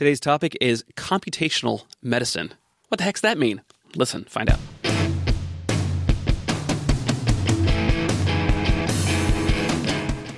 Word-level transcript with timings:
Today's 0.00 0.18
topic 0.18 0.56
is 0.62 0.82
computational 0.96 1.84
medicine. 2.00 2.54
What 2.88 2.96
the 2.96 3.04
heck's 3.04 3.20
that 3.20 3.36
mean? 3.36 3.60
Listen, 3.94 4.24
find 4.24 4.48
out. 4.48 4.58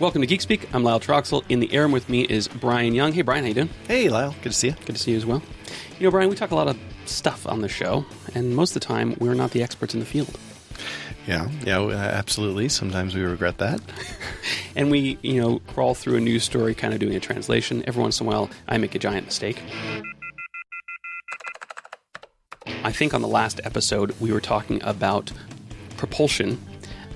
Welcome 0.00 0.20
to 0.20 0.26
Geek 0.26 0.40
Speak. 0.40 0.68
I'm 0.74 0.82
Lyle 0.82 0.98
Troxell. 0.98 1.44
In 1.48 1.60
the 1.60 1.72
air 1.72 1.86
with 1.86 2.08
me 2.08 2.22
is 2.22 2.48
Brian 2.48 2.92
Young. 2.92 3.12
Hey, 3.12 3.22
Brian, 3.22 3.44
how 3.44 3.48
you 3.50 3.54
doing? 3.54 3.70
Hey, 3.86 4.08
Lyle. 4.08 4.34
Good 4.42 4.50
to 4.50 4.58
see 4.58 4.66
you. 4.70 4.74
Good 4.84 4.96
to 4.96 4.98
see 5.00 5.12
you 5.12 5.16
as 5.16 5.24
well. 5.24 5.40
You 6.00 6.08
know, 6.08 6.10
Brian, 6.10 6.28
we 6.28 6.34
talk 6.34 6.50
a 6.50 6.56
lot 6.56 6.66
of 6.66 6.76
stuff 7.04 7.46
on 7.46 7.60
the 7.60 7.68
show, 7.68 8.04
and 8.34 8.56
most 8.56 8.74
of 8.74 8.82
the 8.82 8.88
time, 8.88 9.14
we're 9.20 9.34
not 9.34 9.52
the 9.52 9.62
experts 9.62 9.94
in 9.94 10.00
the 10.00 10.06
field. 10.06 10.36
Yeah, 11.26 11.48
yeah, 11.64 11.88
absolutely. 11.88 12.68
Sometimes 12.68 13.14
we 13.14 13.22
regret 13.22 13.58
that. 13.58 13.80
and 14.76 14.90
we, 14.90 15.18
you 15.22 15.40
know, 15.40 15.60
crawl 15.68 15.94
through 15.94 16.16
a 16.16 16.20
news 16.20 16.42
story, 16.42 16.74
kind 16.74 16.92
of 16.92 17.00
doing 17.00 17.14
a 17.14 17.20
translation. 17.20 17.84
Every 17.86 18.02
once 18.02 18.20
in 18.20 18.26
a 18.26 18.30
while, 18.30 18.50
I 18.66 18.78
make 18.78 18.94
a 18.94 18.98
giant 18.98 19.26
mistake. 19.26 19.62
I 22.84 22.90
think 22.90 23.14
on 23.14 23.22
the 23.22 23.28
last 23.28 23.60
episode, 23.62 24.18
we 24.20 24.32
were 24.32 24.40
talking 24.40 24.82
about 24.82 25.32
propulsion 25.96 26.60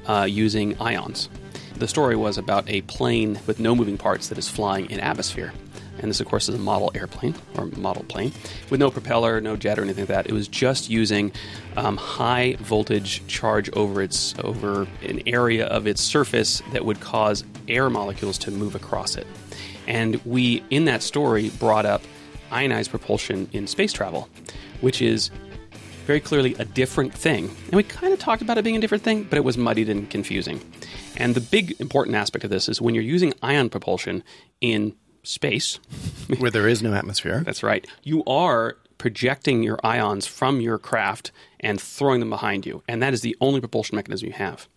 uh, 0.07 0.27
using 0.31 0.81
ions. 0.81 1.29
The 1.75 1.89
story 1.89 2.15
was 2.15 2.39
about 2.39 2.69
a 2.69 2.83
plane 2.83 3.41
with 3.47 3.59
no 3.59 3.75
moving 3.75 3.99
parts 3.99 4.29
that 4.29 4.39
is 4.39 4.49
flying 4.49 4.89
in 4.91 5.01
atmosphere. 5.01 5.53
And 5.99 6.11
this, 6.11 6.21
of 6.21 6.27
course, 6.27 6.49
is 6.49 6.55
a 6.55 6.59
model 6.59 6.91
airplane 6.95 7.35
or 7.57 7.67
model 7.67 8.05
plane 8.05 8.33
with 8.71 8.81
no 8.81 8.91
propeller, 8.91 9.41
no 9.41 9.57
jet, 9.57 9.79
or 9.79 9.83
anything 9.83 10.03
like 10.03 10.09
that. 10.09 10.27
It 10.27 10.33
was 10.33 10.49
just 10.49 10.91
using 10.91 11.33
um, 11.77 11.97
high 11.97 12.57
voltage 12.61 13.27
charge 13.27 13.71
over 13.71 14.03
its 14.03 14.35
over 14.43 14.87
an 15.03 15.23
area 15.27 15.67
of 15.67 15.87
its 15.87 16.03
surface 16.03 16.63
that 16.73 16.85
would 16.85 17.01
cause 17.01 17.45
air 17.69 17.89
molecules 17.91 18.39
to 18.39 18.51
move 18.51 18.75
across 18.75 19.17
it. 19.17 19.27
And 19.87 20.21
we, 20.25 20.65
in 20.71 20.85
that 20.87 21.03
story, 21.03 21.51
brought 21.51 21.87
up 21.87 22.03
ionized 22.51 22.91
propulsion 22.91 23.49
in 23.53 23.67
space 23.67 23.93
travel, 23.93 24.29
which 24.81 25.01
is 25.01 25.31
very 26.07 26.21
clearly 26.21 26.55
a 26.55 26.65
different 26.65 27.13
thing. 27.13 27.51
And 27.67 27.75
we 27.75 27.83
kind 27.83 28.13
of 28.13 28.21
talked 28.21 28.41
about 28.41 28.59
it 28.59 28.65
being 28.65 28.77
a 28.77 28.81
different 28.81 29.03
thing, 29.03 29.25
but 29.25 29.37
it 29.37 29.45
was 29.45 29.59
muddied 29.59 29.89
and 29.89 30.09
confusing. 30.09 30.61
And 31.17 31.35
the 31.35 31.41
big 31.41 31.81
important 31.81 32.17
aspect 32.17 32.45
of 32.45 32.51
this 32.51 32.69
is 32.69 32.81
when 32.81 32.95
you're 32.95 33.03
using 33.03 33.33
ion 33.43 33.71
propulsion 33.71 34.23
in 34.61 34.95
space, 35.27 35.79
where 36.39 36.51
there 36.51 36.69
is 36.69 36.83
no 36.83 36.95
atmosphere. 36.95 37.43
That's 37.45 37.63
right. 37.63 37.87
You 38.03 38.25
are 38.25 38.77
projecting 38.99 39.63
your 39.63 39.79
ions 39.85 40.27
from 40.27 40.61
your 40.61 40.79
craft 40.79 41.33
and 41.61 41.81
throwing 41.81 42.21
them 42.21 42.31
behind 42.31 42.65
you. 42.67 42.83
And 42.89 43.03
that 43.03 43.13
is 43.13 43.21
the 43.21 43.37
only 43.41 43.61
propulsion 43.61 43.97
mechanism 43.97 44.29
you 44.29 44.35
have. 44.35 44.69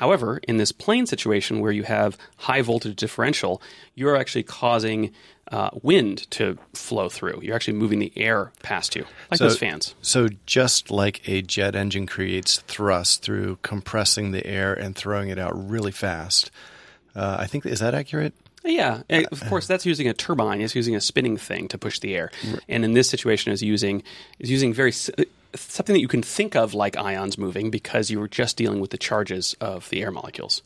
However, 0.00 0.40
in 0.48 0.56
this 0.56 0.72
plane 0.72 1.04
situation 1.06 1.60
where 1.60 1.72
you 1.72 1.82
have 1.82 2.16
high 2.38 2.62
voltage 2.62 2.96
differential, 2.96 3.60
you're 3.94 4.16
actually 4.16 4.44
causing 4.44 5.12
uh, 5.52 5.70
wind 5.82 6.30
to 6.30 6.56
flow 6.72 7.10
through. 7.10 7.40
You're 7.42 7.54
actually 7.54 7.74
moving 7.74 7.98
the 7.98 8.12
air 8.16 8.50
past 8.62 8.96
you, 8.96 9.04
like 9.30 9.36
so, 9.36 9.44
those 9.44 9.58
fans. 9.58 9.94
So, 10.00 10.28
just 10.46 10.90
like 10.90 11.28
a 11.28 11.42
jet 11.42 11.74
engine 11.74 12.06
creates 12.06 12.60
thrust 12.60 13.22
through 13.22 13.58
compressing 13.62 14.30
the 14.30 14.46
air 14.46 14.72
and 14.72 14.96
throwing 14.96 15.28
it 15.28 15.38
out 15.38 15.52
really 15.68 15.92
fast, 15.92 16.50
uh, 17.14 17.36
I 17.38 17.46
think 17.46 17.66
is 17.66 17.80
that 17.80 17.94
accurate? 17.94 18.32
Yeah, 18.64 19.02
of 19.32 19.42
course, 19.48 19.66
that's 19.66 19.86
using 19.86 20.08
a 20.08 20.12
turbine. 20.12 20.60
It's 20.60 20.74
using 20.74 20.94
a 20.94 21.00
spinning 21.00 21.36
thing 21.36 21.68
to 21.68 21.78
push 21.78 21.98
the 21.98 22.14
air, 22.14 22.30
and 22.68 22.84
in 22.84 22.92
this 22.92 23.08
situation, 23.08 23.52
is 23.52 23.62
using 23.62 24.02
is 24.38 24.50
using 24.50 24.72
very 24.74 24.92
something 24.92 25.94
that 25.94 26.00
you 26.00 26.08
can 26.08 26.22
think 26.22 26.54
of 26.54 26.74
like 26.74 26.96
ions 26.96 27.38
moving 27.38 27.70
because 27.70 28.10
you 28.10 28.20
were 28.20 28.28
just 28.28 28.56
dealing 28.56 28.80
with 28.80 28.90
the 28.90 28.98
charges 28.98 29.56
of 29.60 29.88
the 29.90 30.02
air 30.02 30.10
molecules. 30.10 30.62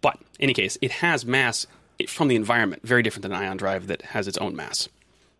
But 0.00 0.18
in 0.38 0.44
any 0.44 0.54
case, 0.54 0.76
it 0.82 0.90
has 0.90 1.24
mass 1.24 1.66
from 2.08 2.28
the 2.28 2.36
environment, 2.36 2.82
very 2.82 3.02
different 3.02 3.22
than 3.22 3.32
an 3.32 3.42
ion 3.42 3.56
drive 3.56 3.86
that 3.86 4.02
has 4.02 4.28
its 4.28 4.36
own 4.38 4.54
mass. 4.54 4.88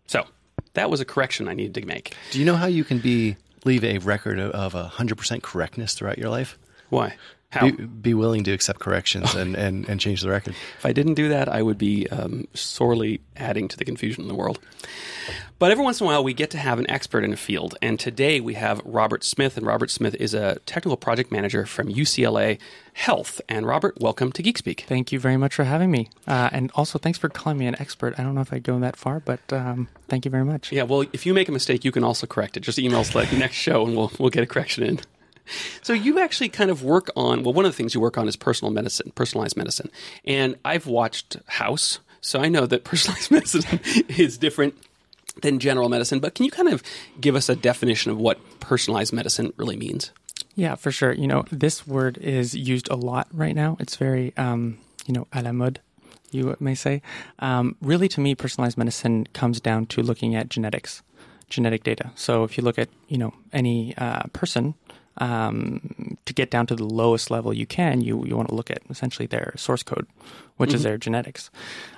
So 0.07 0.25
that 0.73 0.89
was 0.89 0.99
a 0.99 1.05
correction 1.05 1.47
I 1.47 1.53
needed 1.53 1.75
to 1.75 1.85
make. 1.85 2.15
Do 2.31 2.39
you 2.39 2.45
know 2.45 2.55
how 2.55 2.67
you 2.67 2.83
can 2.83 2.99
be 2.99 3.35
leave 3.65 3.83
a 3.83 3.99
record 3.99 4.39
of 4.39 4.73
hundred 4.73 5.17
percent 5.17 5.43
correctness 5.43 5.93
throughout 5.93 6.17
your 6.17 6.29
life? 6.29 6.57
Why? 6.89 7.15
How? 7.49 7.71
Be, 7.71 7.85
be, 7.85 8.13
willing 8.13 8.43
to 8.43 8.51
accept 8.51 8.79
corrections 8.79 9.33
and, 9.33 9.55
and, 9.55 9.87
and 9.87 10.01
change 10.01 10.21
the 10.21 10.29
record. 10.29 10.53
If 10.79 10.85
I 10.85 10.91
didn't 10.91 11.13
do 11.13 11.29
that, 11.29 11.47
I 11.47 11.61
would 11.61 11.77
be 11.77 12.05
um, 12.09 12.45
sorely 12.53 13.21
adding 13.37 13.69
to 13.69 13.77
the 13.77 13.85
confusion 13.85 14.23
in 14.23 14.27
the 14.27 14.35
world. 14.35 14.59
But 15.57 15.71
every 15.71 15.83
once 15.83 16.01
in 16.01 16.05
a 16.05 16.07
while, 16.07 16.23
we 16.23 16.33
get 16.33 16.51
to 16.51 16.57
have 16.57 16.77
an 16.77 16.89
expert 16.89 17.23
in 17.23 17.31
a 17.31 17.37
field. 17.37 17.75
And 17.81 17.97
today 17.99 18.41
we 18.41 18.55
have 18.55 18.81
Robert 18.83 19.23
Smith. 19.23 19.55
And 19.55 19.65
Robert 19.65 19.89
Smith 19.89 20.13
is 20.15 20.33
a 20.33 20.59
technical 20.65 20.97
project 20.97 21.31
manager 21.31 21.65
from 21.65 21.87
UCLA 21.87 22.59
Health. 22.93 23.39
And 23.47 23.65
Robert, 23.65 23.99
welcome 24.01 24.33
to 24.33 24.43
GeekSpeak. 24.43 24.81
Thank 24.81 25.13
you 25.13 25.19
very 25.19 25.37
much 25.37 25.55
for 25.55 25.63
having 25.63 25.89
me. 25.89 26.09
Uh, 26.27 26.49
and 26.51 26.69
also, 26.75 26.99
thanks 26.99 27.17
for 27.17 27.29
calling 27.29 27.57
me 27.57 27.65
an 27.65 27.79
expert. 27.79 28.13
I 28.19 28.23
don't 28.23 28.35
know 28.35 28.41
if 28.41 28.51
I'd 28.51 28.63
go 28.63 28.77
that 28.79 28.97
far, 28.97 29.21
but 29.21 29.39
um, 29.53 29.87
thank 30.09 30.25
you 30.25 30.31
very 30.31 30.45
much. 30.45 30.71
Yeah, 30.73 30.83
well, 30.83 31.05
if 31.13 31.25
you 31.25 31.33
make 31.33 31.47
a 31.47 31.53
mistake, 31.53 31.85
you 31.85 31.93
can 31.93 32.03
also 32.03 32.27
correct 32.27 32.57
it. 32.57 32.59
Just 32.59 32.77
email 32.77 32.99
us 32.99 33.15
like 33.15 33.31
next 33.31 33.55
show 33.55 33.85
and 33.85 33.95
we'll, 33.95 34.11
we'll 34.19 34.29
get 34.29 34.43
a 34.43 34.47
correction 34.47 34.83
in. 34.83 34.99
So 35.81 35.93
you 35.93 36.19
actually 36.19 36.49
kind 36.49 36.69
of 36.69 36.83
work 36.83 37.09
on 37.15 37.43
well, 37.43 37.53
one 37.53 37.65
of 37.65 37.71
the 37.71 37.75
things 37.75 37.93
you 37.93 38.01
work 38.01 38.17
on 38.17 38.27
is 38.27 38.35
personal 38.35 38.71
medicine, 38.71 39.11
personalized 39.15 39.57
medicine, 39.57 39.89
and 40.25 40.55
I've 40.65 40.87
watched 40.87 41.37
House, 41.47 41.99
so 42.21 42.39
I 42.39 42.49
know 42.49 42.65
that 42.65 42.83
personalized 42.83 43.31
medicine 43.31 43.79
is 44.09 44.37
different 44.37 44.75
than 45.41 45.59
general 45.59 45.89
medicine. 45.89 46.19
But 46.19 46.35
can 46.35 46.45
you 46.45 46.51
kind 46.51 46.69
of 46.69 46.83
give 47.21 47.35
us 47.35 47.49
a 47.49 47.55
definition 47.55 48.11
of 48.11 48.17
what 48.17 48.39
personalized 48.59 49.13
medicine 49.13 49.53
really 49.57 49.77
means? 49.77 50.11
Yeah, 50.55 50.75
for 50.75 50.91
sure. 50.91 51.13
You 51.13 51.27
know, 51.27 51.45
this 51.51 51.85
word 51.85 52.17
is 52.17 52.55
used 52.55 52.89
a 52.89 52.95
lot 52.95 53.27
right 53.31 53.55
now. 53.55 53.77
It's 53.79 53.95
very, 53.95 54.35
um, 54.37 54.79
you 55.05 55.13
know, 55.13 55.27
à 55.31 55.43
la 55.43 55.51
mode 55.51 55.79
you 56.31 56.55
may 56.59 56.75
say. 56.75 57.01
Um, 57.39 57.75
really, 57.81 58.07
to 58.09 58.21
me, 58.21 58.35
personalized 58.35 58.77
medicine 58.77 59.27
comes 59.33 59.59
down 59.61 59.85
to 59.87 60.01
looking 60.01 60.35
at 60.35 60.49
genetics, 60.49 61.01
genetic 61.49 61.83
data. 61.83 62.11
So 62.15 62.43
if 62.43 62.57
you 62.57 62.63
look 62.63 62.77
at 62.77 62.89
you 63.07 63.17
know 63.17 63.33
any 63.53 63.95
uh, 63.97 64.23
person, 64.33 64.75
um, 65.17 66.17
to 66.25 66.33
get 66.33 66.51
down 66.51 66.67
to 66.67 66.75
the 66.75 66.85
lowest 66.85 67.31
level 67.31 67.53
you 67.53 67.65
can, 67.65 68.01
you, 68.01 68.25
you 68.25 68.35
want 68.35 68.49
to 68.49 68.55
look 68.55 68.69
at 68.69 68.81
essentially 68.89 69.27
their 69.27 69.53
source 69.55 69.83
code, 69.83 70.07
which 70.57 70.69
mm-hmm. 70.69 70.75
is 70.75 70.83
their 70.83 70.97
genetics. 70.97 71.49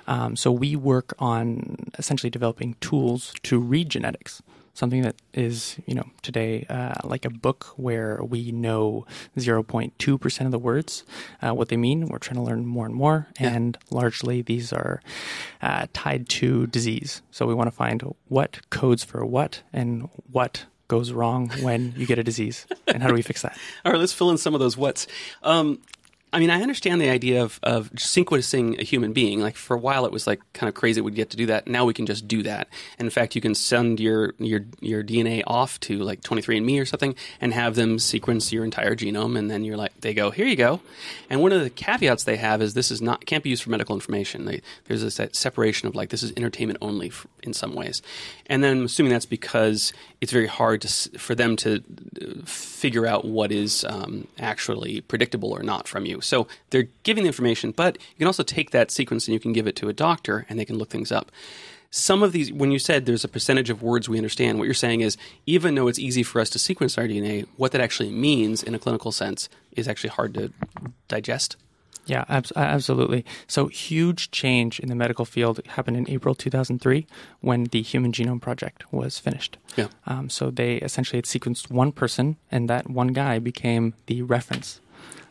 Um, 0.06 0.36
so 0.36 0.50
we 0.50 0.76
work 0.76 1.14
on 1.18 1.90
essentially 1.98 2.30
developing 2.30 2.74
tools 2.80 3.34
to 3.44 3.58
read 3.58 3.88
genetics. 3.88 4.42
Something 4.72 5.02
that 5.02 5.16
is, 5.34 5.76
you 5.84 5.94
know, 5.94 6.06
today 6.22 6.64
uh, 6.70 6.94
like 7.04 7.24
a 7.24 7.30
book 7.30 7.66
where 7.76 8.22
we 8.22 8.52
know 8.52 9.04
0.2% 9.36 10.44
of 10.46 10.50
the 10.52 10.58
words, 10.58 11.04
uh, 11.42 11.52
what 11.52 11.68
they 11.68 11.76
mean. 11.76 12.06
We're 12.06 12.18
trying 12.18 12.36
to 12.36 12.42
learn 12.42 12.64
more 12.64 12.86
and 12.86 12.94
more. 12.94 13.26
Yeah. 13.38 13.52
And 13.52 13.76
largely 13.90 14.42
these 14.42 14.72
are 14.72 15.02
uh, 15.60 15.86
tied 15.92 16.28
to 16.30 16.68
disease. 16.68 17.20
So 17.30 17.46
we 17.46 17.52
want 17.52 17.66
to 17.66 17.76
find 17.76 18.14
what 18.28 18.70
codes 18.70 19.02
for 19.04 19.26
what 19.26 19.62
and 19.72 20.08
what 20.30 20.66
goes 20.90 21.12
wrong 21.12 21.48
when 21.62 21.94
you 21.96 22.04
get 22.04 22.18
a 22.18 22.24
disease, 22.24 22.66
and 22.88 23.00
how 23.00 23.08
do 23.08 23.14
we 23.14 23.22
fix 23.22 23.42
that? 23.42 23.56
All 23.84 23.92
right, 23.92 23.98
let's 23.98 24.12
fill 24.12 24.30
in 24.30 24.36
some 24.38 24.54
of 24.54 24.60
those 24.60 24.76
what's. 24.76 25.06
Um, 25.44 25.78
I 26.32 26.38
mean, 26.38 26.50
I 26.50 26.62
understand 26.62 27.00
the 27.00 27.08
idea 27.08 27.42
of, 27.42 27.58
of 27.62 27.90
sequencing 27.92 28.78
a 28.78 28.84
human 28.84 29.12
being. 29.12 29.40
Like 29.40 29.56
for 29.56 29.74
a 29.74 29.78
while, 29.78 30.06
it 30.06 30.12
was 30.12 30.26
like 30.26 30.40
kind 30.52 30.68
of 30.68 30.74
crazy 30.74 31.00
we'd 31.00 31.16
get 31.16 31.30
to 31.30 31.36
do 31.36 31.46
that. 31.46 31.66
Now 31.66 31.84
we 31.84 31.92
can 31.92 32.06
just 32.06 32.28
do 32.28 32.42
that. 32.44 32.68
And 32.98 33.06
in 33.06 33.10
fact, 33.10 33.34
you 33.34 33.40
can 33.40 33.54
send 33.54 33.98
your 33.98 34.34
your 34.38 34.60
your 34.80 35.02
DNA 35.02 35.42
off 35.46 35.80
to 35.80 35.98
like 35.98 36.20
23andMe 36.20 36.80
or 36.80 36.84
something 36.84 37.16
and 37.40 37.52
have 37.52 37.74
them 37.74 37.98
sequence 37.98 38.52
your 38.52 38.64
entire 38.64 38.94
genome. 38.94 39.36
And 39.36 39.50
then 39.50 39.64
you're 39.64 39.76
like, 39.76 40.00
they 40.00 40.14
go, 40.14 40.30
here 40.30 40.46
you 40.46 40.56
go. 40.56 40.80
And 41.28 41.40
one 41.40 41.52
of 41.52 41.62
the 41.62 41.70
caveats 41.70 42.24
they 42.24 42.36
have 42.36 42.62
is 42.62 42.74
this 42.74 42.92
is 42.92 43.02
not 43.02 43.26
can't 43.26 43.42
be 43.42 43.50
used 43.50 43.64
for 43.64 43.70
medical 43.70 43.96
information. 43.96 44.44
They, 44.44 44.62
there's 44.84 45.02
this 45.02 45.20
separation 45.32 45.88
of 45.88 45.96
like 45.96 46.10
this 46.10 46.22
is 46.22 46.32
entertainment 46.36 46.78
only 46.80 47.10
for, 47.10 47.28
in 47.42 47.52
some 47.52 47.74
ways. 47.74 48.02
And 48.46 48.62
then 48.62 48.78
I'm 48.78 48.84
assuming 48.84 49.12
that's 49.12 49.26
because 49.26 49.92
it's 50.20 50.32
very 50.32 50.46
hard 50.46 50.82
to, 50.82 51.18
for 51.18 51.34
them 51.34 51.56
to 51.56 51.82
uh, 52.20 52.44
figure 52.44 53.06
out 53.06 53.24
what 53.24 53.50
is 53.50 53.84
um, 53.84 54.28
actually 54.38 55.00
predictable 55.00 55.50
or 55.52 55.62
not 55.62 55.88
from 55.88 56.06
you. 56.06 56.19
So 56.20 56.46
they're 56.70 56.88
giving 57.02 57.24
the 57.24 57.28
information, 57.28 57.72
but 57.72 57.96
you 57.96 58.18
can 58.18 58.26
also 58.26 58.42
take 58.42 58.70
that 58.70 58.90
sequence 58.90 59.26
and 59.26 59.32
you 59.32 59.40
can 59.40 59.52
give 59.52 59.66
it 59.66 59.76
to 59.76 59.88
a 59.88 59.92
doctor 59.92 60.46
and 60.48 60.58
they 60.58 60.64
can 60.64 60.78
look 60.78 60.90
things 60.90 61.12
up. 61.12 61.30
Some 61.92 62.22
of 62.22 62.30
these, 62.30 62.52
when 62.52 62.70
you 62.70 62.78
said 62.78 63.04
there's 63.04 63.24
a 63.24 63.28
percentage 63.28 63.68
of 63.68 63.82
words 63.82 64.08
we 64.08 64.16
understand, 64.16 64.58
what 64.58 64.64
you're 64.64 64.74
saying 64.74 65.00
is 65.00 65.16
even 65.46 65.74
though 65.74 65.88
it's 65.88 65.98
easy 65.98 66.22
for 66.22 66.40
us 66.40 66.48
to 66.50 66.58
sequence 66.58 66.96
our 66.96 67.04
DNA, 67.04 67.46
what 67.56 67.72
that 67.72 67.80
actually 67.80 68.10
means 68.10 68.62
in 68.62 68.74
a 68.76 68.78
clinical 68.78 69.10
sense 69.10 69.48
is 69.72 69.88
actually 69.88 70.10
hard 70.10 70.34
to 70.34 70.52
digest. 71.08 71.56
Yeah, 72.06 72.24
ab- 72.28 72.46
absolutely. 72.56 73.24
So, 73.46 73.68
huge 73.68 74.30
change 74.30 74.80
in 74.80 74.88
the 74.88 74.94
medical 74.94 75.24
field 75.24 75.60
happened 75.66 75.96
in 75.96 76.10
April 76.10 76.34
2003 76.34 77.06
when 77.40 77.64
the 77.64 77.82
Human 77.82 78.12
Genome 78.12 78.40
Project 78.40 78.90
was 78.92 79.18
finished. 79.18 79.58
Yeah. 79.76 79.88
Um, 80.06 80.30
so, 80.30 80.50
they 80.50 80.76
essentially 80.76 81.18
had 81.18 81.24
sequenced 81.24 81.70
one 81.70 81.92
person, 81.92 82.36
and 82.50 82.68
that 82.68 82.90
one 82.90 83.08
guy 83.08 83.38
became 83.38 83.94
the 84.06 84.22
reference 84.22 84.80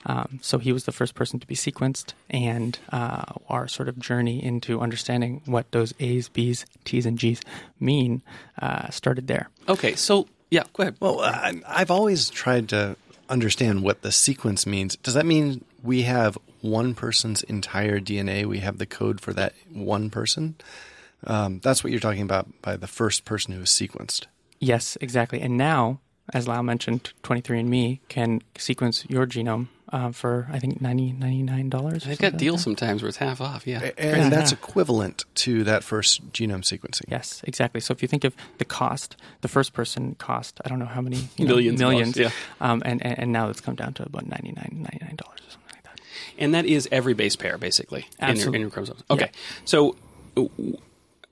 um, 0.06 0.40
so 0.42 0.58
he 0.58 0.72
was 0.72 0.86
the 0.86 0.92
first 0.92 1.16
person 1.16 1.40
to 1.40 1.48
be 1.48 1.56
sequenced, 1.56 2.14
and 2.30 2.80
uh, 2.92 3.24
our 3.50 3.68
sort 3.68 3.90
of 3.90 4.00
journey 4.00 4.44
into 4.44 4.80
understanding 4.80 5.42
what 5.46 5.72
those 5.72 5.94
A's, 6.00 6.30
B's, 6.30 6.66
T's, 6.86 7.06
and 7.06 7.18
G's 7.18 7.42
mean 7.80 8.22
uh, 8.62 8.90
started 8.90 9.28
there. 9.28 9.50
Okay, 9.68 9.96
so 9.96 10.28
yeah, 10.50 10.64
go 10.74 10.84
ahead. 10.84 10.96
Well, 11.00 11.20
I've 11.22 11.92
always 11.92 12.30
tried 12.30 12.70
to 12.70 12.96
understand 13.30 13.84
what 13.84 14.02
the 14.02 14.12
sequence 14.12 14.66
means. 14.66 14.96
Does 14.98 15.14
that 15.14 15.26
mean 15.26 15.64
we 15.84 16.04
have 16.04 16.38
one 16.62 16.96
person's 16.96 17.44
entire 17.44 18.00
DNA? 18.00 18.46
We 18.46 18.60
have 18.60 18.78
the 18.78 18.86
code 18.86 19.22
for 19.22 19.34
that 19.34 19.54
one 19.72 20.10
person? 20.10 20.56
Um, 21.26 21.60
that's 21.60 21.84
what 21.84 21.92
you're 21.92 22.00
talking 22.00 22.22
about 22.22 22.48
by 22.62 22.78
the 22.78 22.88
first 22.88 23.26
person 23.26 23.54
who 23.54 23.60
was 23.60 23.70
sequenced. 23.70 24.26
Yes, 24.60 24.98
exactly. 25.02 25.42
And 25.42 25.58
now, 25.58 26.00
as 26.34 26.48
Lyle 26.48 26.64
mentioned, 26.64 27.12
23andMe 27.24 28.00
can 28.10 28.42
sequence 28.58 29.06
your 29.10 29.26
genome 29.26 29.68
uh, 29.92 30.12
for 30.12 30.48
I 30.52 30.60
think 30.60 30.80
90 30.82 31.14
dollars. 31.70 32.04
They've 32.04 32.20
got 32.20 32.38
deals 32.38 32.62
sometimes 32.62 33.02
where 33.02 33.10
it's 33.10 33.18
half 33.18 33.42
off. 33.42 33.66
Yeah, 33.66 33.82
A- 33.82 34.00
and 34.00 34.32
that's 34.32 34.52
equivalent 34.52 35.26
to 35.36 35.64
that 35.64 35.84
first 35.84 36.32
genome 36.32 36.62
sequencing. 36.64 37.06
Yes, 37.10 37.42
exactly. 37.46 37.82
So 37.82 37.92
if 37.94 38.02
you 38.02 38.08
think 38.08 38.24
of 38.24 38.36
the 38.60 38.66
cost, 38.66 39.16
the 39.42 39.48
first 39.48 39.74
person 39.74 40.16
cost, 40.16 40.60
I 40.64 40.70
don't 40.70 40.78
know 40.80 40.86
how 40.86 41.02
many 41.02 41.18
you 41.38 41.46
know, 41.46 41.56
Millions 41.56 41.82
of 41.82 41.88
millions, 41.88 42.16
dollars, 42.16 42.34
um, 42.62 42.82
and, 42.86 43.04
and 43.04 43.20
and 43.20 43.32
now 43.32 43.50
it's 43.50 43.62
come 43.62 43.76
down 43.76 43.94
to 43.96 44.04
about 44.06 44.28
99 44.28 44.56
dollars 45.18 45.40
or 45.40 45.50
something 45.52 45.70
like 45.74 45.84
that. 45.84 46.00
and 46.38 46.54
that 46.54 46.66
is 46.66 46.88
every 46.92 47.14
base 47.16 47.36
pair 47.36 47.58
basically 47.58 48.06
in 48.22 48.36
your, 48.38 48.54
in 48.56 48.62
your 48.62 48.70
chromosomes. 48.70 49.04
Okay, 49.10 49.32
so 49.66 49.96
w- 50.36 50.78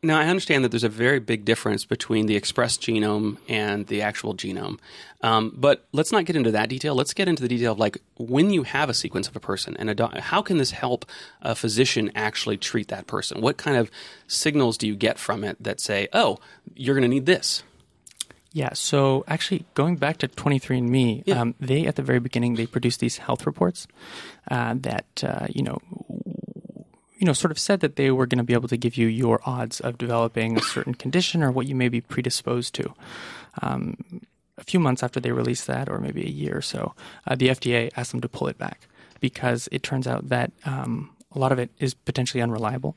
now 0.07 0.19
I 0.19 0.25
understand 0.27 0.63
that 0.63 0.69
there's 0.69 0.83
a 0.83 0.89
very 0.89 1.19
big 1.19 1.45
difference 1.45 1.85
between 1.85 2.25
the 2.25 2.35
expressed 2.35 2.81
genome 2.81 3.37
and 3.47 3.85
the 3.87 4.01
actual 4.01 4.33
genome. 4.33 4.79
Um, 5.21 5.53
but 5.55 5.85
let's 5.91 6.11
not 6.11 6.25
get 6.25 6.35
into 6.35 6.51
that 6.51 6.69
detail. 6.69 6.95
Let's 6.95 7.13
get 7.13 7.27
into 7.27 7.41
the 7.41 7.49
detail 7.49 7.73
of 7.73 7.79
like 7.79 7.97
when 8.17 8.49
you 8.51 8.63
have 8.63 8.89
a 8.89 8.93
sequence 8.93 9.27
of 9.27 9.35
a 9.35 9.39
person 9.39 9.75
and 9.77 9.89
a 9.89 9.95
doc- 9.95 10.17
how 10.17 10.41
can 10.41 10.57
this 10.57 10.71
help 10.71 11.05
a 11.41 11.55
physician 11.55 12.11
actually 12.15 12.57
treat 12.57 12.87
that 12.89 13.07
person? 13.07 13.41
What 13.41 13.57
kind 13.57 13.77
of 13.77 13.91
signals 14.27 14.77
do 14.77 14.87
you 14.87 14.95
get 14.95 15.19
from 15.19 15.43
it 15.43 15.57
that 15.61 15.79
say, 15.79 16.07
oh, 16.13 16.37
you're 16.75 16.95
going 16.95 17.01
to 17.03 17.07
need 17.07 17.25
this? 17.25 17.63
Yeah. 18.53 18.73
So 18.73 19.23
actually, 19.27 19.65
going 19.73 19.97
back 19.97 20.17
to 20.19 20.27
23andMe, 20.27 21.23
Yeah. 21.25 21.41
um, 21.41 21.55
they 21.59 21.85
at 21.85 21.95
the 21.95 22.01
very 22.01 22.19
beginning 22.19 22.55
they 22.55 22.65
produced 22.65 22.99
these 22.99 23.17
health 23.17 23.45
reports 23.45 23.87
uh, 24.49 24.73
that 24.79 25.05
uh, 25.23 25.47
you 25.49 25.63
know. 25.63 25.79
You 27.17 27.25
know, 27.25 27.33
sort 27.33 27.51
of 27.51 27.59
said 27.59 27.79
that 27.79 27.95
they 27.95 28.11
were 28.11 28.27
going 28.27 28.37
to 28.37 28.43
be 28.43 28.53
able 28.53 28.67
to 28.69 28.77
give 28.77 28.95
you 28.95 29.07
your 29.07 29.39
odds 29.45 29.79
of 29.79 29.97
developing 29.97 30.57
a 30.57 30.61
certain 30.61 30.93
condition 30.93 31.41
or 31.41 31.51
what 31.51 31.67
you 31.67 31.75
may 31.75 31.89
be 31.89 32.01
predisposed 32.01 32.75
to. 32.75 32.93
Um, 33.61 34.21
a 34.57 34.63
few 34.63 34.79
months 34.79 35.03
after 35.03 35.19
they 35.19 35.31
released 35.31 35.67
that, 35.67 35.89
or 35.89 35.99
maybe 35.99 36.23
a 36.23 36.29
year 36.29 36.57
or 36.57 36.61
so, 36.61 36.93
uh, 37.25 37.35
the 37.35 37.49
FDA 37.49 37.91
asked 37.95 38.11
them 38.11 38.21
to 38.21 38.29
pull 38.29 38.47
it 38.47 38.57
back 38.57 38.87
because 39.19 39.67
it 39.71 39.83
turns 39.83 40.07
out 40.07 40.29
that 40.29 40.51
um, 40.65 41.11
a 41.31 41.39
lot 41.39 41.51
of 41.51 41.59
it 41.59 41.69
is 41.79 41.93
potentially 41.93 42.41
unreliable. 42.41 42.95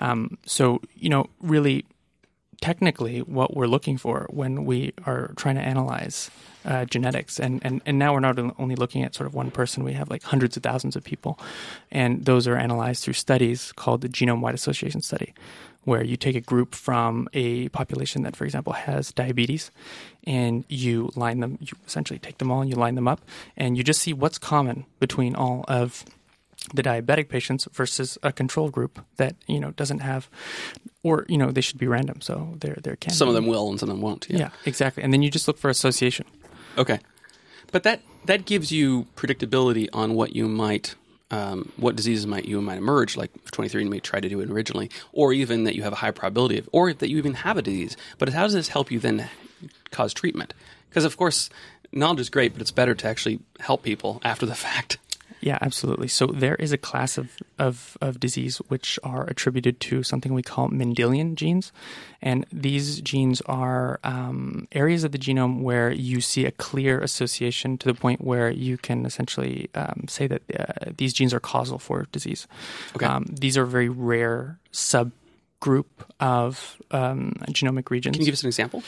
Um, 0.00 0.38
so, 0.46 0.80
you 0.94 1.08
know, 1.08 1.26
really, 1.40 1.84
technically, 2.60 3.20
what 3.20 3.56
we're 3.56 3.66
looking 3.66 3.96
for 3.96 4.26
when 4.30 4.64
we 4.64 4.92
are 5.06 5.32
trying 5.36 5.54
to 5.54 5.60
analyze 5.60 6.30
uh, 6.64 6.84
genetics, 6.84 7.38
and, 7.38 7.64
and, 7.64 7.80
and 7.86 7.98
now 7.98 8.12
we're 8.12 8.20
not 8.20 8.38
only 8.58 8.74
looking 8.74 9.02
at 9.02 9.14
sort 9.14 9.26
of 9.26 9.34
one 9.34 9.50
person, 9.50 9.84
we 9.84 9.92
have 9.92 10.10
like 10.10 10.22
hundreds 10.24 10.56
of 10.56 10.62
thousands 10.62 10.96
of 10.96 11.04
people, 11.04 11.38
and 11.90 12.24
those 12.24 12.46
are 12.46 12.56
analyzed 12.56 13.04
through 13.04 13.14
studies 13.14 13.72
called 13.72 14.00
the 14.00 14.08
genome 14.08 14.40
wide 14.40 14.54
association 14.54 15.00
study, 15.00 15.32
where 15.84 16.04
you 16.04 16.16
take 16.16 16.36
a 16.36 16.40
group 16.40 16.74
from 16.74 17.28
a 17.32 17.68
population 17.70 18.22
that, 18.22 18.36
for 18.36 18.44
example, 18.44 18.72
has 18.72 19.12
diabetes, 19.12 19.70
and 20.24 20.64
you 20.68 21.10
line 21.14 21.40
them, 21.40 21.58
you 21.60 21.68
essentially 21.86 22.18
take 22.18 22.38
them 22.38 22.50
all 22.50 22.60
and 22.60 22.70
you 22.70 22.76
line 22.76 22.96
them 22.96 23.08
up, 23.08 23.20
and 23.56 23.78
you 23.78 23.84
just 23.84 24.02
see 24.02 24.12
what's 24.12 24.38
common 24.38 24.84
between 24.98 25.34
all 25.34 25.64
of 25.68 26.04
the 26.74 26.82
diabetic 26.82 27.28
patients 27.28 27.66
versus 27.72 28.18
a 28.22 28.32
control 28.32 28.68
group 28.70 29.04
that 29.16 29.36
you 29.46 29.60
know 29.60 29.70
doesn't 29.72 30.00
have, 30.00 30.28
or 31.02 31.24
you 31.28 31.38
know 31.38 31.50
they 31.50 31.60
should 31.60 31.78
be 31.78 31.86
random. 31.86 32.20
So 32.20 32.54
there 32.60 32.76
there 32.82 32.96
can 32.96 33.12
Some 33.12 33.28
of 33.28 33.34
them 33.34 33.46
will 33.46 33.68
and 33.70 33.78
some 33.80 33.88
of 33.88 33.94
them 33.96 34.02
won't. 34.02 34.26
yeah. 34.28 34.50
exactly. 34.64 35.02
And 35.02 35.12
then 35.12 35.22
you 35.22 35.30
just 35.30 35.46
look 35.48 35.58
for 35.58 35.70
association. 35.70 36.26
Okay, 36.76 36.98
but 37.72 37.82
that 37.82 38.02
that 38.26 38.44
gives 38.46 38.70
you 38.70 39.06
predictability 39.16 39.88
on 39.92 40.14
what 40.14 40.34
you 40.36 40.48
might, 40.48 40.94
um, 41.30 41.72
what 41.76 41.96
diseases 41.96 42.26
might 42.26 42.44
you 42.44 42.60
might 42.60 42.78
emerge, 42.78 43.16
like 43.16 43.32
23andMe 43.52 44.02
tried 44.02 44.22
to 44.22 44.28
do 44.28 44.40
it 44.40 44.50
originally, 44.50 44.90
or 45.12 45.32
even 45.32 45.64
that 45.64 45.74
you 45.74 45.82
have 45.82 45.92
a 45.92 45.96
high 45.96 46.10
probability 46.10 46.58
of, 46.58 46.68
or 46.72 46.92
that 46.92 47.08
you 47.08 47.16
even 47.18 47.34
have 47.34 47.56
a 47.56 47.62
disease. 47.62 47.96
But 48.18 48.28
how 48.30 48.42
does 48.44 48.52
this 48.54 48.68
help 48.68 48.90
you 48.90 48.98
then 49.00 49.28
cause 49.90 50.12
treatment? 50.12 50.52
Because 50.90 51.04
of 51.04 51.16
course, 51.16 51.48
knowledge 51.92 52.20
is 52.20 52.28
great, 52.30 52.52
but 52.52 52.60
it's 52.60 52.70
better 52.70 52.94
to 52.94 53.06
actually 53.08 53.40
help 53.60 53.82
people 53.82 54.20
after 54.24 54.46
the 54.46 54.54
fact. 54.66 54.98
Yeah, 55.40 55.58
absolutely. 55.60 56.08
So 56.08 56.26
there 56.26 56.56
is 56.56 56.72
a 56.72 56.78
class 56.78 57.18
of, 57.18 57.36
of, 57.58 57.96
of 58.00 58.18
disease 58.18 58.58
which 58.68 58.98
are 59.02 59.24
attributed 59.28 59.80
to 59.80 60.02
something 60.02 60.34
we 60.34 60.42
call 60.42 60.68
Mendelian 60.68 61.34
genes. 61.36 61.72
And 62.20 62.44
these 62.52 63.00
genes 63.00 63.40
are 63.42 64.00
um, 64.02 64.66
areas 64.72 65.04
of 65.04 65.12
the 65.12 65.18
genome 65.18 65.62
where 65.62 65.90
you 65.90 66.20
see 66.20 66.44
a 66.44 66.50
clear 66.50 67.00
association 67.00 67.78
to 67.78 67.86
the 67.86 67.94
point 67.94 68.20
where 68.20 68.50
you 68.50 68.76
can 68.76 69.06
essentially 69.06 69.70
um, 69.74 70.06
say 70.08 70.26
that 70.26 70.42
uh, 70.58 70.90
these 70.96 71.12
genes 71.12 71.32
are 71.32 71.40
causal 71.40 71.78
for 71.78 72.06
disease. 72.10 72.48
Okay. 72.96 73.06
Um, 73.06 73.26
these 73.28 73.56
are 73.56 73.62
a 73.62 73.66
very 73.66 73.88
rare 73.88 74.58
subgroup 74.72 75.86
of 76.18 76.76
um, 76.90 77.34
genomic 77.50 77.90
regions. 77.90 78.16
Can 78.16 78.22
you 78.22 78.26
give 78.26 78.34
us 78.34 78.42
an 78.42 78.48
example? 78.48 78.82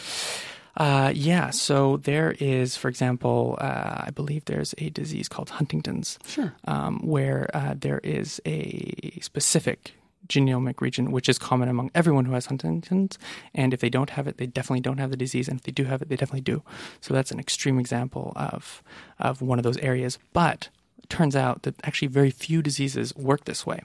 Uh, 0.76 1.12
yeah. 1.14 1.50
So 1.50 1.96
there 1.98 2.34
is, 2.38 2.76
for 2.76 2.88
example, 2.88 3.56
uh, 3.60 4.04
I 4.06 4.10
believe 4.14 4.44
there's 4.44 4.74
a 4.78 4.90
disease 4.90 5.28
called 5.28 5.50
Huntington's, 5.50 6.18
Sure. 6.26 6.54
um, 6.66 7.00
where 7.00 7.50
uh, 7.54 7.74
there 7.76 7.98
is 8.04 8.40
a 8.46 9.18
specific 9.20 9.94
genomic 10.28 10.80
region 10.80 11.10
which 11.10 11.28
is 11.28 11.38
common 11.38 11.68
among 11.68 11.90
everyone 11.92 12.24
who 12.24 12.32
has 12.34 12.46
Huntington's, 12.46 13.18
and 13.52 13.74
if 13.74 13.80
they 13.80 13.90
don't 13.90 14.10
have 14.10 14.28
it, 14.28 14.36
they 14.36 14.46
definitely 14.46 14.80
don't 14.80 14.98
have 14.98 15.10
the 15.10 15.16
disease, 15.16 15.48
and 15.48 15.58
if 15.58 15.64
they 15.64 15.72
do 15.72 15.84
have 15.84 16.02
it, 16.02 16.08
they 16.08 16.14
definitely 16.14 16.40
do. 16.42 16.62
So 17.00 17.12
that's 17.14 17.32
an 17.32 17.40
extreme 17.40 17.80
example 17.80 18.32
of 18.36 18.82
of 19.18 19.42
one 19.42 19.58
of 19.58 19.64
those 19.64 19.78
areas, 19.78 20.18
but. 20.32 20.68
it 21.02 21.08
Turns 21.10 21.34
out 21.34 21.62
that 21.64 21.74
actually 21.82 22.06
very 22.08 22.30
few 22.30 22.62
diseases 22.62 23.12
work 23.16 23.44
this 23.44 23.66
way. 23.66 23.80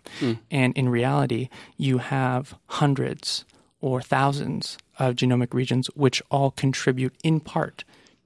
And 0.51 0.77
in 0.77 0.89
reality, 0.89 1.49
you 1.75 1.97
have 1.97 2.53
hundreds 2.67 3.45
or 3.81 3.99
thousands 4.03 4.77
of 4.99 5.15
genomic 5.15 5.53
regions 5.53 5.87
which 5.95 6.21
all 6.31 6.51
contribute 6.51 7.13
in 7.23 7.39
part 7.39 7.83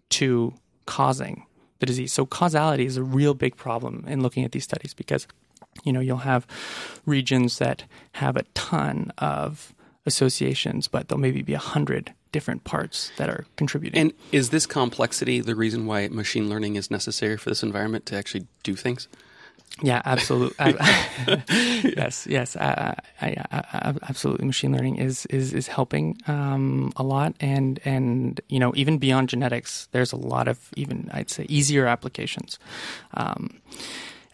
to 0.10 0.54
causing 0.86 1.46
the 1.80 1.86
disease. 1.86 2.14
So 2.14 2.26
causality 2.26 2.86
is 2.86 2.98
a 2.98 3.04
real 3.04 3.34
big 3.34 3.56
problem 3.56 4.04
in 4.08 4.22
looking 4.22 4.44
at 4.44 4.52
these 4.52 4.64
studies 4.64 4.94
because 4.94 5.28
you 5.84 5.94
know 5.94 6.00
you'll 6.00 6.18
have 6.18 6.46
regions 7.06 7.58
that 7.60 7.84
have 8.14 8.36
a 8.36 8.44
ton 8.54 9.12
of 9.18 9.74
associations, 10.06 10.88
but 10.88 11.08
there'll 11.08 11.22
maybe 11.22 11.42
be 11.42 11.54
a 11.54 11.60
hundred 11.60 12.14
different 12.32 12.64
parts 12.64 13.12
that 13.18 13.30
are 13.30 13.46
contributing. 13.56 14.00
And 14.00 14.14
is 14.32 14.50
this 14.50 14.66
complexity 14.66 15.42
the 15.42 15.56
reason 15.56 15.86
why 15.86 16.08
machine 16.10 16.50
learning 16.50 16.76
is 16.76 16.92
necessary 16.92 17.38
for 17.38 17.50
this 17.50 17.64
environment 17.64 18.06
to 18.08 18.16
actually 18.16 18.48
do 18.64 18.76
things? 18.76 19.08
Yeah, 19.82 20.02
absolutely. 20.06 20.56
yes, 21.48 22.28
yes, 22.30 22.56
I, 22.58 22.96
I, 23.22 23.36
I, 23.52 23.94
absolutely. 24.10 24.46
Machine 24.46 24.74
learning 24.74 24.98
is 24.98 25.26
is 25.28 25.54
is 25.54 25.68
helping 25.68 26.18
um, 26.28 26.92
a 26.98 27.04
lot, 27.04 27.34
and 27.40 27.80
and 27.86 28.42
you 28.50 28.60
know 28.60 28.74
even 28.76 28.98
beyond 28.98 29.30
genetics, 29.30 29.88
there's 29.92 30.12
a 30.12 30.18
lot 30.18 30.48
of 30.48 30.70
even 30.76 31.10
I'd 31.14 31.30
say 31.30 31.46
easier 31.48 31.86
applications. 31.88 32.60
Um, 33.14 33.62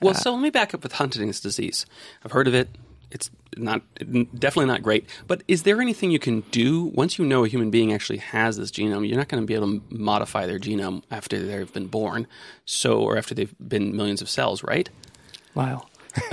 Well, 0.02 0.14
so 0.14 0.34
let 0.34 0.42
me 0.42 0.50
back 0.50 0.74
up 0.74 0.84
with 0.84 0.94
Huntington's 0.94 1.40
disease. 1.40 1.86
I've 2.24 2.32
heard 2.32 2.48
of 2.48 2.54
it. 2.56 2.70
It's 3.12 3.30
not 3.56 3.82
definitely 4.04 4.66
not 4.66 4.82
great. 4.84 5.08
But 5.28 5.44
is 5.48 5.64
there 5.64 5.80
anything 5.80 6.12
you 6.12 6.20
can 6.20 6.42
do 6.52 6.86
once 6.96 7.18
you 7.18 7.26
know 7.26 7.46
a 7.46 7.48
human 7.48 7.70
being 7.72 7.94
actually 7.94 8.18
has 8.18 8.58
this 8.58 8.72
genome? 8.72 9.08
You're 9.08 9.18
not 9.18 9.30
going 9.30 9.42
to 9.42 9.48
be 9.48 9.54
able 9.54 9.80
to 9.80 9.82
modify 9.90 10.46
their 10.48 10.60
genome 10.60 11.04
after 11.12 11.40
they've 11.42 11.72
been 11.72 11.88
born, 11.88 12.28
so 12.66 13.00
or 13.00 13.16
after 13.18 13.34
they've 13.36 13.54
been 13.60 13.96
millions 13.96 14.22
of 14.22 14.30
cells, 14.30 14.64
right? 14.64 14.90
Wow. 15.56 15.88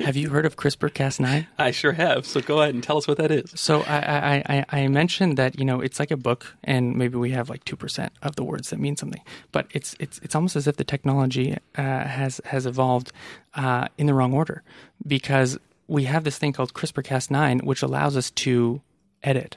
Have 0.00 0.16
you 0.16 0.30
heard 0.30 0.46
of 0.46 0.56
CRISPR-Cas9? 0.56 1.46
I 1.58 1.70
sure 1.70 1.92
have. 1.92 2.24
So 2.24 2.40
go 2.40 2.62
ahead 2.62 2.74
and 2.74 2.82
tell 2.82 2.96
us 2.96 3.06
what 3.06 3.18
that 3.18 3.30
is. 3.30 3.52
So 3.54 3.82
I, 3.82 3.98
I, 3.98 4.42
I, 4.48 4.82
I 4.82 4.88
mentioned 4.88 5.36
that 5.36 5.58
you 5.58 5.66
know 5.66 5.80
it's 5.80 6.00
like 6.00 6.10
a 6.10 6.16
book, 6.16 6.54
and 6.64 6.96
maybe 6.96 7.18
we 7.18 7.30
have 7.32 7.50
like 7.50 7.64
two 7.64 7.76
percent 7.76 8.12
of 8.22 8.36
the 8.36 8.44
words 8.44 8.70
that 8.70 8.78
mean 8.78 8.96
something, 8.96 9.20
but 9.52 9.66
it's 9.70 9.94
it's 10.00 10.18
it's 10.20 10.34
almost 10.34 10.56
as 10.56 10.66
if 10.66 10.76
the 10.76 10.84
technology 10.84 11.58
uh, 11.76 11.82
has 12.04 12.40
has 12.46 12.64
evolved 12.64 13.12
uh, 13.54 13.88
in 13.98 14.06
the 14.06 14.14
wrong 14.14 14.32
order 14.32 14.62
because 15.06 15.58
we 15.88 16.04
have 16.04 16.24
this 16.24 16.38
thing 16.38 16.52
called 16.52 16.74
CRISPR-Cas9, 16.74 17.62
which 17.64 17.82
allows 17.82 18.16
us 18.16 18.30
to 18.30 18.80
edit, 19.22 19.56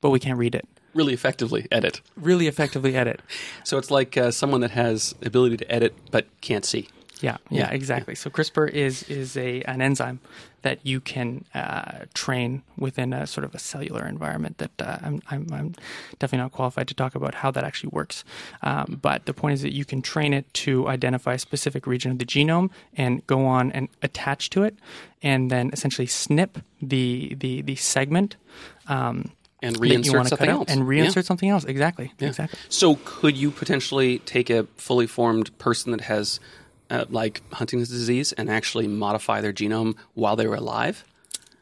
but 0.00 0.10
we 0.10 0.20
can't 0.20 0.38
read 0.38 0.54
it. 0.54 0.68
Really 0.94 1.14
effectively 1.14 1.66
edit. 1.72 2.02
Really 2.14 2.46
effectively 2.46 2.94
edit. 2.94 3.20
So 3.64 3.78
it's 3.78 3.90
like 3.90 4.16
uh, 4.16 4.30
someone 4.30 4.60
that 4.60 4.70
has 4.72 5.14
ability 5.22 5.56
to 5.56 5.72
edit 5.72 5.94
but 6.12 6.26
can't 6.40 6.64
see. 6.64 6.88
Yeah, 7.20 7.36
yeah, 7.50 7.70
exactly. 7.70 8.14
So 8.14 8.28
CRISPR 8.30 8.68
is 8.70 9.02
is 9.04 9.36
a 9.36 9.62
an 9.62 9.80
enzyme 9.80 10.18
that 10.62 10.78
you 10.82 11.00
can 11.00 11.44
uh, 11.54 12.06
train 12.14 12.62
within 12.78 13.12
a 13.12 13.26
sort 13.26 13.44
of 13.44 13.54
a 13.54 13.58
cellular 13.58 14.06
environment. 14.06 14.58
That 14.58 14.70
uh, 14.80 14.98
I'm, 15.02 15.22
I'm 15.30 15.46
I'm 15.52 15.74
definitely 16.18 16.38
not 16.44 16.52
qualified 16.52 16.88
to 16.88 16.94
talk 16.94 17.14
about 17.14 17.34
how 17.36 17.50
that 17.52 17.64
actually 17.64 17.90
works. 17.92 18.24
Um, 18.62 18.98
but 19.00 19.26
the 19.26 19.32
point 19.34 19.54
is 19.54 19.62
that 19.62 19.72
you 19.72 19.84
can 19.84 20.02
train 20.02 20.32
it 20.34 20.52
to 20.64 20.88
identify 20.88 21.34
a 21.34 21.38
specific 21.38 21.86
region 21.86 22.10
of 22.10 22.18
the 22.18 22.26
genome 22.26 22.70
and 22.96 23.24
go 23.26 23.46
on 23.46 23.70
and 23.72 23.88
attach 24.02 24.50
to 24.50 24.62
it, 24.64 24.74
and 25.22 25.50
then 25.50 25.70
essentially 25.72 26.06
snip 26.08 26.58
the 26.82 27.34
the 27.38 27.62
the 27.62 27.76
segment. 27.76 28.36
Um, 28.88 29.30
And 29.62 29.76
reinsert 29.76 30.28
something 30.28 30.38
cut 30.38 30.48
else. 30.48 30.68
and 30.68 30.80
Yeah. 30.80 31.06
reinsert 31.06 31.24
something 31.24 31.48
else. 31.48 31.64
Exactly, 31.64 32.12
Yeah. 32.20 32.28
exactly. 32.28 32.58
So 32.68 32.98
could 33.04 33.36
you 33.36 33.50
potentially 33.50 34.18
take 34.26 34.50
a 34.50 34.64
fully 34.76 35.06
formed 35.06 35.56
person 35.58 35.92
that 35.92 36.02
has 36.02 36.38
uh, 36.90 37.04
like 37.08 37.42
Huntington's 37.52 37.88
disease 37.88 38.32
and 38.32 38.50
actually 38.50 38.86
modify 38.86 39.40
their 39.40 39.52
genome 39.52 39.96
while 40.14 40.36
they 40.36 40.46
were 40.46 40.56
alive? 40.56 41.04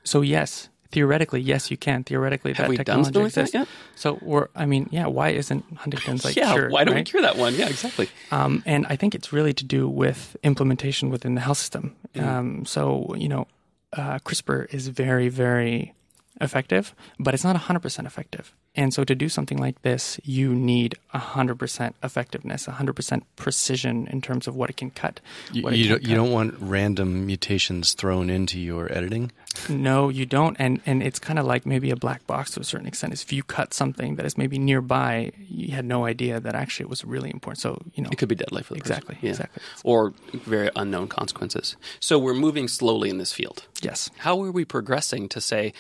So 0.05 0.21
yes, 0.21 0.69
theoretically, 0.91 1.41
yes, 1.41 1.71
you 1.71 1.76
can. 1.76 2.05
Theoretically, 2.05 2.52
Have 2.52 2.64
that 2.64 2.69
we 2.71 2.76
done 2.76 3.05
technology 3.05 3.12
that 3.19 3.26
exists. 3.26 3.55
yet? 3.55 3.69
So 3.95 4.19
we're, 4.23 4.49
I 4.55 4.67
mean, 4.67 4.88
yeah. 4.91 5.07
Why 5.07 5.31
isn't 5.31 5.64
Huntington's 5.76 6.25
like 6.25 6.37
yeah, 6.43 6.52
cured, 6.52 6.73
why 6.73 6.85
don't 6.85 6.95
we 6.95 7.02
cure 7.05 7.23
that 7.23 7.37
one? 7.37 7.55
Yeah, 7.55 7.69
exactly. 7.69 8.09
Um, 8.31 8.62
and 8.67 8.87
I 8.88 8.97
think 8.97 9.14
it's 9.14 9.33
really 9.33 9.52
to 9.55 9.64
do 9.64 9.88
with 9.88 10.37
implementation 10.43 11.11
within 11.11 11.35
the 11.35 11.41
health 11.41 11.59
system. 11.59 11.97
Um, 12.19 12.64
so, 12.67 13.14
you 13.17 13.29
know, 13.29 13.47
uh, 13.95 14.19
CRISPR 14.19 14.73
is 14.73 14.88
very, 14.88 15.29
very 15.29 15.95
effective, 16.42 16.94
but 17.18 17.32
it's 17.34 17.44
not 17.44 17.56
100% 17.56 18.06
effective. 18.06 18.54
And 18.75 18.92
so 18.92 19.04
to 19.04 19.14
do 19.14 19.28
something 19.28 19.58
like 19.58 19.82
this, 19.82 20.18
you 20.25 20.54
need 20.54 20.96
100% 21.14 21.92
effectiveness, 22.02 22.66
100% 22.66 23.22
precision 23.37 24.06
in 24.08 24.20
terms 24.22 24.46
of 24.49 24.56
what 24.56 24.70
it 24.70 24.76
can 24.76 24.90
cut. 24.90 25.20
You, 25.52 25.68
you, 25.70 25.88
don't, 25.90 26.02
you 26.02 26.14
don't 26.14 26.32
want 26.32 26.54
random 26.58 27.26
mutations 27.26 27.92
thrown 27.94 28.30
into 28.30 28.58
your 28.58 28.90
editing. 28.92 29.30
No, 29.68 30.08
you 30.08 30.25
don't. 30.25 30.56
And 30.58 30.80
and 30.87 31.02
it's 31.02 31.18
kind 31.18 31.38
of 31.38 31.44
like 31.44 31.66
maybe 31.66 31.90
a 31.90 31.96
black 31.96 32.26
box 32.26 32.52
to 32.52 32.61
a 32.61 32.64
certain 32.64 32.87
extent. 32.87 33.12
If 33.12 33.30
you 33.34 33.42
cut 33.42 33.75
something 33.75 34.16
that 34.16 34.25
is 34.25 34.38
maybe 34.38 34.58
nearby, 34.58 35.32
you 35.46 35.75
had 35.75 35.84
no 35.84 36.06
idea 36.06 36.40
that 36.40 36.54
actually 36.54 36.84
it 36.84 36.88
was 36.88 37.04
really 37.04 37.28
important. 37.30 37.58
So 37.61 37.82
you 37.94 38.02
know, 38.02 38.08
It 38.11 38.16
could 38.16 38.30
be 38.30 38.34
deadly 38.34 38.62
for 38.62 38.72
the 38.72 38.80
person. 38.80 38.92
exactly, 38.96 39.18
Yeah. 39.20 39.30
exactly. 39.30 39.62
Or 39.84 40.14
very 40.32 40.70
unknown 40.75 41.08
consequences. 41.08 41.76
So 42.00 42.18
we're 42.18 42.32
moving 42.32 42.66
slowly 42.66 43.11
in 43.11 43.18
this 43.18 43.34
field. 43.34 43.66
Yes. 43.82 44.08
How 44.18 44.42
are 44.42 44.50
we 44.50 44.64
progressing 44.64 45.28
to 45.28 45.40
say 45.42 45.75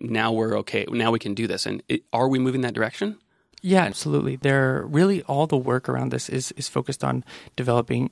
now 0.00 0.32
we're 0.32 0.56
okay? 0.58 0.86
Now 0.88 1.10
we 1.10 1.18
can 1.18 1.34
do 1.34 1.46
this, 1.46 1.66
and 1.66 1.82
it, 1.88 2.02
are 2.12 2.28
we 2.28 2.38
moving 2.38 2.60
that 2.62 2.74
direction? 2.74 3.18
Yeah, 3.62 3.82
absolutely. 3.82 4.36
There 4.36 4.84
really 4.86 5.22
all 5.22 5.46
the 5.46 5.56
work 5.56 5.88
around 5.88 6.10
this 6.12 6.28
is 6.28 6.52
is 6.52 6.68
focused 6.68 7.02
on 7.02 7.24
developing 7.56 8.10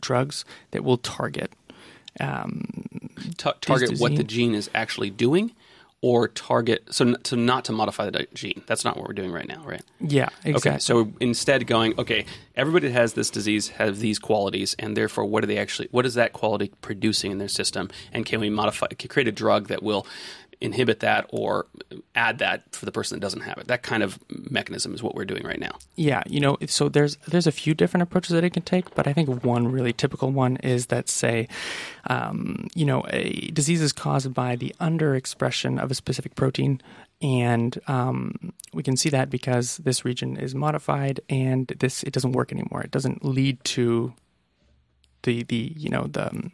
drugs 0.00 0.44
that 0.70 0.84
will 0.84 0.98
target. 0.98 1.52
Um, 2.20 2.64
Ta- 3.36 3.54
target 3.60 3.98
what 3.98 4.16
the 4.16 4.24
gene 4.24 4.54
is 4.54 4.70
actually 4.74 5.10
doing, 5.10 5.52
or 6.00 6.28
target 6.28 6.84
so 6.90 7.06
n- 7.06 7.16
so 7.24 7.34
not 7.34 7.64
to 7.64 7.72
modify 7.72 8.08
the 8.08 8.26
gene. 8.34 8.62
That's 8.66 8.84
not 8.84 8.96
what 8.96 9.08
we're 9.08 9.14
doing 9.14 9.32
right 9.32 9.48
now, 9.48 9.64
right? 9.64 9.82
yeah, 10.00 10.28
exactly. 10.44 10.70
Okay, 10.70 10.78
so 10.78 11.12
instead 11.18 11.66
going, 11.66 11.98
okay, 11.98 12.24
everybody 12.54 12.88
that 12.88 12.92
has 12.92 13.14
this 13.14 13.30
disease 13.30 13.68
has 13.70 13.98
these 13.98 14.18
qualities, 14.20 14.76
and 14.78 14.96
therefore, 14.96 15.24
what 15.24 15.42
are 15.42 15.46
they 15.46 15.58
actually? 15.58 15.88
What 15.90 16.06
is 16.06 16.14
that 16.14 16.32
quality 16.32 16.70
producing 16.82 17.32
in 17.32 17.38
their 17.38 17.48
system? 17.48 17.90
And 18.12 18.24
can 18.24 18.38
we 18.38 18.48
modify, 18.48 18.86
can 18.88 19.08
create 19.08 19.28
a 19.28 19.32
drug 19.32 19.68
that 19.68 19.82
will 19.82 20.06
inhibit 20.64 21.00
that 21.00 21.26
or 21.28 21.66
add 22.14 22.38
that 22.38 22.74
for 22.74 22.86
the 22.86 22.92
person 22.92 23.16
that 23.16 23.20
doesn't 23.20 23.42
have 23.42 23.58
it? 23.58 23.68
That 23.68 23.82
kind 23.82 24.02
of 24.02 24.18
mechanism 24.50 24.94
is 24.94 25.02
what 25.02 25.14
we're 25.14 25.24
doing 25.24 25.44
right 25.44 25.60
now. 25.60 25.78
Yeah, 25.96 26.22
you 26.26 26.40
know, 26.40 26.56
so 26.66 26.88
there's 26.88 27.16
there's 27.28 27.46
a 27.46 27.52
few 27.52 27.74
different 27.74 28.02
approaches 28.02 28.30
that 28.30 28.44
it 28.44 28.52
can 28.52 28.62
take, 28.62 28.94
but 28.94 29.06
I 29.06 29.12
think 29.12 29.44
one 29.44 29.70
really 29.70 29.92
typical 29.92 30.30
one 30.30 30.56
is 30.56 30.86
that 30.86 31.08
say, 31.08 31.48
um, 32.08 32.68
you 32.74 32.84
know, 32.84 33.04
a 33.10 33.50
disease 33.52 33.82
is 33.82 33.92
caused 33.92 34.32
by 34.32 34.56
the 34.56 34.74
underexpression 34.80 35.80
of 35.80 35.90
a 35.90 35.94
specific 35.94 36.34
protein, 36.34 36.80
and 37.20 37.78
um, 37.86 38.52
we 38.72 38.82
can 38.82 38.96
see 38.96 39.10
that 39.10 39.30
because 39.30 39.78
this 39.78 40.04
region 40.04 40.36
is 40.36 40.54
modified 40.54 41.20
and 41.28 41.68
this 41.78 42.02
it 42.02 42.12
doesn't 42.12 42.32
work 42.32 42.52
anymore. 42.52 42.82
It 42.82 42.90
doesn't 42.90 43.24
lead 43.24 43.62
to 43.64 44.14
the 45.24 45.42
the 45.42 45.72
you 45.76 45.90
know 45.90 46.06
the 46.06 46.28
um, 46.28 46.52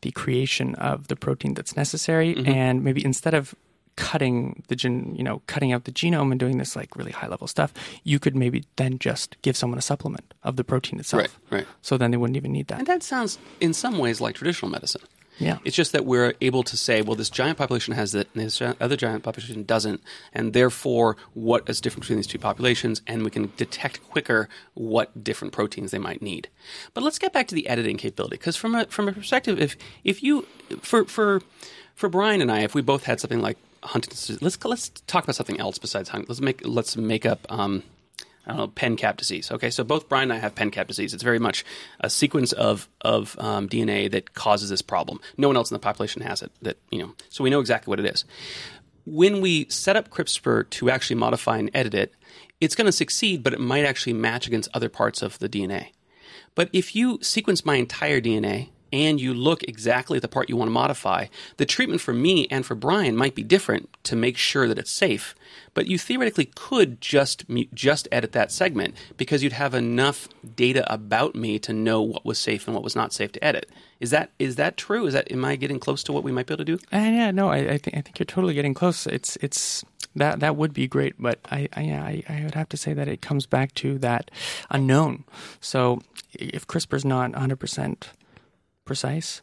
the 0.00 0.10
creation 0.10 0.74
of 0.76 1.08
the 1.08 1.16
protein 1.16 1.54
that's 1.54 1.76
necessary, 1.76 2.34
and 2.46 2.82
maybe 2.82 3.04
instead 3.04 3.34
of 3.34 3.54
cutting 3.96 4.62
the 4.68 4.76
gen, 4.76 5.14
you 5.14 5.22
know, 5.22 5.42
cutting 5.46 5.72
out 5.72 5.84
the 5.84 5.92
genome 5.92 6.30
and 6.30 6.40
doing 6.40 6.58
this 6.58 6.74
like 6.74 6.96
really 6.96 7.12
high 7.12 7.28
level 7.28 7.46
stuff, 7.46 7.72
you 8.02 8.18
could 8.18 8.34
maybe 8.34 8.64
then 8.76 8.98
just 8.98 9.40
give 9.42 9.56
someone 9.56 9.78
a 9.78 9.82
supplement 9.82 10.34
of 10.42 10.56
the 10.56 10.64
protein 10.64 10.98
itself. 10.98 11.38
Right, 11.50 11.58
right. 11.58 11.66
So 11.82 11.96
then 11.96 12.10
they 12.10 12.16
wouldn't 12.16 12.36
even 12.36 12.52
need 12.52 12.66
that. 12.68 12.78
And 12.78 12.86
that 12.86 13.02
sounds, 13.02 13.38
in 13.60 13.72
some 13.72 13.98
ways, 13.98 14.20
like 14.20 14.34
traditional 14.34 14.70
medicine. 14.70 15.02
Yeah. 15.38 15.58
It's 15.64 15.74
just 15.74 15.92
that 15.92 16.04
we're 16.04 16.34
able 16.40 16.62
to 16.62 16.76
say, 16.76 17.02
well, 17.02 17.16
this 17.16 17.30
giant 17.30 17.58
population 17.58 17.94
has 17.94 18.14
it, 18.14 18.28
and 18.34 18.44
this 18.44 18.62
other 18.62 18.96
giant 18.96 19.24
population 19.24 19.64
doesn't, 19.64 20.00
and 20.32 20.52
therefore, 20.52 21.16
what 21.32 21.68
is 21.68 21.80
different 21.80 22.02
between 22.02 22.18
these 22.18 22.26
two 22.26 22.38
populations, 22.38 23.02
and 23.06 23.24
we 23.24 23.30
can 23.30 23.52
detect 23.56 24.02
quicker 24.08 24.48
what 24.74 25.24
different 25.24 25.52
proteins 25.52 25.90
they 25.90 25.98
might 25.98 26.22
need. 26.22 26.48
But 26.92 27.02
let's 27.02 27.18
get 27.18 27.32
back 27.32 27.48
to 27.48 27.54
the 27.54 27.68
editing 27.68 27.96
capability, 27.96 28.36
because 28.36 28.56
from 28.56 28.74
a 28.74 28.86
from 28.86 29.08
a 29.08 29.12
perspective, 29.12 29.60
if 29.60 29.76
if 30.04 30.22
you 30.22 30.46
for 30.80 31.04
for 31.04 31.42
for 31.94 32.08
Brian 32.08 32.40
and 32.40 32.50
I, 32.50 32.60
if 32.60 32.74
we 32.74 32.82
both 32.82 33.04
had 33.04 33.20
something 33.20 33.40
like 33.40 33.58
Huntington's, 33.82 34.40
let's 34.40 34.64
let's 34.64 34.88
talk 35.06 35.24
about 35.24 35.34
something 35.34 35.58
else 35.58 35.78
besides 35.78 36.10
Huntington. 36.10 36.32
Let's 36.32 36.40
make 36.40 36.62
let's 36.64 36.96
make 36.96 37.26
up. 37.26 37.46
Um, 37.50 37.82
I 38.46 38.50
don't 38.50 38.58
know, 38.58 38.68
pen 38.68 38.96
cap 38.96 39.16
disease. 39.16 39.50
Okay, 39.50 39.70
so 39.70 39.84
both 39.84 40.08
Brian 40.08 40.30
and 40.30 40.34
I 40.34 40.40
have 40.40 40.54
pen 40.54 40.70
cap 40.70 40.86
disease. 40.86 41.14
It's 41.14 41.22
very 41.22 41.38
much 41.38 41.64
a 42.00 42.10
sequence 42.10 42.52
of 42.52 42.88
of 43.00 43.36
um, 43.38 43.68
DNA 43.68 44.10
that 44.10 44.34
causes 44.34 44.70
this 44.70 44.82
problem. 44.82 45.20
No 45.36 45.48
one 45.48 45.56
else 45.56 45.70
in 45.70 45.74
the 45.74 45.80
population 45.80 46.22
has 46.22 46.42
it. 46.42 46.52
That 46.62 46.78
you 46.90 46.98
know, 46.98 47.14
so 47.28 47.42
we 47.42 47.50
know 47.50 47.60
exactly 47.60 47.90
what 47.90 48.00
it 48.00 48.06
is. 48.06 48.24
When 49.06 49.40
we 49.40 49.66
set 49.68 49.96
up 49.96 50.08
CRISPR 50.08 50.70
to 50.70 50.90
actually 50.90 51.16
modify 51.16 51.58
and 51.58 51.70
edit 51.74 51.94
it, 51.94 52.14
it's 52.60 52.74
going 52.74 52.86
to 52.86 52.92
succeed, 52.92 53.42
but 53.42 53.52
it 53.52 53.60
might 53.60 53.84
actually 53.84 54.14
match 54.14 54.46
against 54.46 54.70
other 54.72 54.88
parts 54.88 55.20
of 55.20 55.38
the 55.40 55.48
DNA. 55.48 55.88
But 56.54 56.70
if 56.72 56.94
you 56.94 57.18
sequence 57.20 57.66
my 57.66 57.76
entire 57.76 58.20
DNA 58.20 58.70
and 58.94 59.20
you 59.20 59.34
look 59.34 59.64
exactly 59.64 60.16
at 60.16 60.22
the 60.22 60.28
part 60.28 60.48
you 60.48 60.56
want 60.56 60.68
to 60.68 60.72
modify, 60.72 61.26
the 61.56 61.66
treatment 61.66 62.00
for 62.00 62.14
me 62.14 62.46
and 62.48 62.64
for 62.64 62.76
Brian 62.76 63.16
might 63.16 63.34
be 63.34 63.42
different 63.42 63.88
to 64.04 64.14
make 64.14 64.36
sure 64.36 64.68
that 64.68 64.78
it's 64.78 64.92
safe. 64.92 65.34
But 65.74 65.88
you 65.88 65.98
theoretically 65.98 66.52
could 66.54 67.00
just 67.00 67.44
just 67.74 68.06
edit 68.12 68.30
that 68.32 68.52
segment 68.52 68.94
because 69.16 69.42
you'd 69.42 69.52
have 69.52 69.74
enough 69.74 70.28
data 70.54 70.90
about 70.92 71.34
me 71.34 71.58
to 71.58 71.72
know 71.72 72.00
what 72.02 72.24
was 72.24 72.38
safe 72.38 72.68
and 72.68 72.74
what 72.74 72.84
was 72.84 72.94
not 72.94 73.12
safe 73.12 73.32
to 73.32 73.42
edit. 73.42 73.68
Is 73.98 74.10
that 74.10 74.30
is 74.38 74.54
that 74.56 74.76
true? 74.76 75.06
Is 75.06 75.14
that 75.14 75.28
am 75.32 75.44
I 75.44 75.56
getting 75.56 75.80
close 75.80 76.04
to 76.04 76.12
what 76.12 76.22
we 76.22 76.30
might 76.30 76.46
be 76.46 76.54
able 76.54 76.64
to 76.64 76.76
do? 76.76 76.78
And 76.92 77.16
yeah, 77.16 77.32
no, 77.32 77.48
I, 77.48 77.56
I 77.56 77.78
think 77.78 77.96
I 77.96 78.00
think 78.00 78.20
you're 78.20 78.26
totally 78.26 78.54
getting 78.54 78.74
close. 78.74 79.08
It's 79.08 79.34
it's 79.42 79.84
that 80.14 80.38
that 80.38 80.54
would 80.54 80.72
be 80.72 80.86
great, 80.86 81.14
but 81.18 81.40
I 81.50 81.68
I, 81.72 81.82
I 81.82 82.22
I 82.28 82.44
would 82.44 82.54
have 82.54 82.68
to 82.68 82.76
say 82.76 82.92
that 82.92 83.08
it 83.08 83.22
comes 83.22 83.46
back 83.46 83.74
to 83.74 83.98
that 83.98 84.30
unknown. 84.70 85.24
So 85.60 86.00
if 86.32 86.68
CRISPR's 86.68 87.04
not 87.04 87.32
100 87.32 87.56
percent 87.56 88.10
precise, 88.84 89.42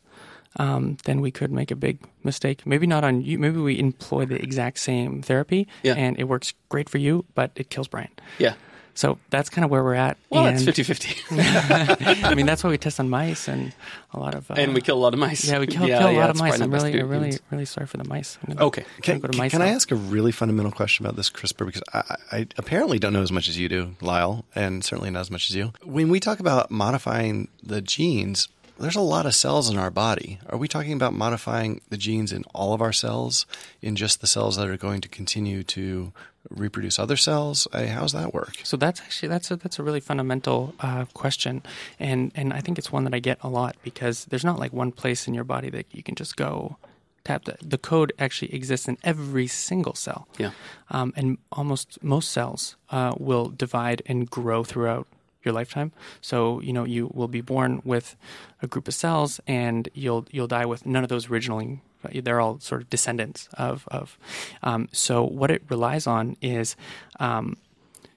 um, 0.58 0.98
then 1.06 1.22
we 1.22 1.32
could 1.32 1.52
make 1.52 1.72
a 1.72 1.76
big 1.76 2.00
mistake. 2.24 2.66
Maybe 2.66 2.86
not 2.88 3.04
on 3.04 3.22
you. 3.22 3.38
Maybe 3.40 3.58
we 3.58 3.80
employ 3.80 4.26
the 4.26 4.42
exact 4.42 4.80
same 4.80 5.22
therapy, 5.22 5.68
Yeah. 5.84 5.94
and 5.96 6.20
it 6.20 6.26
works 6.26 6.54
great 6.70 6.90
for 6.90 6.98
you, 6.98 7.26
but 7.36 7.52
it 7.56 7.70
kills 7.70 7.88
Brian. 7.88 8.10
Yeah. 8.38 8.54
So 8.94 9.18
that's 9.30 9.50
kind 9.50 9.64
of 9.64 9.72
where 9.72 9.82
we're 9.86 9.94
at. 9.96 10.18
Well, 10.30 10.46
and, 10.48 10.60
that's 10.60 10.78
50-50. 10.78 12.24
I 12.30 12.36
mean, 12.36 12.46
that's 12.46 12.62
why 12.62 12.70
we 12.70 12.78
test 12.78 13.00
on 13.00 13.10
mice 13.10 13.48
and 13.48 13.74
a 14.14 14.20
lot 14.20 14.36
of. 14.36 14.52
Uh, 14.52 14.56
and 14.58 14.74
we 14.74 14.82
kill 14.82 14.98
a 14.98 15.00
lot 15.00 15.14
of 15.14 15.20
mice. 15.20 15.46
yeah, 15.50 15.60
we 15.60 15.68
kill, 15.68 15.88
yeah, 15.88 16.00
kill 16.00 16.10
a 16.10 16.14
yeah, 16.14 16.20
lot 16.20 16.30
of 16.30 16.36
mice. 16.38 16.60
I'm 16.60 16.70
really, 16.70 16.92
to 16.92 16.98
do 16.98 17.04
I'm 17.06 17.10
really, 17.10 17.38
really 17.52 17.64
sorry 17.64 17.88
for 17.88 17.96
the 17.96 18.04
mice. 18.04 18.38
I'm 18.44 18.54
gonna- 18.54 18.68
Okay. 18.68 18.84
I'm 18.98 19.02
Can, 19.02 19.20
go 19.20 19.28
to 19.28 19.32
can- 19.32 19.38
mice 19.38 19.52
can 19.52 19.62
I 19.62 19.70
ask 19.70 19.92
a 19.92 19.96
really 19.96 20.34
fundamental 20.34 20.74
question 20.74 21.06
about 21.06 21.16
this 21.16 21.30
CRISPR? 21.30 21.66
Because 21.68 21.84
I, 21.94 22.00
I 22.34 22.38
I 22.40 22.48
apparently 22.58 23.00
don't 23.00 23.14
know 23.14 23.22
as 23.22 23.32
much 23.32 23.48
as 23.48 23.58
you 23.58 23.70
do, 23.70 23.96
Lyle, 24.02 24.44
and 24.56 24.84
certainly 24.84 25.10
not 25.10 25.22
as 25.22 25.32
much 25.32 25.50
as 25.50 25.56
you. 25.56 25.72
When 25.86 26.10
we 26.10 26.20
talk 26.20 26.42
about 26.42 26.70
modifying 26.70 27.48
the 27.64 27.82
genes, 27.82 28.50
there's 28.82 28.96
a 28.96 29.02
lot 29.02 29.26
of 29.26 29.34
cells 29.36 29.70
in 29.70 29.78
our 29.78 29.92
body. 29.92 30.40
Are 30.50 30.58
we 30.58 30.68
talking 30.68 30.94
about 30.94 31.14
modifying 31.14 31.82
the 31.90 31.98
genes 31.98 32.32
in 32.32 32.44
all 32.54 32.74
of 32.74 32.82
our 32.82 32.94
cells, 32.94 33.46
in 33.82 33.96
just 33.96 34.22
the 34.22 34.28
cells 34.28 34.58
that 34.58 34.68
are 34.68 34.78
going 34.78 35.02
to 35.02 35.08
continue 35.10 35.64
to 35.64 36.12
reproduce 36.50 37.00
other 37.00 37.18
cells? 37.18 37.68
How 37.74 38.02
does 38.02 38.12
that 38.14 38.34
work? 38.34 38.58
So 38.64 38.78
that's 38.78 39.00
actually 39.02 39.30
that's 39.30 39.52
a 39.52 39.56
that's 39.56 39.80
a 39.80 39.84
really 39.84 40.00
fundamental 40.00 40.74
uh, 40.80 41.06
question, 41.14 41.64
and 42.00 42.32
and 42.36 42.54
I 42.54 42.62
think 42.62 42.78
it's 42.78 42.92
one 42.92 43.04
that 43.06 43.14
I 43.14 43.20
get 43.20 43.38
a 43.42 43.50
lot 43.50 43.76
because 43.84 44.26
there's 44.26 44.46
not 44.46 44.60
like 44.60 44.74
one 44.74 44.92
place 44.92 45.28
in 45.28 45.34
your 45.34 45.44
body 45.46 45.70
that 45.70 45.86
you 45.92 46.04
can 46.04 46.16
just 46.16 46.36
go 46.36 46.78
tap 47.24 47.46
the 47.46 47.58
the 47.62 47.78
code 47.78 48.12
actually 48.18 48.54
exists 48.54 48.88
in 48.88 48.98
every 49.04 49.48
single 49.48 49.94
cell. 49.94 50.28
Yeah. 50.38 50.52
um, 50.90 51.14
and 51.16 51.38
almost 51.52 52.04
most 52.04 52.32
cells 52.32 52.76
uh, 52.90 53.14
will 53.18 53.50
divide 53.50 54.02
and 54.08 54.30
grow 54.30 54.64
throughout 54.64 55.08
your 55.44 55.54
lifetime. 55.54 55.92
So 56.22 56.60
you 56.62 56.74
know 56.74 56.86
you 56.86 57.10
will 57.14 57.28
be 57.28 57.42
born 57.42 57.82
with 57.84 58.16
a 58.62 58.68
group 58.68 58.88
of 58.88 58.94
cells, 58.94 59.40
and 59.48 59.90
you'll 59.94 60.26
you'll 60.32 60.48
die 60.48 60.66
with 60.66 60.86
none 60.86 61.04
of 61.04 61.10
those 61.10 61.30
originally. 61.30 61.82
They're 62.14 62.42
all 62.42 62.60
sort 62.60 62.82
of 62.82 62.90
descendants 62.90 63.48
of 63.54 63.88
of. 63.90 64.18
Um, 64.64 64.90
so 64.92 65.24
what 65.24 65.52
it 65.52 65.64
relies 65.70 66.08
on 66.08 66.36
is 66.42 66.76
um, 67.20 67.58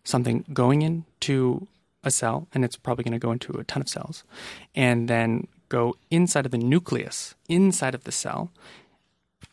something 0.04 0.44
going 0.52 0.82
into 0.82 1.66
a 2.02 2.10
cell, 2.10 2.48
and 2.54 2.64
it's 2.64 2.76
probably 2.76 3.04
going 3.04 3.12
to 3.12 3.18
go 3.18 3.32
into 3.32 3.52
a 3.52 3.64
ton 3.64 3.82
of 3.82 3.88
cells, 3.88 4.24
and 4.74 5.08
then 5.08 5.48
go 5.68 5.96
inside 6.10 6.46
of 6.46 6.52
the 6.52 6.58
nucleus, 6.58 7.34
inside 7.48 7.94
of 7.94 8.04
the 8.04 8.12
cell, 8.12 8.52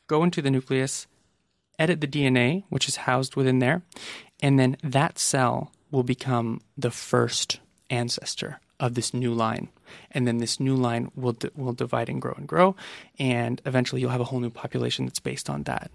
go 0.07 0.23
into 0.23 0.41
the 0.41 0.51
nucleus, 0.51 1.07
edit 1.79 2.01
the 2.01 2.07
DNA, 2.07 2.63
which 2.69 2.87
is 2.87 2.97
housed 2.97 3.35
within 3.35 3.59
there, 3.59 3.81
and 4.41 4.59
then 4.59 4.77
that 4.83 5.17
cell 5.17 5.71
will 5.91 6.03
become 6.03 6.61
the 6.77 6.91
first 6.91 7.59
ancestor 7.89 8.59
of 8.79 8.95
this 8.95 9.13
new 9.13 9.33
line. 9.33 9.69
And 10.11 10.27
then 10.27 10.39
this 10.39 10.59
new 10.59 10.75
line 10.75 11.11
will 11.15 11.37
will 11.55 11.73
divide 11.73 12.09
and 12.09 12.21
grow 12.21 12.33
and 12.35 12.47
grow, 12.47 12.75
and 13.19 13.61
eventually 13.65 14.01
you'll 14.01 14.11
have 14.11 14.21
a 14.21 14.25
whole 14.25 14.39
new 14.39 14.49
population 14.49 15.05
that's 15.05 15.19
based 15.19 15.49
on 15.49 15.63
that. 15.63 15.91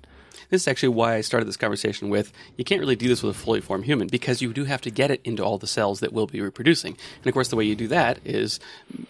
This 0.51 0.63
is 0.63 0.69
actually 0.69 0.91
why 0.91 1.15
I 1.15 1.21
started 1.23 1.49
this 1.49 1.57
conversation 1.57 2.09
with 2.09 2.33
you 2.57 2.65
can't 2.65 2.81
really 2.81 2.95
do 2.95 3.09
this 3.09 3.23
with 3.23 3.35
a 3.35 3.39
fully 3.39 3.61
formed 3.61 3.85
human 3.85 4.09
because 4.09 4.43
you 4.43 4.53
do 4.53 4.65
have 4.65 4.81
to 4.83 4.91
get 4.91 5.11
it 5.11 5.21
into 5.25 5.43
all 5.43 5.59
the 5.59 5.67
cells 5.67 6.01
that 6.01 6.13
will 6.13 6.27
be 6.27 6.41
reproducing. 6.41 6.93
And 7.19 7.27
of 7.27 7.33
course, 7.33 7.49
the 7.49 7.57
way 7.57 7.65
you 7.65 7.75
do 7.75 7.89
that 7.89 8.19
is 8.25 8.61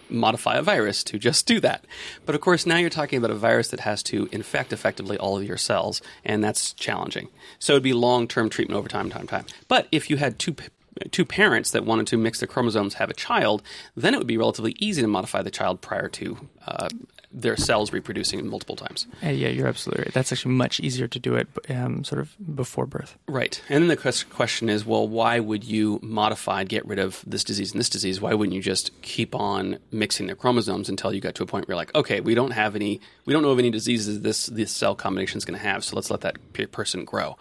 modify 0.08 0.56
a 0.56 0.62
virus 0.62 1.02
to 1.04 1.18
just 1.18 1.46
do 1.46 1.60
that. 1.60 1.84
But 2.24 2.34
of 2.34 2.40
course, 2.40 2.64
now 2.64 2.76
you're 2.76 2.90
talking 2.90 3.18
about 3.18 3.30
a 3.30 3.34
virus 3.34 3.68
that 3.68 3.80
has 3.80 4.02
to 4.04 4.28
infect 4.32 4.72
effectively 4.72 5.18
all 5.18 5.36
of 5.36 5.44
your 5.44 5.58
cells, 5.58 6.00
and 6.24 6.42
that's 6.42 6.72
challenging. 6.72 7.28
So 7.58 7.74
it'd 7.74 7.82
be 7.82 7.92
long 7.92 8.28
term 8.28 8.48
treatment 8.48 8.78
over 8.78 8.88
time, 8.88 9.10
time, 9.10 9.26
time. 9.26 9.46
But 9.68 9.88
if 9.92 10.08
you 10.10 10.16
had 10.16 10.38
two 10.38 10.54
two 11.10 11.24
parents 11.24 11.70
that 11.70 11.84
wanted 11.84 12.06
to 12.08 12.16
mix 12.16 12.40
their 12.40 12.46
chromosomes 12.46 12.94
have 12.94 13.10
a 13.10 13.14
child, 13.14 13.62
then 13.96 14.14
it 14.14 14.18
would 14.18 14.26
be 14.26 14.38
relatively 14.38 14.74
easy 14.78 15.02
to 15.02 15.08
modify 15.08 15.42
the 15.42 15.50
child 15.50 15.80
prior 15.80 16.08
to 16.08 16.48
uh, 16.66 16.88
their 17.32 17.56
cells 17.56 17.92
reproducing 17.92 18.46
multiple 18.46 18.76
times. 18.76 19.06
Uh, 19.22 19.28
yeah, 19.28 19.48
you're 19.48 19.66
absolutely 19.66 20.04
right. 20.04 20.14
That's 20.14 20.32
actually 20.32 20.54
much 20.54 20.80
easier 20.80 21.06
to 21.06 21.18
do 21.18 21.34
it 21.34 21.48
um, 21.68 22.02
sort 22.02 22.20
of 22.20 22.34
before 22.54 22.86
birth. 22.86 23.16
Right. 23.28 23.60
And 23.68 23.82
then 23.82 23.88
the 23.88 24.24
question 24.30 24.68
is, 24.70 24.86
well, 24.86 25.06
why 25.06 25.38
would 25.38 25.62
you 25.62 26.00
modify, 26.02 26.64
get 26.64 26.86
rid 26.86 26.98
of 26.98 27.22
this 27.26 27.44
disease 27.44 27.72
and 27.72 27.78
this 27.78 27.90
disease? 27.90 28.20
Why 28.20 28.32
wouldn't 28.32 28.54
you 28.54 28.62
just 28.62 28.90
keep 29.02 29.34
on 29.34 29.78
mixing 29.92 30.26
their 30.26 30.36
chromosomes 30.36 30.88
until 30.88 31.12
you 31.12 31.20
got 31.20 31.34
to 31.34 31.42
a 31.42 31.46
point 31.46 31.68
where 31.68 31.74
you're 31.74 31.80
like, 31.80 31.94
okay, 31.94 32.20
we 32.20 32.34
don't 32.34 32.52
have 32.52 32.74
any, 32.74 33.00
we 33.26 33.34
don't 33.34 33.42
know 33.42 33.50
of 33.50 33.58
any 33.58 33.70
diseases 33.70 34.22
this 34.22 34.46
this 34.46 34.72
cell 34.72 34.94
combination 34.94 35.36
is 35.36 35.44
going 35.44 35.58
to 35.58 35.64
have, 35.64 35.84
so 35.84 35.94
let's 35.94 36.10
let 36.10 36.22
that 36.22 36.36
person 36.72 37.04
grow. 37.04 37.36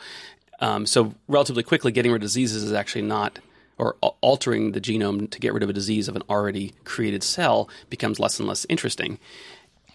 Um, 0.60 0.86
so 0.86 1.14
relatively 1.28 1.64
quickly, 1.64 1.92
getting 1.92 2.12
rid 2.12 2.22
of 2.22 2.22
diseases 2.22 2.64
is 2.64 2.74
actually 2.74 3.04
not 3.04 3.40
or 3.77 3.96
altering 4.22 4.72
the 4.72 4.82
genome 4.82 5.29
to 5.29 5.39
get 5.39 5.53
rid 5.53 5.63
of 5.63 5.70
a 5.70 5.74
disease 5.74 6.08
of 6.08 6.15
an 6.15 6.24
already 6.29 6.74
created 6.84 7.24
cell 7.24 7.70
becomes 7.89 8.20
less 8.20 8.39
and 8.39 8.48
less 8.48 8.65
interesting. 8.70 9.20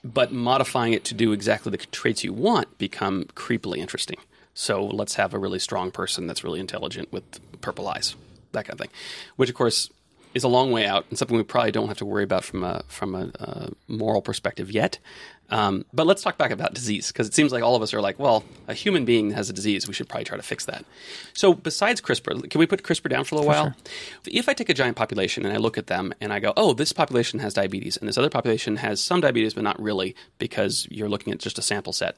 But 0.02 0.32
modifying 0.32 0.92
it 0.92 1.04
to 1.04 1.14
do 1.14 1.32
exactly 1.32 1.70
the 1.70 1.78
traits 1.78 2.24
you 2.24 2.32
want 2.32 2.78
become 2.78 3.24
creepily 3.34 3.78
interesting. 3.78 4.18
So 4.54 4.84
let's 4.84 5.14
have 5.14 5.32
a 5.32 5.38
really 5.38 5.58
strong 5.58 5.90
person 5.90 6.26
that's 6.26 6.44
really 6.44 6.60
intelligent 6.60 7.12
with 7.12 7.24
purple 7.60 7.88
eyes, 7.88 8.16
that 8.52 8.64
kind 8.64 8.74
of 8.74 8.78
thing. 8.78 8.94
Which, 9.36 9.48
of 9.48 9.54
course, 9.54 9.90
is 10.34 10.44
a 10.44 10.48
long 10.48 10.70
way 10.70 10.86
out 10.86 11.06
and 11.08 11.18
something 11.18 11.36
we 11.36 11.42
probably 11.42 11.72
don't 11.72 11.88
have 11.88 11.98
to 11.98 12.04
worry 12.04 12.22
about 12.22 12.44
from 12.44 12.62
a 12.62 12.82
from 12.86 13.14
a, 13.14 13.30
a 13.40 13.70
moral 13.88 14.22
perspective 14.22 14.70
yet. 14.70 14.98
Um, 15.50 15.84
but 15.92 16.06
let's 16.06 16.22
talk 16.22 16.38
back 16.38 16.50
about 16.50 16.74
disease 16.74 17.08
because 17.08 17.26
it 17.26 17.34
seems 17.34 17.52
like 17.52 17.62
all 17.62 17.74
of 17.74 17.82
us 17.82 17.92
are 17.92 18.00
like, 18.00 18.18
well, 18.18 18.44
a 18.68 18.74
human 18.74 19.04
being 19.04 19.32
has 19.32 19.50
a 19.50 19.52
disease. 19.52 19.88
We 19.88 19.94
should 19.94 20.08
probably 20.08 20.24
try 20.24 20.36
to 20.36 20.42
fix 20.42 20.64
that. 20.66 20.84
So, 21.32 21.54
besides 21.54 22.00
CRISPR, 22.00 22.48
can 22.48 22.58
we 22.58 22.66
put 22.66 22.82
CRISPR 22.82 23.10
down 23.10 23.24
for 23.24 23.34
a 23.34 23.38
little 23.38 23.52
for 23.52 23.56
while? 23.56 23.64
Sure. 23.64 23.74
If 24.26 24.48
I 24.48 24.54
take 24.54 24.68
a 24.68 24.74
giant 24.74 24.96
population 24.96 25.44
and 25.44 25.52
I 25.52 25.58
look 25.58 25.76
at 25.76 25.88
them 25.88 26.14
and 26.20 26.32
I 26.32 26.38
go, 26.38 26.52
oh, 26.56 26.72
this 26.72 26.92
population 26.92 27.40
has 27.40 27.54
diabetes 27.54 27.96
and 27.96 28.08
this 28.08 28.16
other 28.16 28.30
population 28.30 28.76
has 28.76 29.00
some 29.00 29.20
diabetes, 29.20 29.54
but 29.54 29.64
not 29.64 29.80
really 29.80 30.14
because 30.38 30.86
you're 30.90 31.08
looking 31.08 31.32
at 31.32 31.40
just 31.40 31.58
a 31.58 31.62
sample 31.62 31.92
set. 31.92 32.16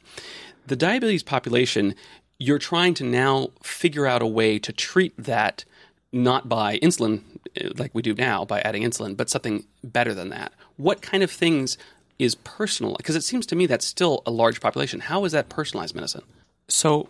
The 0.66 0.76
diabetes 0.76 1.22
population, 1.22 1.94
you're 2.38 2.58
trying 2.58 2.94
to 2.94 3.04
now 3.04 3.48
figure 3.62 4.06
out 4.06 4.22
a 4.22 4.26
way 4.26 4.58
to 4.58 4.72
treat 4.72 5.16
that 5.16 5.64
not 6.12 6.48
by 6.48 6.78
insulin 6.80 7.22
uh, 7.60 7.70
like 7.76 7.94
we 7.94 8.02
do 8.02 8.14
now 8.14 8.44
by 8.44 8.60
adding 8.60 8.82
insulin, 8.82 9.16
but 9.16 9.30
something 9.30 9.64
better 9.82 10.14
than 10.14 10.28
that. 10.28 10.52
What 10.76 11.02
kind 11.02 11.22
of 11.22 11.30
things 11.30 11.78
is 12.22 12.34
personal? 12.34 12.94
Because 12.96 13.16
it 13.16 13.24
seems 13.24 13.46
to 13.46 13.56
me 13.56 13.66
that's 13.66 13.86
still 13.86 14.22
a 14.26 14.30
large 14.30 14.60
population. 14.60 15.00
How 15.00 15.24
is 15.24 15.32
that 15.32 15.48
personalized 15.48 15.94
medicine? 15.94 16.22
So, 16.68 17.08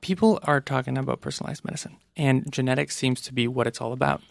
people 0.00 0.38
are 0.44 0.60
talking 0.60 0.96
about 0.96 1.20
personalized 1.20 1.64
medicine, 1.64 1.96
and 2.16 2.50
genetics 2.50 2.96
seems 2.96 3.20
to 3.22 3.34
be 3.34 3.48
what 3.48 3.66
it's 3.66 3.80
all 3.80 3.92
about. 3.92 4.22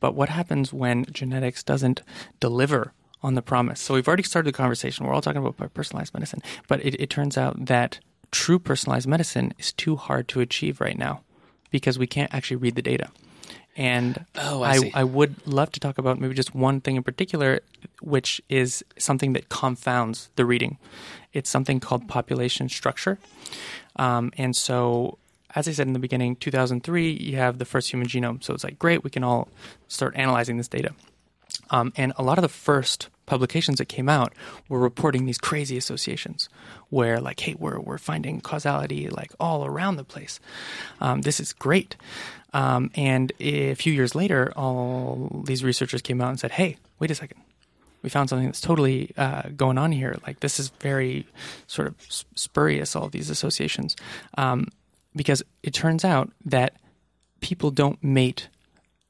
But 0.00 0.14
what 0.14 0.28
happens 0.28 0.72
when 0.72 1.04
genetics 1.06 1.62
doesn't 1.62 2.02
deliver 2.40 2.92
on 3.22 3.34
the 3.34 3.42
promise? 3.42 3.80
So, 3.80 3.94
we've 3.94 4.08
already 4.08 4.22
started 4.22 4.52
the 4.52 4.56
conversation. 4.56 5.06
We're 5.06 5.14
all 5.14 5.22
talking 5.22 5.44
about 5.44 5.74
personalized 5.74 6.14
medicine, 6.14 6.42
but 6.68 6.84
it, 6.84 7.00
it 7.00 7.10
turns 7.10 7.36
out 7.36 7.66
that 7.66 8.00
true 8.30 8.58
personalized 8.58 9.08
medicine 9.08 9.52
is 9.58 9.72
too 9.72 9.96
hard 9.96 10.28
to 10.28 10.40
achieve 10.40 10.80
right 10.80 10.98
now 10.98 11.22
because 11.70 11.98
we 11.98 12.06
can't 12.06 12.32
actually 12.34 12.56
read 12.56 12.74
the 12.74 12.82
data. 12.82 13.08
And 13.76 14.24
oh, 14.36 14.62
I, 14.62 14.76
I, 14.76 14.90
I, 14.94 15.04
would 15.04 15.46
love 15.46 15.70
to 15.72 15.80
talk 15.80 15.98
about 15.98 16.18
maybe 16.18 16.32
just 16.34 16.54
one 16.54 16.80
thing 16.80 16.96
in 16.96 17.02
particular, 17.02 17.60
which 18.00 18.40
is 18.48 18.82
something 18.98 19.34
that 19.34 19.50
confounds 19.50 20.30
the 20.36 20.46
reading. 20.46 20.78
It's 21.34 21.50
something 21.50 21.78
called 21.78 22.08
population 22.08 22.70
structure. 22.70 23.18
Um, 23.96 24.32
and 24.38 24.56
so, 24.56 25.18
as 25.54 25.68
I 25.68 25.72
said 25.72 25.86
in 25.86 25.92
the 25.92 25.98
beginning, 25.98 26.36
2003, 26.36 27.10
you 27.10 27.36
have 27.36 27.58
the 27.58 27.66
first 27.66 27.90
human 27.90 28.08
genome. 28.08 28.42
So 28.42 28.54
it's 28.54 28.64
like, 28.64 28.78
great, 28.78 29.04
we 29.04 29.10
can 29.10 29.22
all 29.22 29.48
start 29.88 30.16
analyzing 30.16 30.56
this 30.56 30.68
data. 30.68 30.92
Um, 31.68 31.92
and 31.96 32.14
a 32.16 32.22
lot 32.22 32.38
of 32.38 32.42
the 32.42 32.48
first 32.48 33.10
publications 33.26 33.78
that 33.78 33.86
came 33.86 34.08
out 34.08 34.32
were 34.68 34.78
reporting 34.78 35.26
these 35.26 35.38
crazy 35.38 35.76
associations 35.76 36.48
where 36.90 37.20
like 37.20 37.40
hey 37.40 37.54
we're, 37.58 37.78
we're 37.78 37.98
finding 37.98 38.40
causality 38.40 39.08
like 39.08 39.32
all 39.38 39.66
around 39.66 39.96
the 39.96 40.04
place. 40.04 40.40
Um, 41.00 41.22
this 41.22 41.40
is 41.40 41.52
great. 41.52 41.96
Um, 42.52 42.90
and 42.94 43.32
a 43.40 43.74
few 43.74 43.92
years 43.92 44.14
later 44.14 44.52
all 44.56 45.42
these 45.46 45.62
researchers 45.62 46.02
came 46.02 46.20
out 46.20 46.30
and 46.30 46.40
said 46.40 46.52
hey 46.52 46.76
wait 46.98 47.10
a 47.10 47.14
second. 47.14 47.40
We 48.02 48.10
found 48.10 48.28
something 48.28 48.46
that's 48.46 48.60
totally 48.60 49.12
uh, 49.16 49.48
going 49.56 49.78
on 49.78 49.90
here. 49.90 50.16
Like 50.26 50.40
this 50.40 50.60
is 50.60 50.68
very 50.80 51.26
sort 51.66 51.88
of 51.88 51.96
spurious 52.08 52.94
all 52.94 53.04
of 53.04 53.12
these 53.12 53.30
associations. 53.30 53.96
Um, 54.38 54.68
because 55.16 55.42
it 55.62 55.72
turns 55.72 56.04
out 56.04 56.30
that 56.44 56.74
people 57.40 57.70
don't 57.70 58.02
mate 58.04 58.48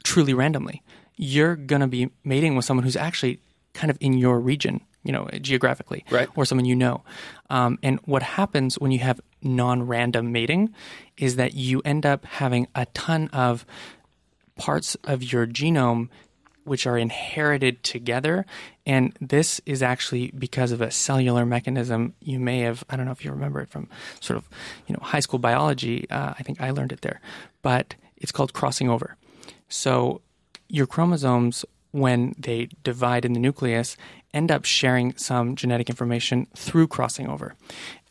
truly 0.04 0.32
randomly. 0.32 0.82
You're 1.16 1.56
going 1.56 1.80
to 1.80 1.88
be 1.88 2.10
mating 2.24 2.54
with 2.54 2.64
someone 2.64 2.84
who's 2.84 2.96
actually 2.96 3.40
kind 3.76 3.90
of 3.90 3.98
in 4.00 4.14
your 4.14 4.40
region, 4.40 4.80
you 5.04 5.12
know, 5.12 5.28
geographically, 5.40 6.04
right. 6.10 6.28
or 6.34 6.44
someone 6.44 6.64
you 6.64 6.74
know. 6.74 7.04
Um, 7.50 7.78
and 7.82 8.00
what 8.04 8.22
happens 8.22 8.78
when 8.78 8.90
you 8.90 8.98
have 9.00 9.20
non-random 9.42 10.32
mating 10.32 10.74
is 11.16 11.36
that 11.36 11.54
you 11.54 11.82
end 11.84 12.04
up 12.04 12.24
having 12.24 12.66
a 12.74 12.86
ton 12.86 13.28
of 13.28 13.64
parts 14.56 14.96
of 15.04 15.22
your 15.32 15.46
genome 15.46 16.08
which 16.64 16.84
are 16.84 16.98
inherited 16.98 17.84
together. 17.84 18.44
And 18.84 19.16
this 19.20 19.60
is 19.66 19.84
actually 19.84 20.32
because 20.36 20.72
of 20.72 20.80
a 20.80 20.90
cellular 20.90 21.46
mechanism. 21.46 22.14
You 22.20 22.40
may 22.40 22.60
have, 22.60 22.82
I 22.90 22.96
don't 22.96 23.06
know 23.06 23.12
if 23.12 23.24
you 23.24 23.30
remember 23.30 23.60
it 23.60 23.68
from 23.68 23.88
sort 24.20 24.36
of, 24.36 24.48
you 24.88 24.92
know, 24.92 25.00
high 25.00 25.20
school 25.20 25.38
biology. 25.38 26.10
Uh, 26.10 26.34
I 26.36 26.42
think 26.42 26.60
I 26.60 26.70
learned 26.70 26.90
it 26.90 27.02
there, 27.02 27.20
but 27.62 27.94
it's 28.16 28.32
called 28.32 28.52
crossing 28.52 28.90
over. 28.90 29.16
So 29.68 30.22
your 30.68 30.88
chromosomes 30.88 31.64
when 31.96 32.34
they 32.38 32.68
divide 32.84 33.24
in 33.24 33.32
the 33.32 33.40
nucleus, 33.40 33.96
end 34.34 34.50
up 34.50 34.64
sharing 34.64 35.16
some 35.16 35.56
genetic 35.56 35.88
information 35.88 36.46
through 36.54 36.86
crossing 36.86 37.28
over. 37.28 37.54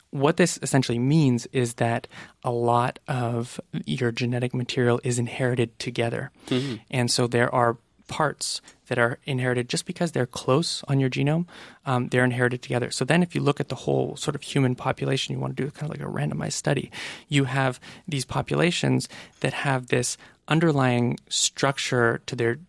What 0.10 0.38
this 0.38 0.58
essentially 0.62 0.98
means 1.00 1.46
is 1.52 1.76
that 1.76 2.08
a 2.44 2.52
lot 2.52 3.00
of 3.08 3.60
your 3.86 4.12
genetic 4.12 4.54
material 4.54 5.00
is 5.04 5.20
inherited 5.20 5.78
together. 5.78 6.32
Mm-hmm. 6.48 6.76
And 6.90 7.12
so 7.12 7.28
there 7.28 7.54
are 7.54 7.78
parts 8.08 8.62
that 8.88 8.98
are 8.98 9.18
inherited 9.26 9.68
just 9.68 9.86
because 9.86 10.12
they're 10.12 10.26
close 10.26 10.84
on 10.88 11.00
your 11.00 11.10
genome, 11.10 11.46
um, 11.86 12.08
they're 12.10 12.24
inherited 12.24 12.62
together. 12.62 12.92
So 12.92 13.04
then, 13.04 13.24
if 13.24 13.34
you 13.34 13.42
look 13.42 13.60
at 13.60 13.70
the 13.70 13.76
whole 13.76 14.16
sort 14.16 14.36
of 14.36 14.44
human 14.44 14.76
population, 14.76 15.34
you 15.34 15.40
want 15.40 15.58
to 15.58 15.64
do 15.64 15.72
kind 15.72 15.92
of 15.92 15.98
like 15.98 16.08
a 16.08 16.12
randomized 16.12 16.54
study, 16.54 16.92
you 17.28 17.46
have 17.46 17.80
these 18.08 18.26
populations 18.26 19.10
that 19.40 19.54
have 19.54 19.88
this 19.88 20.18
underlying 20.48 21.18
structure 21.30 22.22
to 22.28 22.36
their 22.36 22.60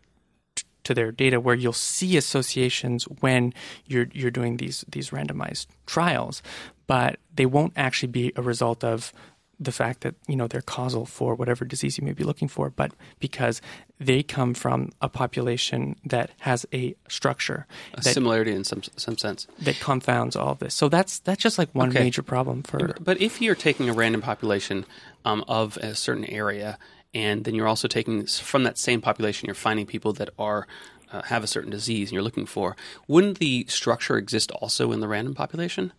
to 0.87 0.94
their 0.94 1.11
data 1.11 1.40
where 1.40 1.57
you'll 1.57 1.72
see 1.72 2.16
associations 2.16 3.05
when 3.20 3.53
you're 3.87 4.07
you're 4.12 4.31
doing 4.31 4.57
these 4.57 4.85
these 4.88 5.11
randomized 5.11 5.66
trials, 5.85 6.42
but 6.87 7.18
they 7.35 7.44
won't 7.44 7.72
actually 7.77 8.11
be 8.11 8.33
a 8.37 8.42
result 8.42 8.85
of 8.85 9.12
the 9.59 9.72
fact 9.72 10.03
that 10.03 10.14
you 10.29 10.37
know 10.37 10.46
they're 10.46 10.61
causal 10.61 11.05
for 11.05 11.35
whatever 11.35 11.64
disease 11.64 11.99
you 11.99 12.05
may 12.05 12.12
be 12.12 12.22
looking 12.22 12.46
for, 12.46 12.70
but 12.70 12.92
because 13.18 13.61
they 13.99 14.22
come 14.22 14.55
from 14.55 14.90
a 15.01 15.09
population 15.09 15.96
that 16.05 16.31
has 16.40 16.64
a 16.72 16.94
structure, 17.09 17.66
a 17.94 18.03
that, 18.03 18.14
similarity 18.14 18.53
in 18.53 18.62
some 18.62 18.83
some 18.96 19.18
sense 19.18 19.49
that 19.59 19.81
confounds 19.81 20.37
all 20.37 20.51
of 20.51 20.61
this. 20.61 20.72
So 20.75 20.88
that's 20.88 21.18
that's 21.18 21.42
just 21.42 21.59
like 21.59 21.70
one 21.75 21.88
okay. 21.88 22.05
major 22.05 22.22
problem 22.22 22.62
for. 22.62 22.94
But 23.01 23.20
if 23.20 23.42
you're 23.42 23.57
taking 23.57 23.88
a 23.88 23.92
random 23.92 24.22
population 24.22 24.87
um, 25.25 25.44
of 25.49 25.79
a 25.79 25.96
certain 25.96 26.27
area 26.27 26.79
and 27.16 27.44
then 27.44 27.55
you're 27.55 27.66
also 27.66 27.88
taking 27.88 28.26
from 28.26 28.64
that 28.64 28.76
same 28.76 29.00
population, 29.00 29.46
you're 29.46 29.55
finding 29.55 29.87
people 29.87 30.12
that 30.12 30.29
are 30.38 30.66
uh, 31.11 31.22
have 31.22 31.42
a 31.42 31.46
certain 31.46 31.70
disease 31.70 32.09
and 32.09 32.12
you're 32.12 32.22
looking 32.22 32.44
for. 32.44 32.76
Wouldn't 33.09 33.38
the 33.38 33.64
structure 33.68 34.18
exist 34.18 34.50
also 34.50 34.92
in 34.92 35.00
the 35.00 35.09
random 35.09 35.35
population, 35.35 35.94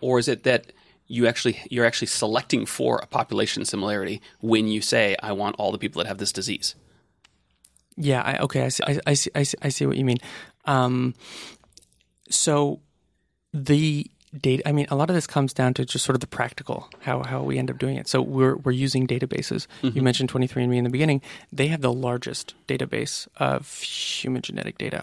or 0.00 0.20
is 0.20 0.28
it 0.28 0.44
that 0.44 0.72
you 1.08 1.26
actually 1.26 1.60
you're 1.68 1.84
actually 1.84 2.06
selecting 2.06 2.64
for 2.64 2.98
a 2.98 3.06
population 3.06 3.64
similarity 3.64 4.22
when 4.40 4.68
you 4.68 4.80
say 4.80 5.16
I 5.20 5.32
want 5.32 5.56
all 5.58 5.72
the 5.72 5.78
people 5.78 6.00
that 6.00 6.06
have 6.06 6.18
this 6.18 6.32
disease? 6.32 6.76
Yeah. 7.96 8.22
I, 8.22 8.38
okay. 8.38 8.64
I 8.64 8.68
see, 8.68 8.84
I, 8.86 9.00
I, 9.04 9.14
see. 9.14 9.30
I 9.34 9.42
see. 9.42 9.58
I 9.62 9.68
see 9.68 9.86
what 9.86 9.96
you 9.96 10.04
mean. 10.04 10.18
Um, 10.64 11.14
so 12.30 12.80
the 13.52 14.08
data 14.40 14.66
i 14.66 14.72
mean 14.72 14.86
a 14.90 14.94
lot 14.94 15.10
of 15.10 15.14
this 15.14 15.26
comes 15.26 15.52
down 15.52 15.74
to 15.74 15.84
just 15.84 16.04
sort 16.04 16.14
of 16.14 16.20
the 16.20 16.26
practical 16.26 16.88
how, 17.00 17.22
how 17.22 17.42
we 17.42 17.58
end 17.58 17.70
up 17.70 17.78
doing 17.78 17.96
it. 17.96 18.08
So 18.08 18.22
we're, 18.22 18.56
we're 18.56 18.72
using 18.72 19.06
databases. 19.06 19.66
Mm-hmm. 19.82 19.96
you 19.96 20.02
mentioned 20.02 20.32
23andme 20.32 20.76
in 20.76 20.84
the 20.84 20.90
beginning. 20.90 21.20
They 21.52 21.66
have 21.68 21.80
the 21.80 21.92
largest 21.92 22.54
database 22.66 23.28
of 23.36 23.80
human 23.82 24.42
genetic 24.42 24.78
data. 24.78 25.02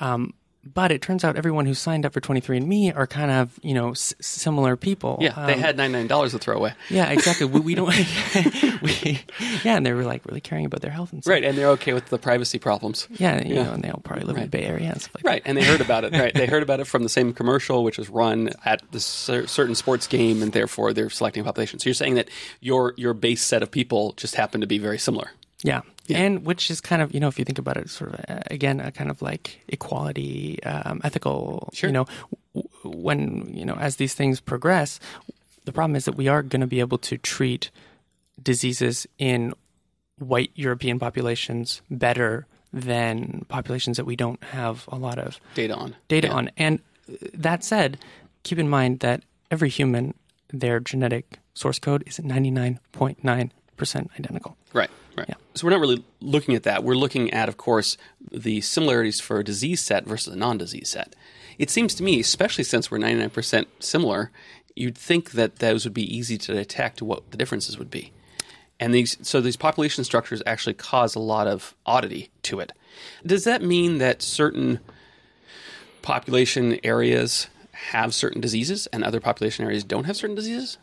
Um, 0.00 0.34
but 0.64 0.92
it 0.92 1.02
turns 1.02 1.24
out 1.24 1.36
everyone 1.36 1.66
who 1.66 1.74
signed 1.74 2.06
up 2.06 2.12
for 2.12 2.20
23andMe 2.20 2.96
are 2.96 3.06
kind 3.06 3.30
of, 3.30 3.58
you 3.62 3.74
know, 3.74 3.90
s- 3.90 4.14
similar 4.20 4.76
people. 4.76 5.18
Yeah, 5.20 5.46
they 5.46 5.54
Um, 5.54 5.58
had 5.60 5.76
ninety 5.76 5.94
nine 5.98 6.06
dollars 6.06 6.32
to 6.32 6.38
throw 6.38 6.56
away. 6.56 6.74
Yeah, 6.90 7.10
exactly. 7.10 7.46
we, 7.46 7.60
we 7.60 7.74
don't. 7.74 7.88
we, 8.82 9.20
yeah, 9.64 9.76
and 9.76 9.84
they 9.86 9.92
were 9.92 10.04
like 10.04 10.24
really 10.26 10.40
caring 10.40 10.64
about 10.66 10.80
their 10.80 10.90
health 10.90 11.12
and 11.12 11.22
stuff. 11.22 11.30
Right, 11.32 11.44
and 11.44 11.56
they're 11.56 11.70
okay 11.70 11.92
with 11.92 12.06
the 12.06 12.18
privacy 12.18 12.58
problems. 12.58 13.08
Yeah, 13.12 13.42
you 13.46 13.54
Yeah. 13.54 13.64
know, 13.64 13.72
and 13.72 13.82
they 13.82 13.90
all 13.90 14.00
probably 14.04 14.24
live 14.24 14.36
in 14.36 14.42
the 14.44 14.48
Bay 14.48 14.64
Area 14.64 14.90
and 14.92 15.00
stuff 15.00 15.14
like 15.16 15.24
Right, 15.24 15.42
and 15.44 15.56
they 15.56 15.64
heard 15.64 15.80
about 15.80 16.04
it. 16.04 16.12
Right, 16.12 16.34
they 16.34 16.46
heard 16.46 16.62
about 16.68 16.80
it 16.80 16.86
from 16.86 17.02
the 17.02 17.08
same 17.08 17.32
commercial, 17.32 17.84
which 17.84 17.98
was 17.98 18.08
run 18.08 18.50
at 18.64 18.82
the 18.92 19.00
cer- 19.00 19.46
certain 19.46 19.74
sports 19.74 20.06
game, 20.06 20.42
and 20.42 20.52
therefore 20.52 20.92
they're 20.92 21.10
selecting 21.10 21.40
a 21.42 21.44
population. 21.44 21.78
So 21.78 21.88
you're 21.88 21.94
saying 21.94 22.14
that 22.14 22.28
your 22.60 22.94
your 22.96 23.14
base 23.14 23.42
set 23.42 23.62
of 23.62 23.70
people 23.70 24.12
just 24.16 24.34
happen 24.36 24.60
to 24.60 24.66
be 24.66 24.78
very 24.78 24.98
similar. 24.98 25.30
Yeah. 25.62 25.82
And 26.10 26.44
which 26.44 26.70
is 26.70 26.80
kind 26.80 27.00
of, 27.02 27.14
you 27.14 27.20
know, 27.20 27.28
if 27.28 27.38
you 27.38 27.44
think 27.44 27.58
about 27.58 27.76
it, 27.76 27.88
sort 27.88 28.14
of, 28.14 28.20
uh, 28.28 28.40
again, 28.50 28.80
a 28.80 28.90
kind 28.90 29.08
of 29.10 29.22
like 29.22 29.60
equality, 29.68 30.62
um, 30.64 31.00
ethical, 31.04 31.70
Sure. 31.72 31.88
you 31.88 31.94
know, 31.94 32.06
when, 32.84 33.48
you 33.54 33.64
know, 33.64 33.74
as 33.74 33.96
these 33.96 34.12
things 34.14 34.40
progress, 34.40 34.98
the 35.64 35.72
problem 35.72 35.94
is 35.96 36.04
that 36.06 36.16
we 36.16 36.26
are 36.28 36.42
going 36.42 36.60
to 36.60 36.66
be 36.66 36.80
able 36.80 36.98
to 36.98 37.16
treat 37.18 37.70
diseases 38.42 39.06
in 39.18 39.54
white 40.18 40.50
European 40.54 40.98
populations 40.98 41.82
better 41.90 42.46
than 42.72 43.44
populations 43.48 43.96
that 43.96 44.04
we 44.06 44.16
don't 44.16 44.42
have 44.44 44.84
a 44.88 44.96
lot 44.96 45.18
of 45.18 45.38
Data 45.54 45.74
on 45.76 45.94
data 46.08 46.26
Yeah. 46.28 46.34
on. 46.34 46.50
And 46.56 46.80
uh, 47.08 47.14
that 47.34 47.62
said, 47.62 47.98
keep 48.42 48.58
in 48.58 48.68
mind 48.68 49.00
that 49.00 49.22
every 49.50 49.68
human, 49.68 50.14
their 50.52 50.80
genetic 50.80 51.38
source 51.54 51.78
code 51.78 52.02
is 52.06 52.18
99.9% 52.18 53.50
identical. 54.18 54.56
Right. 55.16 55.28
Yeah. 55.28 55.34
So 55.54 55.66
we're 55.66 55.72
not 55.72 55.80
really 55.80 56.04
looking 56.20 56.54
at 56.54 56.62
that. 56.62 56.84
We're 56.84 56.94
looking 56.94 57.30
at, 57.32 57.48
of 57.48 57.56
course, 57.56 57.96
the 58.30 58.60
similarities 58.62 59.20
for 59.20 59.38
a 59.38 59.44
disease 59.44 59.80
set 59.80 60.06
versus 60.06 60.32
a 60.32 60.36
non-disease 60.36 60.88
set. 60.88 61.14
It 61.58 61.70
seems 61.70 61.94
to 61.96 62.02
me, 62.02 62.20
especially 62.20 62.64
since 62.64 62.90
we're 62.90 62.98
99% 62.98 63.66
similar, 63.78 64.30
you'd 64.74 64.96
think 64.96 65.32
that 65.32 65.56
those 65.56 65.84
would 65.84 65.94
be 65.94 66.16
easy 66.16 66.38
to 66.38 66.54
detect 66.54 67.02
what 67.02 67.30
the 67.30 67.36
differences 67.36 67.78
would 67.78 67.90
be. 67.90 68.12
And 68.80 68.94
these, 68.94 69.16
so 69.22 69.40
these 69.40 69.56
population 69.56 70.02
structures 70.02 70.42
actually 70.46 70.74
cause 70.74 71.14
a 71.14 71.20
lot 71.20 71.46
of 71.46 71.74
oddity 71.86 72.30
to 72.44 72.58
it. 72.60 72.72
Does 73.24 73.44
that 73.44 73.62
mean 73.62 73.98
that 73.98 74.22
certain 74.22 74.80
population 76.00 76.78
areas 76.82 77.48
have 77.72 78.14
certain 78.14 78.40
diseases 78.40 78.86
and 78.88 79.04
other 79.04 79.20
population 79.20 79.64
areas 79.64 79.84
don't 79.84 80.04
have 80.04 80.16
certain 80.16 80.34
diseases? 80.34 80.78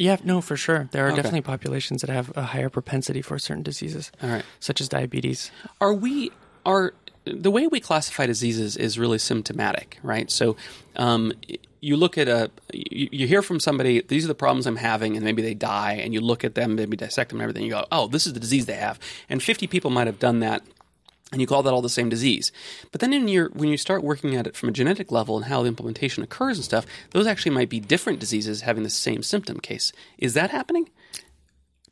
Yeah, 0.00 0.16
no, 0.24 0.40
for 0.40 0.56
sure. 0.56 0.88
There 0.92 1.04
are 1.04 1.08
Okay. 1.08 1.16
definitely 1.16 1.42
populations 1.42 2.00
that 2.00 2.10
have 2.10 2.32
a 2.36 2.42
higher 2.42 2.70
propensity 2.70 3.20
for 3.22 3.38
certain 3.38 3.62
diseases, 3.62 4.10
All 4.22 4.30
right. 4.30 4.44
such 4.58 4.80
as 4.80 4.88
diabetes. 4.88 5.50
are 5.80 5.92
we 5.92 6.32
are 6.64 6.92
the 7.26 7.50
way 7.50 7.66
we 7.66 7.80
classify 7.80 8.24
diseases 8.26 8.76
is 8.76 8.98
really 8.98 9.18
symptomatic, 9.18 9.98
right? 10.02 10.30
So 10.30 10.56
um, 10.96 11.32
you 11.80 11.96
look 11.96 12.16
at 12.16 12.28
a 12.28 12.50
you, 12.72 13.08
you 13.12 13.26
hear 13.26 13.42
from 13.42 13.60
somebody 13.60 14.00
these 14.00 14.24
are 14.24 14.28
the 14.28 14.34
problems 14.34 14.66
I'm 14.66 14.76
having, 14.76 15.16
and 15.16 15.24
maybe 15.24 15.42
they 15.42 15.54
die, 15.54 15.92
and 16.02 16.14
you 16.14 16.20
look 16.22 16.44
at 16.44 16.54
them, 16.54 16.76
maybe 16.76 16.96
dissect 16.96 17.28
them, 17.30 17.38
and 17.40 17.42
everything. 17.42 17.64
You 17.64 17.70
go, 17.72 17.84
oh, 17.92 18.06
this 18.08 18.26
is 18.26 18.32
the 18.32 18.40
disease 18.40 18.64
they 18.66 18.74
have, 18.74 18.98
and 19.28 19.42
50 19.42 19.66
people 19.66 19.90
might 19.90 20.06
have 20.06 20.18
done 20.18 20.40
that. 20.40 20.62
And 21.32 21.40
you 21.40 21.46
call 21.46 21.62
that 21.62 21.72
all 21.72 21.82
the 21.82 21.88
same 21.88 22.08
disease, 22.08 22.50
but 22.90 23.00
then 23.00 23.12
in 23.12 23.28
your 23.28 23.50
when 23.50 23.68
you 23.68 23.76
start 23.76 24.02
working 24.02 24.34
at 24.34 24.48
it 24.48 24.56
from 24.56 24.68
a 24.68 24.72
genetic 24.72 25.12
level 25.12 25.36
and 25.36 25.44
how 25.44 25.62
the 25.62 25.68
implementation 25.68 26.24
occurs 26.24 26.58
and 26.58 26.64
stuff, 26.64 26.86
those 27.10 27.26
actually 27.26 27.52
might 27.52 27.68
be 27.68 27.78
different 27.78 28.18
diseases 28.18 28.62
having 28.62 28.82
the 28.82 28.90
same 28.90 29.22
symptom 29.22 29.60
case. 29.60 29.92
Is 30.18 30.34
that 30.34 30.50
happening? 30.50 30.88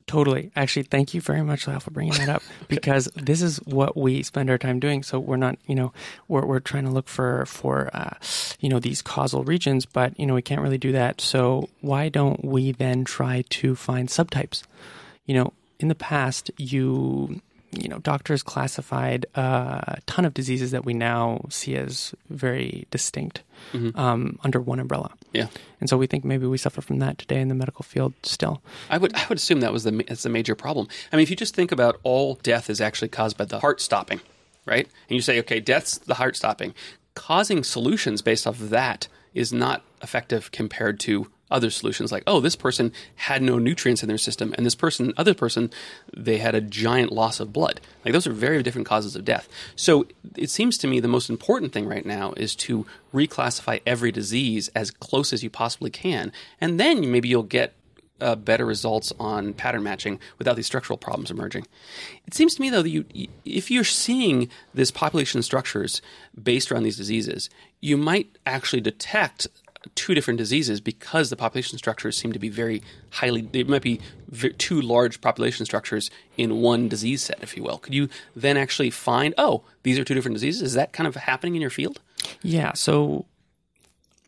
Totally. 0.09 0.51
Actually, 0.57 0.85
thank 0.85 1.12
you 1.12 1.20
very 1.20 1.42
much, 1.42 1.68
Lyle, 1.68 1.81
for 1.81 1.90
bringing 1.90 2.14
that 2.14 2.31
up 2.31 2.42
because 2.68 3.11
this 3.14 3.42
is 3.42 3.59
what 3.59 3.94
we 3.94 4.22
spend 4.22 4.48
our 4.48 4.57
time 4.57 4.81
doing. 4.81 5.03
So 5.03 5.20
we're 5.20 5.37
not, 5.37 5.59
you 5.66 5.74
know, 5.74 5.92
we're, 6.29 6.46
we're 6.46 6.61
trying 6.61 6.85
to 6.85 6.90
look 6.90 7.09
for, 7.09 7.44
for, 7.44 7.90
uh, 7.92 8.14
you 8.59 8.70
know, 8.70 8.81
these 8.81 9.03
causal 9.03 9.44
regions, 9.44 9.85
but, 9.85 10.18
you 10.18 10.24
know, 10.24 10.35
we 10.35 10.40
can't 10.40 10.62
really 10.62 10.79
do 10.79 10.92
that. 10.92 11.20
So 11.20 11.68
why 11.83 12.09
don't 12.09 12.42
we 12.42 12.72
then 12.72 13.05
try 13.05 13.44
to 13.51 13.77
find 13.77 14.09
subtypes? 14.09 14.62
You 15.27 15.35
know, 15.35 15.53
in 15.79 15.88
the 15.88 15.94
past, 15.94 16.51
you, 16.57 17.42
you 17.70 17.88
know, 17.88 17.98
doctors 17.98 18.42
classified 18.42 19.26
a 19.35 19.98
ton 20.07 20.24
of 20.24 20.35
diseases 20.35 20.70
that 20.70 20.85
we 20.85 20.94
now 20.94 21.44
see 21.50 21.76
as 21.76 22.14
very 22.31 22.87
distinct 22.90 23.42
um, 23.94 24.38
under 24.42 24.61
one 24.61 24.81
umbrella. 24.81 25.12
Yeah. 25.33 25.48
And 25.81 25.88
so 25.88 25.96
we 25.96 26.07
think 26.07 26.24
maybe 26.24 26.46
we 26.46 26.59
suffer 26.59 26.81
from 26.81 26.98
that 27.00 27.18
today 27.18 27.40
in 27.40 27.48
the 27.48 27.54
medical 27.54 27.83
field 27.83 28.14
still. 28.22 28.62
I 28.88 28.98
would 28.98 29.14
I 29.14 29.26
would 29.28 29.38
assume 29.38 29.61
that 29.61 29.72
was 29.72 29.85
the 29.85 30.04
that's 30.09 30.22
the 30.22 30.31
major 30.31 30.54
problem. 30.54 30.88
I 31.12 31.16
mean, 31.16 31.22
if 31.22 31.31
you 31.31 31.37
just 31.37 31.54
think 31.54 31.70
about 31.70 32.00
all 32.02 32.37
death 32.37 32.70
is 32.70 32.81
actually 32.81 33.09
caused 33.09 33.37
by 33.37 33.44
the 33.44 33.61
heart 33.61 33.81
stopping, 33.81 34.20
right? 34.64 34.88
And 35.09 35.16
you 35.16 35.20
say, 35.20 35.38
okay, 35.40 35.61
death's 35.61 35.98
the 35.98 36.14
heart 36.14 36.37
stopping. 36.37 36.74
Causing 37.14 37.64
solutions 37.64 38.22
based 38.22 38.46
off 38.46 38.61
of 38.61 38.70
that 38.70 39.09
is 39.35 39.52
not 39.52 39.83
effective 40.02 40.50
compared 40.52 40.98
to 41.00 41.31
other 41.50 41.70
solutions 41.70 42.12
like 42.12 42.22
oh 42.26 42.40
this 42.40 42.56
person 42.56 42.92
had 43.16 43.42
no 43.42 43.58
nutrients 43.58 44.02
in 44.02 44.08
their 44.08 44.18
system 44.18 44.54
and 44.56 44.66
this 44.66 44.74
person 44.74 45.12
other 45.16 45.34
person 45.34 45.70
they 46.16 46.38
had 46.38 46.54
a 46.54 46.61
giant 46.61 47.12
loss 47.12 47.40
of 47.40 47.52
blood 47.52 47.80
like 48.04 48.12
those 48.12 48.26
are 48.26 48.32
very 48.32 48.62
different 48.62 48.87
causes 48.87 49.16
of 49.16 49.24
death 49.24 49.48
so 49.76 50.06
it 50.37 50.50
seems 50.50 50.76
to 50.78 50.87
me 50.87 51.00
the 51.00 51.08
most 51.08 51.30
important 51.30 51.72
thing 51.72 51.87
right 51.87 52.06
now 52.06 52.32
is 52.37 52.54
to 52.54 52.87
reclassify 53.12 53.80
every 53.87 54.12
disease 54.12 54.68
as 54.74 54.90
close 54.90 55.32
as 55.32 55.42
you 55.42 55.50
possibly 55.50 55.90
can 55.90 56.32
and 56.61 56.78
then 56.78 57.11
maybe 57.11 57.28
you'll 57.28 57.42
get 57.42 57.74
uh, 58.20 58.34
better 58.34 58.64
results 58.64 59.12
on 59.18 59.52
pattern 59.52 59.82
matching 59.82 60.18
without 60.38 60.56
these 60.56 60.66
structural 60.66 60.96
problems 60.96 61.30
emerging. 61.30 61.66
It 62.26 62.34
seems 62.34 62.54
to 62.56 62.61
me, 62.61 62.70
though, 62.70 62.82
that 62.82 62.90
you, 62.90 63.04
if 63.44 63.70
you're 63.70 63.84
seeing 63.84 64.48
this 64.74 64.90
population 64.90 65.42
structures 65.42 66.02
based 66.40 66.72
around 66.72 66.82
these 66.82 66.96
diseases, 66.96 67.48
you 67.80 67.96
might 67.96 68.37
actually 68.44 68.80
detect 68.80 69.46
two 69.94 70.14
different 70.14 70.38
diseases 70.38 70.81
because 70.81 71.31
the 71.31 71.37
population 71.37 71.79
structures 71.79 72.16
seem 72.16 72.33
to 72.33 72.38
be 72.38 72.48
very 72.48 72.83
highly. 73.11 73.42
They 73.42 73.64
might 73.64 73.83
be 73.83 74.01
two 74.59 74.81
large 74.81 75.20
population 75.20 75.64
structures 75.64 76.11
in 76.37 76.61
one 76.61 76.88
disease 76.88 77.22
set, 77.22 77.38
if 77.42 77.57
you 77.57 77.62
will. 77.62 77.79
Could 77.79 77.94
you 77.94 78.09
then 78.35 78.57
actually 78.57 78.90
find, 78.90 79.35
oh, 79.38 79.64
these 79.83 79.98
are 79.98 80.05
two 80.05 80.14
different 80.14 80.35
diseases? 80.35 80.62
Is 80.62 80.74
that 80.74 80.92
kind 80.92 81.07
of 81.07 81.16
happening 81.16 81.55
in 81.55 81.61
your 81.61 81.70
field? 81.70 82.01
Yeah. 82.42 82.72
So 82.74 83.27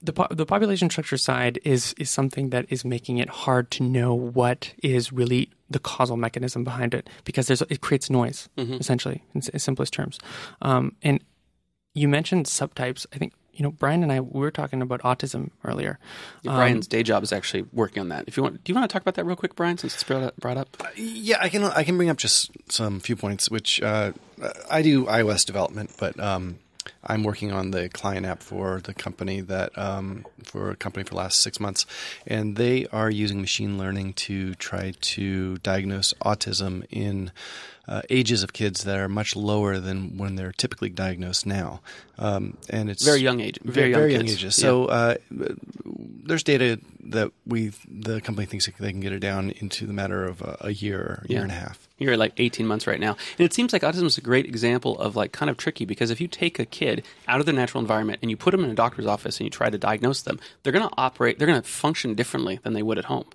the 0.02 0.12
po- 0.12 0.28
the 0.30 0.46
population 0.46 0.88
structure 0.90 1.18
side 1.18 1.58
is 1.64 1.94
is 1.98 2.10
something 2.10 2.50
that 2.50 2.66
is 2.70 2.84
making 2.84 3.18
it 3.18 3.28
hard 3.28 3.70
to 3.72 3.82
know 3.82 4.14
what 4.14 4.72
is 4.82 5.12
really 5.12 5.50
the 5.68 5.78
causal 5.78 6.16
mechanism 6.16 6.64
behind 6.64 6.94
it 6.94 7.08
because 7.24 7.46
there's 7.46 7.62
it 7.62 7.80
creates 7.80 8.08
noise 8.10 8.48
essentially 8.80 9.22
in, 9.34 9.42
in 9.52 9.58
simplest 9.58 9.92
terms. 9.92 10.18
Um, 10.62 10.96
and 11.02 11.22
you 11.94 12.08
mentioned 12.08 12.46
subtypes. 12.46 13.06
I 13.12 13.18
think 13.18 13.34
you 13.60 13.64
know 13.64 13.72
Brian 13.72 14.02
and 14.02 14.10
I 14.10 14.20
we 14.20 14.40
were 14.40 14.50
talking 14.50 14.80
about 14.80 15.02
autism 15.02 15.50
earlier. 15.64 15.98
Um, 16.48 16.56
Brian's 16.56 16.86
day 16.86 17.02
job 17.02 17.22
is 17.22 17.30
actually 17.30 17.66
working 17.74 18.00
on 18.00 18.08
that. 18.08 18.24
If 18.26 18.38
you 18.38 18.42
want, 18.42 18.64
do 18.64 18.72
you 18.72 18.74
want 18.74 18.88
to 18.88 18.92
talk 18.92 19.02
about 19.02 19.16
that 19.16 19.24
real 19.24 19.36
quick, 19.36 19.54
Brian, 19.54 19.76
since 19.76 19.92
it's 19.92 20.02
brought 20.02 20.22
up? 20.22 20.36
Brought 20.38 20.56
up? 20.56 20.82
Yeah, 20.96 21.36
I 21.42 21.50
can 21.50 21.64
I 21.64 21.84
can 21.84 21.98
bring 21.98 22.08
up 22.08 22.16
just 22.16 22.50
some 22.72 23.00
few 23.00 23.16
points. 23.16 23.50
Which 23.50 23.82
uh, 23.82 24.12
I 24.70 24.80
do 24.80 25.04
iOS 25.04 25.44
development, 25.44 25.94
but 25.98 26.18
um, 26.18 26.58
I'm 27.04 27.22
working 27.22 27.52
on 27.52 27.70
the 27.70 27.90
client 27.90 28.24
app 28.24 28.42
for 28.42 28.80
the 28.80 28.94
company 28.94 29.42
that 29.42 29.76
um, 29.76 30.24
for 30.42 30.70
a 30.70 30.76
company 30.76 31.04
for 31.04 31.10
the 31.10 31.16
last 31.16 31.40
six 31.40 31.60
months, 31.60 31.84
and 32.26 32.56
they 32.56 32.86
are 32.86 33.10
using 33.10 33.42
machine 33.42 33.76
learning 33.76 34.14
to 34.14 34.54
try 34.54 34.94
to 35.02 35.58
diagnose 35.58 36.14
autism 36.14 36.86
in 36.88 37.30
uh, 37.90 38.00
ages 38.08 38.42
of 38.44 38.52
kids 38.52 38.84
that 38.84 38.96
are 38.98 39.08
much 39.08 39.34
lower 39.36 39.78
than 39.80 40.16
when 40.16 40.36
they're 40.36 40.52
typically 40.52 40.88
diagnosed 40.88 41.44
now. 41.44 41.80
Um, 42.18 42.56
and 42.70 42.88
it's 42.88 43.04
Very 43.04 43.20
young 43.20 43.40
age- 43.40 43.58
very 43.64 43.92
very, 43.92 44.12
young 44.12 44.22
young 44.26 44.30
ages. 44.30 44.54
So 44.54 44.86
uh, 44.86 45.16
there's 46.24 46.42
data 46.42 46.78
that 47.04 47.32
we 47.46 47.72
the 47.88 48.20
company 48.20 48.46
thinks 48.46 48.66
they 48.78 48.90
can 48.92 49.00
get 49.00 49.12
it 49.12 49.18
down 49.20 49.50
into 49.50 49.86
the 49.86 49.92
matter 49.92 50.24
of 50.24 50.40
a, 50.42 50.56
a 50.60 50.70
year, 50.70 51.00
or 51.00 51.22
a 51.24 51.28
year 51.28 51.38
Yeah. 51.38 51.42
and 51.42 51.50
a 51.50 51.54
half. 51.54 51.88
You're 51.98 52.16
like 52.16 52.32
18 52.38 52.66
months 52.66 52.86
right 52.86 53.00
now. 53.00 53.16
And 53.38 53.44
it 53.44 53.52
seems 53.52 53.72
like 53.72 53.82
autism 53.82 54.04
is 54.04 54.16
a 54.16 54.22
great 54.22 54.46
example 54.46 54.98
of 55.00 55.16
like 55.16 55.32
kind 55.32 55.50
of 55.50 55.56
tricky 55.56 55.84
because 55.84 56.10
if 56.10 56.20
you 56.20 56.28
take 56.28 56.58
a 56.58 56.64
kid 56.64 57.04
out 57.28 57.40
of 57.40 57.46
their 57.46 57.54
natural 57.54 57.80
environment 57.80 58.20
and 58.22 58.30
you 58.30 58.36
put 58.36 58.52
them 58.52 58.64
in 58.64 58.70
a 58.70 58.74
doctor's 58.74 59.06
office 59.06 59.38
and 59.38 59.44
you 59.46 59.50
try 59.50 59.68
to 59.68 59.76
diagnose 59.78 60.22
them, 60.22 60.38
they're 60.62 60.72
going 60.72 60.88
to 60.88 60.94
operate, 60.96 61.38
they're 61.38 61.48
going 61.48 61.60
to 61.60 61.68
function 61.68 62.14
differently 62.14 62.58
than 62.62 62.72
they 62.74 62.82
would 62.82 62.98
at 62.98 63.06
home. 63.06 63.26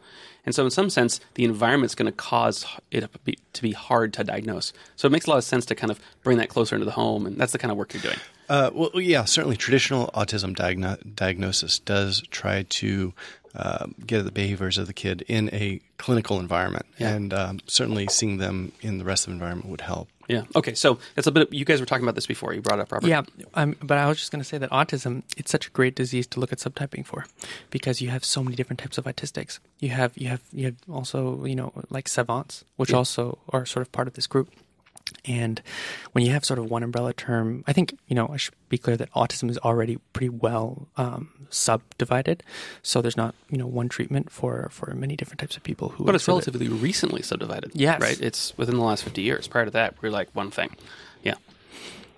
And 0.46 0.54
so, 0.56 0.64
in 0.66 0.72
some 0.72 0.90
sense, 0.90 1.20
the 1.36 1.44
environment's 1.46 1.96
going 1.96 2.06
to 2.12 2.12
cause 2.16 2.66
it 2.92 3.10
to 3.54 3.62
be, 3.62 3.72
hard 3.72 4.14
to 4.14 4.24
diagnose. 4.24 4.74
So, 4.96 5.08
it 5.08 5.12
makes 5.12 5.26
a 5.26 5.30
lot 5.32 5.38
of 5.38 5.44
sense 5.44 5.66
to 5.68 5.76
kind 5.76 5.92
of 5.92 6.00
bring 6.24 6.38
that 6.38 6.50
closer 6.50 6.76
into 6.76 6.86
the 6.86 6.92
home. 6.92 7.26
And 7.26 7.38
that's 7.38 7.52
the 7.52 7.58
kind 7.58 7.72
of 7.72 7.78
work 7.78 7.94
you're 7.94 8.04
doing. 8.04 8.18
Uh, 8.48 8.70
well, 8.74 8.92
yeah, 8.96 9.26
certainly 9.26 9.58
traditional 9.58 10.08
autism 10.14 10.56
diagno- 10.56 11.00
diagnosis 11.16 11.80
does 11.80 12.22
try 12.30 12.64
to 12.70 13.14
uh, 13.56 13.88
get 14.06 14.20
at 14.20 14.26
the 14.26 14.32
behaviors 14.32 14.78
of 14.78 14.86
the 14.86 14.94
kid 14.94 15.24
in 15.28 15.50
a 15.54 15.80
clinical 15.98 16.40
environment, 16.40 16.86
Yeah. 17.00 17.14
and 17.16 17.34
um, 17.34 17.60
certainly 17.68 18.08
seeing 18.10 18.38
them 18.38 18.72
in 18.82 18.98
the 19.00 19.06
rest 19.06 19.24
of 19.26 19.32
the 19.32 19.34
environment 19.36 19.70
would 19.70 19.82
help. 19.82 20.10
Yeah. 20.28 20.44
Okay. 20.56 20.74
So, 20.74 21.00
that's 21.16 21.28
a 21.28 21.32
bit, 21.32 21.48
of, 21.48 21.54
you 21.54 21.66
guys 21.66 21.80
were 21.80 21.86
talking 21.86 22.04
about 22.04 22.16
this 22.16 22.26
before. 22.26 22.54
You 22.54 22.62
brought 22.62 22.80
it 22.80 22.84
up, 22.84 22.92
Robert. 22.92 23.08
Yeah, 23.08 23.22
um, 23.54 23.76
but 23.84 23.98
I 23.98 24.08
was 24.08 24.18
just 24.18 24.32
going 24.32 24.42
to 24.42 24.48
say 24.48 24.58
that 24.58 24.70
autism 24.72 25.24
it's 25.38 25.52
such 25.52 25.68
a 25.68 25.70
great 25.70 25.96
disease 25.96 26.26
to 26.28 26.40
look 26.40 26.52
at 26.52 26.60
subtyping 26.60 27.06
for, 27.06 27.26
because 27.70 28.02
you 28.02 28.10
have 28.10 28.26
so 28.26 28.44
many 28.44 28.56
different 28.56 28.80
types 28.80 28.98
of 28.98 29.06
autistics. 29.06 29.60
You 29.80 29.90
have 29.90 30.12
you 30.18 30.28
have 30.30 30.42
you 30.52 30.66
have 30.66 30.76
also 30.90 31.46
you 31.46 31.56
know 31.56 31.72
like 31.90 32.08
savants, 32.08 32.64
which 32.78 32.90
Yeah. 32.92 32.98
also 32.98 33.38
are 33.50 33.66
sort 33.66 33.86
of 33.86 33.92
part 33.92 34.08
of 34.08 34.14
this 34.16 34.28
group, 34.28 34.50
And 35.28 35.62
when 36.12 36.26
you 36.26 36.32
have 36.32 36.46
sort 36.46 36.60
of 36.60 36.70
one 36.70 36.84
umbrella 36.84 37.14
term, 37.14 37.64
I 37.68 37.74
think, 37.74 37.98
you 38.08 38.16
know, 38.16 38.28
I 38.28 38.38
should 38.38 38.54
be 38.70 38.78
clear 38.78 38.98
that 38.98 39.12
autism 39.14 39.50
is 39.50 39.58
already 39.60 39.98
pretty 40.14 40.30
well 40.30 40.88
um, 40.98 41.48
subdivided. 41.50 42.44
So 42.82 43.02
there's 43.02 43.18
not, 43.18 43.36
you 43.50 43.58
know, 43.58 43.68
one 43.68 43.90
treatment 43.90 44.32
for, 44.32 44.68
for 44.72 44.94
many 44.94 45.16
different 45.16 45.40
types 45.40 45.58
of 45.58 45.64
people 45.64 45.90
who. 45.90 46.06
But 46.06 46.16
it's 46.16 46.28
relatively 46.28 46.68
recently 46.68 47.22
subdivided. 47.22 47.72
Yes. 47.74 48.02
Right? 48.02 48.20
It's 48.22 48.58
within 48.58 48.76
the 48.76 48.84
last 48.84 49.04
50 49.04 49.22
years. 49.22 49.48
Prior 49.48 49.66
to 49.66 49.72
that, 49.72 50.02
we 50.02 50.10
are 50.10 50.12
like 50.12 50.30
one 50.34 50.52
thing. 50.52 50.76
Yeah. 51.24 51.36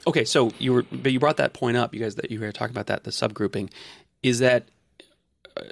Okay, 0.05 0.25
so 0.25 0.51
you 0.59 0.73
were, 0.73 0.83
but 0.83 1.11
you 1.11 1.19
brought 1.19 1.37
that 1.37 1.53
point 1.53 1.77
up, 1.77 1.93
you 1.93 1.99
guys, 1.99 2.15
that 2.15 2.31
you 2.31 2.39
were 2.39 2.51
talking 2.51 2.73
about 2.73 2.87
that, 2.87 3.03
the 3.03 3.11
subgrouping. 3.11 3.69
Is 4.23 4.39
that, 4.39 4.67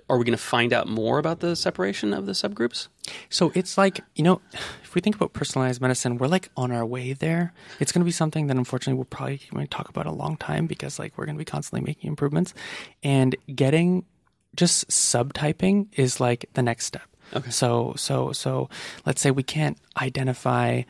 are 0.09 0.17
we 0.17 0.25
going 0.25 0.37
to 0.37 0.43
find 0.43 0.73
out 0.73 0.87
more 0.87 1.19
about 1.19 1.39
the 1.39 1.55
separation 1.55 2.13
of 2.13 2.25
the 2.25 2.31
subgroups? 2.31 2.87
So 3.29 3.51
it's 3.55 3.77
like, 3.77 4.01
you 4.15 4.23
know, 4.23 4.41
if 4.83 4.95
we 4.95 5.01
think 5.01 5.15
about 5.15 5.33
personalized 5.33 5.81
medicine, 5.81 6.17
we're 6.17 6.27
like 6.27 6.49
on 6.57 6.71
our 6.71 6.85
way 6.85 7.13
there. 7.13 7.53
It's 7.79 7.91
going 7.91 8.01
to 8.01 8.05
be 8.05 8.11
something 8.11 8.47
that 8.47 8.57
unfortunately 8.57 8.95
we'll 8.95 9.05
probably 9.05 9.41
talk 9.69 9.89
about 9.89 10.05
a 10.05 10.11
long 10.11 10.37
time 10.37 10.67
because 10.67 10.99
like 10.99 11.17
we're 11.17 11.25
going 11.25 11.35
to 11.35 11.39
be 11.39 11.45
constantly 11.45 11.85
making 11.85 12.07
improvements 12.07 12.53
and 13.03 13.35
getting 13.53 14.05
just 14.55 14.87
subtyping 14.89 15.87
is 15.93 16.19
like 16.19 16.45
the 16.53 16.63
next 16.63 16.85
step. 16.85 17.07
Okay. 17.33 17.49
So 17.49 17.93
so 17.97 18.31
so 18.31 18.69
let's 19.05 19.21
say 19.21 19.31
we 19.31 19.43
can't 19.43 19.77
identify, 19.97 20.83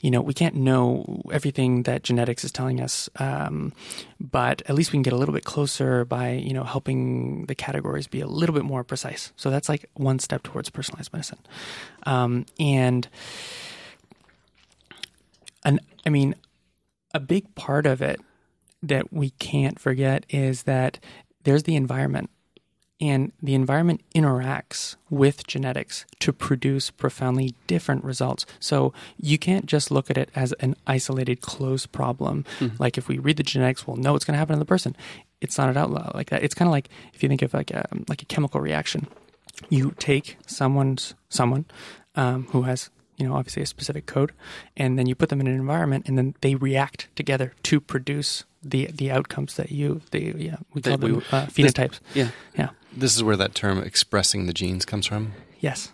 you 0.00 0.10
know, 0.10 0.20
we 0.20 0.34
can't 0.34 0.54
know 0.54 1.22
everything 1.32 1.82
that 1.84 2.02
genetics 2.02 2.44
is 2.44 2.52
telling 2.52 2.80
us, 2.80 3.08
um, 3.16 3.72
but 4.20 4.62
at 4.66 4.74
least 4.74 4.92
we 4.92 4.96
can 4.96 5.02
get 5.02 5.12
a 5.12 5.16
little 5.16 5.34
bit 5.34 5.44
closer 5.44 6.04
by 6.04 6.32
you 6.32 6.52
know 6.54 6.64
helping 6.64 7.46
the 7.46 7.54
categories 7.54 8.06
be 8.06 8.20
a 8.20 8.26
little 8.26 8.54
bit 8.54 8.64
more 8.64 8.84
precise. 8.84 9.32
So 9.36 9.50
that's 9.50 9.68
like 9.68 9.86
one 9.94 10.18
step 10.18 10.42
towards 10.42 10.70
personalized 10.70 11.12
medicine, 11.12 11.40
um, 12.04 12.46
and 12.58 13.08
and 15.64 15.80
I 16.06 16.10
mean, 16.10 16.34
a 17.14 17.20
big 17.20 17.54
part 17.54 17.86
of 17.86 18.02
it 18.02 18.20
that 18.82 19.12
we 19.12 19.30
can't 19.30 19.78
forget 19.78 20.26
is 20.28 20.64
that 20.64 20.98
there's 21.44 21.64
the 21.64 21.76
environment 21.76 22.30
and 23.02 23.32
the 23.42 23.54
environment 23.54 24.00
interacts 24.14 24.96
with 25.10 25.44
genetics 25.46 26.06
to 26.20 26.32
produce 26.32 26.90
profoundly 26.90 27.54
different 27.66 28.04
results. 28.04 28.46
So 28.60 28.94
you 29.18 29.36
can't 29.38 29.66
just 29.66 29.90
look 29.90 30.08
at 30.10 30.16
it 30.16 30.30
as 30.36 30.52
an 30.60 30.76
isolated, 30.86 31.40
closed 31.40 31.90
problem. 31.92 32.44
Like 32.78 32.96
if 32.96 33.08
we 33.08 33.18
read 33.18 33.36
the 33.38 33.42
genetics, 33.42 33.86
we'll 33.86 33.96
know 33.96 34.12
what's 34.12 34.24
going 34.24 34.34
to 34.34 34.38
happen 34.38 34.54
to 34.54 34.58
the 34.60 34.64
person. 34.76 34.94
It's 35.40 35.58
not 35.58 35.76
out 35.76 35.90
loud 35.90 36.12
like 36.14 36.30
that. 36.30 36.42
It's 36.44 36.54
kind 36.54 36.68
of 36.68 36.72
like 36.72 36.88
if 37.12 37.22
you 37.22 37.28
think 37.28 37.42
of 37.42 37.52
like 37.52 37.70
a 37.72 37.84
like 38.08 38.22
a 38.22 38.26
chemical 38.26 38.60
reaction. 38.60 39.06
You 39.68 39.94
take 39.98 40.36
someone's 40.46 41.14
someone 41.28 41.64
um, 42.14 42.46
who 42.52 42.62
has 42.62 42.90
you 43.18 43.26
know 43.28 43.34
obviously 43.34 43.62
a 43.62 43.66
specific 43.66 44.06
code, 44.06 44.32
and 44.76 44.96
then 44.98 45.06
you 45.06 45.14
put 45.16 45.28
them 45.28 45.40
in 45.40 45.46
an 45.48 45.54
environment, 45.54 46.06
and 46.08 46.16
then 46.16 46.34
they 46.40 46.54
react 46.54 47.08
together 47.16 47.52
to 47.64 47.80
produce 47.80 48.44
the 48.62 48.86
the 48.86 49.10
outcomes 49.10 49.56
that 49.56 49.70
you 49.72 50.00
the 50.12 50.32
yeah 50.38 50.56
we 50.74 50.80
call 50.82 50.96
That 50.96 51.00
we- 51.04 51.12
them 51.12 51.22
uh, 51.32 51.46
phenotypes. 51.46 51.98
Yeah. 52.14 52.28
Yeah. 52.56 52.70
This 52.94 53.16
is 53.16 53.22
where 53.22 53.36
that 53.36 53.54
term 53.54 53.78
expressing 53.82 54.46
the 54.46 54.52
genes 54.52 54.84
comes 54.84 55.06
from. 55.06 55.32
Yes. 55.60 55.92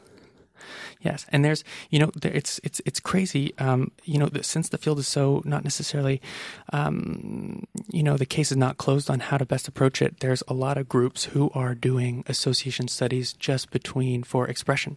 Yes, 1.00 1.26
and 1.28 1.44
there's 1.44 1.62
you 1.90 2.00
know 2.00 2.10
there, 2.16 2.32
it's 2.32 2.58
it's 2.64 2.80
it's 2.84 2.98
crazy. 2.98 3.54
Um, 3.58 3.92
you 4.04 4.18
know 4.18 4.28
since 4.42 4.68
the 4.68 4.78
field 4.78 4.98
is 4.98 5.06
so 5.06 5.42
not 5.44 5.62
necessarily, 5.62 6.20
um, 6.72 7.68
you 7.92 8.02
know 8.02 8.16
the 8.16 8.26
case 8.26 8.50
is 8.50 8.56
not 8.56 8.78
closed 8.78 9.08
on 9.08 9.20
how 9.20 9.38
to 9.38 9.46
best 9.46 9.68
approach 9.68 10.02
it. 10.02 10.18
There's 10.18 10.42
a 10.48 10.54
lot 10.54 10.76
of 10.76 10.88
groups 10.88 11.26
who 11.26 11.50
are 11.54 11.76
doing 11.76 12.24
association 12.26 12.88
studies 12.88 13.32
just 13.32 13.70
between 13.70 14.24
for 14.24 14.48
expression. 14.48 14.96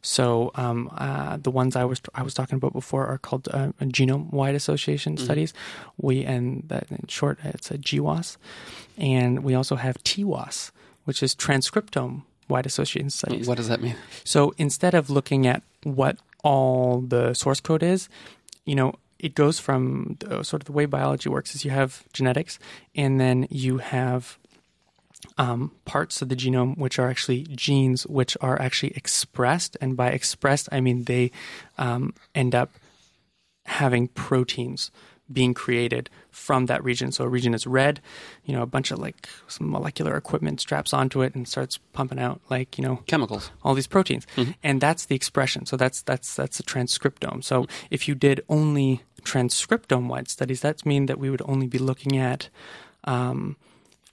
So 0.00 0.52
um, 0.54 0.88
uh, 0.96 1.38
the 1.42 1.50
ones 1.50 1.74
I 1.74 1.84
was 1.84 2.00
I 2.14 2.22
was 2.22 2.32
talking 2.32 2.54
about 2.54 2.72
before 2.72 3.04
are 3.06 3.18
called 3.18 3.48
uh, 3.52 3.72
genome-wide 3.80 4.54
association 4.54 5.16
studies. 5.16 5.52
We 5.96 6.24
and 6.24 6.62
that 6.68 6.86
in 6.88 7.06
short 7.08 7.40
it's 7.42 7.72
a 7.72 7.78
GWAS, 7.78 8.36
and 8.96 9.42
we 9.42 9.56
also 9.56 9.74
have 9.74 9.96
TWAS, 10.04 10.70
which 11.06 11.22
is 11.22 11.34
transcriptome-wide 11.34 12.66
association 12.66 13.10
studies. 13.10 13.48
What 13.48 13.56
does 13.56 13.68
that 13.68 13.80
mean? 13.80 13.96
So 14.22 14.54
instead 14.58 14.94
of 14.94 15.08
looking 15.08 15.46
at 15.46 15.62
what 15.82 16.18
all 16.44 17.00
the 17.00 17.32
source 17.34 17.60
code 17.60 17.82
is, 17.82 18.08
you 18.64 18.74
know, 18.74 18.94
it 19.18 19.34
goes 19.34 19.58
from 19.58 20.16
the, 20.20 20.42
sort 20.42 20.62
of 20.62 20.66
the 20.66 20.72
way 20.72 20.84
biology 20.84 21.28
works 21.28 21.54
is 21.54 21.64
you 21.64 21.70
have 21.70 22.04
genetics 22.12 22.58
and 22.94 23.18
then 23.18 23.46
you 23.50 23.78
have 23.78 24.38
um, 25.38 25.72
parts 25.84 26.20
of 26.20 26.28
the 26.28 26.36
genome 26.36 26.76
which 26.76 26.98
are 26.98 27.08
actually 27.08 27.44
genes 27.44 28.06
which 28.06 28.36
are 28.40 28.60
actually 28.60 28.92
expressed. 28.94 29.76
And 29.80 29.96
by 29.96 30.08
expressed, 30.10 30.68
I 30.70 30.80
mean 30.80 31.04
they 31.04 31.30
um, 31.78 32.14
end 32.34 32.54
up 32.54 32.72
having 33.64 34.08
proteins 34.08 34.90
being 35.32 35.54
created 35.54 36.08
from 36.30 36.66
that 36.66 36.84
region. 36.84 37.10
So 37.12 37.24
a 37.24 37.28
region 37.28 37.52
is 37.54 37.66
read, 37.66 38.00
you 38.44 38.54
know, 38.54 38.62
a 38.62 38.66
bunch 38.66 38.90
of 38.92 38.98
like 38.98 39.28
some 39.48 39.70
molecular 39.70 40.16
equipment 40.16 40.60
straps 40.60 40.92
onto 40.92 41.20
it 41.22 41.34
and 41.34 41.48
starts 41.48 41.78
pumping 41.92 42.18
out 42.20 42.40
like, 42.48 42.78
you 42.78 42.84
know, 42.84 42.96
Chemicals. 43.06 43.50
all 43.64 43.74
these 43.74 43.88
proteins, 43.88 44.26
and 44.62 44.80
that's 44.80 45.06
the 45.06 45.16
expression. 45.16 45.66
So 45.66 45.76
that's 45.76 46.02
that's 46.02 46.34
that's 46.36 46.60
a 46.60 46.62
transcriptome. 46.62 47.42
So 47.42 47.66
if 47.90 48.06
you 48.06 48.14
did 48.14 48.40
only 48.48 49.02
transcriptome-wide 49.22 50.28
studies, 50.28 50.60
that 50.60 50.86
mean 50.86 51.06
that 51.06 51.18
we 51.18 51.30
would 51.30 51.42
only 51.46 51.66
be 51.66 51.78
looking 51.78 52.16
at 52.16 52.48
um, 53.04 53.56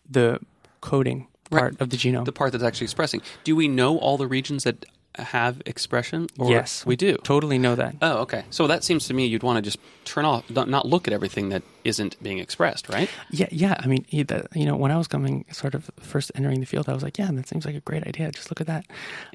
the 0.10 0.40
coding 0.82 1.28
part 1.52 1.74
Right. 1.74 1.82
of 1.82 1.90
the 1.92 1.98
genome. 1.98 2.26
The 2.26 2.32
part 2.32 2.52
that's 2.54 2.64
actually 2.64 2.86
expressing. 2.86 3.22
Do 3.44 3.56
we 3.56 3.68
know 3.68 3.98
all 4.00 4.18
the 4.18 4.26
regions 4.28 4.64
that 4.64 4.86
have 5.16 5.62
expression? 5.66 6.28
Or 6.40 6.50
yes, 6.50 6.86
We 6.86 6.96
do. 6.96 7.18
Totally 7.24 7.58
know 7.58 7.76
that. 7.76 7.96
Oh, 8.02 8.20
okay. 8.20 8.44
So 8.50 8.68
that 8.68 8.84
seems 8.84 9.08
to 9.08 9.14
me 9.14 9.26
you'd 9.26 9.44
want 9.44 9.58
to 9.58 9.62
just 9.62 9.78
turn 10.06 10.26
off, 10.26 10.50
not 10.50 10.86
look 10.88 11.08
at 11.08 11.14
everything 11.14 11.50
that 11.50 11.64
isn't 11.84 12.22
being 12.22 12.40
expressed, 12.40 12.90
right? 12.90 13.10
Yeah, 13.32 13.48
yeah. 13.52 13.76
I 13.80 13.88
mean, 13.88 14.06
you 14.10 14.26
know, 14.66 14.76
when 14.76 14.92
I 14.92 14.98
was 14.98 15.08
coming, 15.08 15.46
sort 15.52 15.76
of 15.76 15.90
first 16.00 16.32
entering 16.36 16.60
the 16.60 16.66
field, 16.66 16.90
I 16.90 16.94
was 16.94 17.04
like, 17.04 17.18
yeah, 17.18 17.30
that 17.32 17.48
seems 17.48 17.66
like 17.66 17.76
a 17.76 17.82
great 17.82 18.06
idea. 18.08 18.32
Just 18.32 18.50
look 18.50 18.62
at 18.62 18.68
that. 18.68 18.86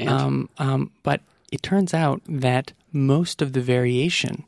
Um, 0.06 0.48
um, 0.58 0.90
but 1.02 1.20
it 1.52 1.62
turns 1.62 1.94
out 1.94 2.22
that 2.28 2.72
most 2.92 3.40
of 3.42 3.52
the 3.52 3.60
variation 3.60 4.44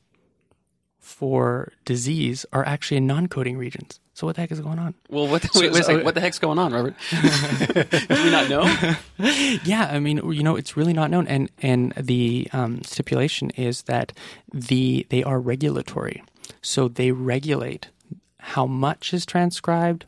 for 0.98 1.72
disease 1.84 2.46
are 2.52 2.64
actually 2.66 2.98
in 2.98 3.06
non-coding 3.06 3.56
regions. 3.56 4.00
So 4.20 4.26
what 4.26 4.36
the 4.36 4.42
heck 4.42 4.52
is 4.52 4.60
going 4.60 4.78
on? 4.78 4.92
Well, 5.08 5.26
what, 5.26 5.48
wait, 5.54 5.72
wait 5.72 5.88
a. 5.88 6.02
What 6.02 6.14
the 6.14 6.20
heck's 6.20 6.38
going 6.38 6.58
on, 6.58 6.74
Robert? 6.74 6.94
Do 7.10 8.22
we 8.22 8.30
not 8.30 8.50
know? 8.50 8.94
Yeah, 9.64 9.88
I 9.90 9.98
mean, 9.98 10.18
you 10.30 10.42
know, 10.42 10.56
it's 10.56 10.76
really 10.76 10.92
not 10.92 11.10
known, 11.10 11.26
and 11.26 11.50
and 11.62 11.94
the 11.96 12.46
um, 12.52 12.82
stipulation 12.82 13.48
is 13.52 13.84
that 13.84 14.12
the 14.52 15.06
they 15.08 15.24
are 15.24 15.40
regulatory, 15.40 16.22
so 16.60 16.86
they 16.86 17.12
regulate 17.12 17.88
how 18.40 18.66
much 18.66 19.14
is 19.14 19.24
transcribed. 19.24 20.04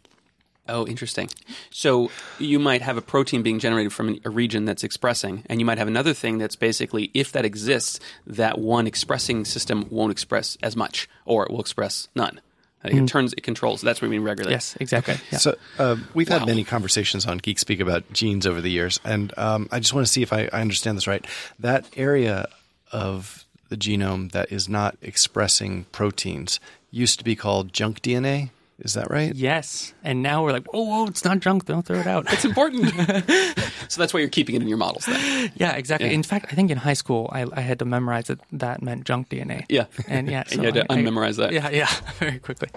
Oh, 0.69 0.87
interesting. 0.87 1.31
So 1.71 2.11
you 2.39 2.59
might 2.59 2.83
have 2.83 2.99
a 2.99 3.03
protein 3.03 3.43
being 3.43 3.61
generated 3.61 3.95
from 3.95 4.19
a 4.27 4.31
region 4.31 4.67
that's 4.67 4.85
expressing, 4.85 5.43
and 5.47 5.59
you 5.59 5.65
might 5.65 5.79
have 5.79 5.89
another 5.89 6.13
thing 6.13 6.37
that's 6.37 6.57
basically, 6.57 7.11
if 7.15 7.33
that 7.33 7.47
exists, 7.47 7.99
that 8.27 8.59
one 8.59 8.87
expressing 8.87 9.47
system 9.47 9.87
won't 9.89 10.13
express 10.13 10.59
as 10.63 10.77
much, 10.77 11.09
or 11.25 11.47
it 11.47 11.51
will 11.51 11.61
express 11.61 12.09
none. 12.15 12.43
I 12.85 12.89
think 12.89 13.03
It 13.03 13.09
turns, 13.13 13.33
it 13.35 13.43
controls. 13.43 13.81
That's 13.81 14.03
what 14.03 14.09
we 14.11 14.17
mean 14.17 14.25
regulate. 14.27 14.51
Yes, 14.53 14.77
exactly. 14.81 15.15
Yeah. 15.31 15.39
So 15.39 15.57
uh, 15.79 15.97
we've 16.15 16.29
Wow. 16.29 16.41
had 16.41 16.49
many 16.49 16.65
conversations 16.65 17.27
on 17.27 17.39
Geek 17.39 17.59
Speak 17.59 17.81
about 17.81 18.13
genes 18.13 18.47
over 18.47 18.61
the 18.61 18.71
years, 18.71 18.99
and 19.05 19.33
um, 19.39 19.69
I 19.71 19.79
just 19.79 19.95
want 19.95 20.07
to 20.07 20.13
see 20.13 20.23
if 20.23 20.33
I, 20.33 20.49
I 20.53 20.61
understand 20.61 20.97
this 20.97 21.07
right. 21.07 21.25
That 21.59 21.87
area 21.97 22.47
of 22.91 23.45
the 23.69 23.77
genome 23.77 24.33
that 24.33 24.51
is 24.53 24.69
not 24.69 24.97
expressing 25.01 25.85
proteins 25.93 26.61
used 26.91 27.19
to 27.19 27.25
be 27.25 27.35
called 27.37 27.73
junk 27.73 28.03
DNA. 28.03 28.51
Is 28.85 28.95
that 28.95 29.11
right? 29.11 29.35
Yes, 29.35 29.95
and 30.03 30.23
now 30.23 30.43
we're 30.43 30.53
like, 30.53 30.67
oh, 30.75 30.83
whoa, 30.83 31.07
it's 31.07 31.25
not 31.25 31.39
junk. 31.41 31.65
Don't 31.67 31.87
throw 31.87 31.99
it 32.01 32.07
out. 32.07 32.27
It's 32.33 32.45
important. 32.45 32.89
so 33.89 34.01
that's 34.01 34.13
why 34.13 34.21
you're 34.21 34.29
keeping 34.29 34.55
it 34.57 34.63
in 34.63 34.69
your 34.69 34.77
models 34.79 35.07
then. 35.07 35.53
yeah, 35.55 35.73
exactly. 35.77 36.09
Yeah. 36.09 36.15
In 36.15 36.23
fact, 36.25 36.47
I 36.51 36.55
think 36.57 36.71
in 36.71 36.79
high 36.79 36.95
school, 36.95 37.31
I, 37.33 37.47
I 37.53 37.61
had 37.61 37.79
to 37.79 37.85
memorize 37.85 38.27
that 38.27 38.41
that 38.53 38.83
meant 38.83 39.05
junk 39.05 39.29
DNA. 39.29 39.65
Yeah. 39.69 39.87
and 40.09 40.29
yeah, 40.29 40.43
And 40.51 40.61
you 40.63 40.65
had 40.65 40.75
to 40.75 40.93
I- 40.93 40.97
I- 40.97 40.99
unmemorize 40.99 41.37
that. 41.37 41.53
Yeah, 41.53 41.71
yeah, 41.71 41.89
very 42.19 42.39
quickly. 42.41 42.69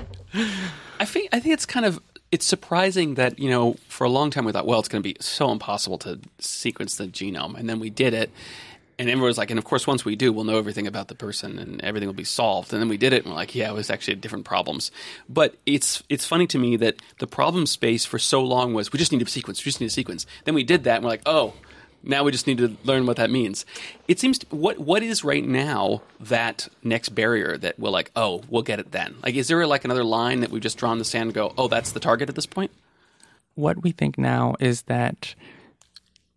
I 1.00 1.06
think 1.06 1.30
I 1.34 1.40
think 1.40 1.54
it's 1.54 1.66
kind 1.66 1.86
of 1.86 2.00
it's 2.32 2.46
surprising 2.46 3.16
that 3.16 3.40
you 3.40 3.50
know 3.50 3.76
for 3.88 4.04
a 4.04 4.10
long 4.10 4.30
time 4.30 4.46
we 4.46 4.52
thought 4.52 4.66
well 4.68 4.80
it's 4.80 4.88
going 4.90 5.02
to 5.02 5.08
be 5.08 5.16
so 5.20 5.52
impossible 5.52 5.98
to 6.00 6.20
sequence 6.40 6.96
the 6.98 7.06
genome 7.08 7.56
and 7.58 7.70
then 7.70 7.80
we 7.80 7.90
did 7.90 8.14
it 8.14 8.30
and 8.98 9.10
everyone 9.10 9.28
was 9.28 9.38
like 9.38 9.50
and 9.50 9.58
of 9.58 9.66
course 9.66 9.86
once 9.86 10.06
we 10.06 10.16
do 10.16 10.32
we'll 10.32 10.44
know 10.44 10.58
everything 10.58 10.88
about 10.88 11.08
the 11.08 11.16
person 11.16 11.60
and 11.60 11.82
everything 11.84 12.08
will 12.08 12.14
be 12.14 12.24
solved 12.24 12.74
and 12.74 12.82
then 12.82 12.90
we 12.90 12.98
did 12.98 13.14
it 13.14 13.24
and 13.24 13.32
we're 13.32 13.38
like 13.38 13.56
yeah 13.56 13.70
it 13.70 13.74
was 13.74 13.90
actually 13.90 14.16
different 14.16 14.46
problems 14.46 14.92
but 15.30 15.56
it's 15.66 16.04
it's 16.10 16.26
funny 16.26 16.48
to 16.48 16.58
me 16.58 16.76
that 16.76 16.96
the 17.20 17.28
problem 17.28 17.66
space 17.66 18.06
for 18.06 18.20
so 18.20 18.42
long 18.42 18.74
was 18.74 18.92
we 18.92 19.00
just 19.00 19.12
need 19.12 19.20
to 19.20 19.26
sequence 19.26 19.64
we 19.64 19.70
just 19.70 19.82
need 19.82 19.88
to 19.88 19.94
sequence 19.94 20.26
then 20.46 20.54
we 20.54 20.64
did 20.64 20.84
that 20.84 20.96
and 20.98 21.04
we're 21.04 21.10
like 21.12 21.22
oh 21.26 21.54
now 22.06 22.24
we 22.24 22.32
just 22.32 22.48
need 22.48 22.60
to 22.60 22.78
learn 22.84 23.06
what 23.06 23.18
that 23.18 23.32
means. 23.32 23.66
It 24.08 24.20
seems 24.20 24.40
to, 24.40 24.56
what 24.56 24.78
what 24.78 25.04
is 25.04 25.24
right 25.24 25.44
now 25.44 26.04
that 26.20 26.68
next 26.84 27.10
barrier 27.10 27.58
that 27.58 27.80
we're 27.80 27.90
like, 27.90 28.12
oh, 28.16 28.44
we'll 28.48 28.62
get 28.62 28.80
it 28.80 28.92
then. 28.92 29.16
Like, 29.24 29.36
is 29.36 29.48
there 29.48 29.66
like 29.66 29.86
another 29.86 30.04
line 30.04 30.42
that 30.42 30.52
we've 30.52 30.62
just 30.62 30.78
drawn 30.78 31.00
the 31.00 31.06
sand 31.06 31.30
and 31.30 31.34
go, 31.34 31.54
oh, 31.58 31.68
that's 31.68 31.92
the 31.92 32.00
target 32.00 32.30
at 32.30 32.36
this 32.36 32.46
point? 32.46 32.72
What 33.56 33.82
we 33.82 33.92
think 33.92 34.18
now 34.18 34.56
is 34.60 34.84
that 34.84 35.34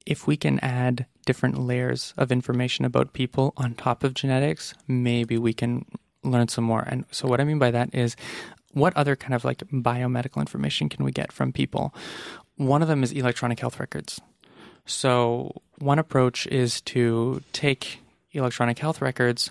if 0.09 0.27
we 0.27 0.38
can 0.38 0.59
add 0.61 1.05
different 1.27 1.59
layers 1.59 2.14
of 2.16 2.33
information 2.33 2.87
about 2.87 3.12
people 3.12 3.53
on 3.59 3.75
top 3.75 4.03
of 4.03 4.14
genetics, 4.14 4.73
maybe 4.88 5.37
we 5.37 5.53
can 5.53 5.85
learn 6.25 6.49
some 6.49 6.64
more. 6.64 6.81
And 6.81 7.05
so 7.11 7.29
what 7.29 7.42
I 7.42 7.44
mean 7.44 7.59
by 7.59 7.71
that 7.71 7.94
is 7.94 8.16
what 8.73 8.97
other 8.97 9.14
kind 9.16 9.35
of 9.35 9.44
like 9.44 9.59
biomedical 9.71 10.38
information 10.38 10.88
can 10.88 11.05
we 11.05 11.12
get 11.12 11.31
from 11.31 11.53
people? 11.53 11.94
One 12.57 12.81
of 12.81 12.88
them 12.88 13.03
is 13.03 13.12
electronic 13.12 13.61
health 13.61 13.79
records. 13.79 14.18
So 14.87 15.61
one 15.79 15.99
approach 15.99 16.47
is 16.47 16.81
to 16.92 17.42
take 17.53 18.01
electronic 18.33 18.79
health 18.79 19.03
records, 19.03 19.51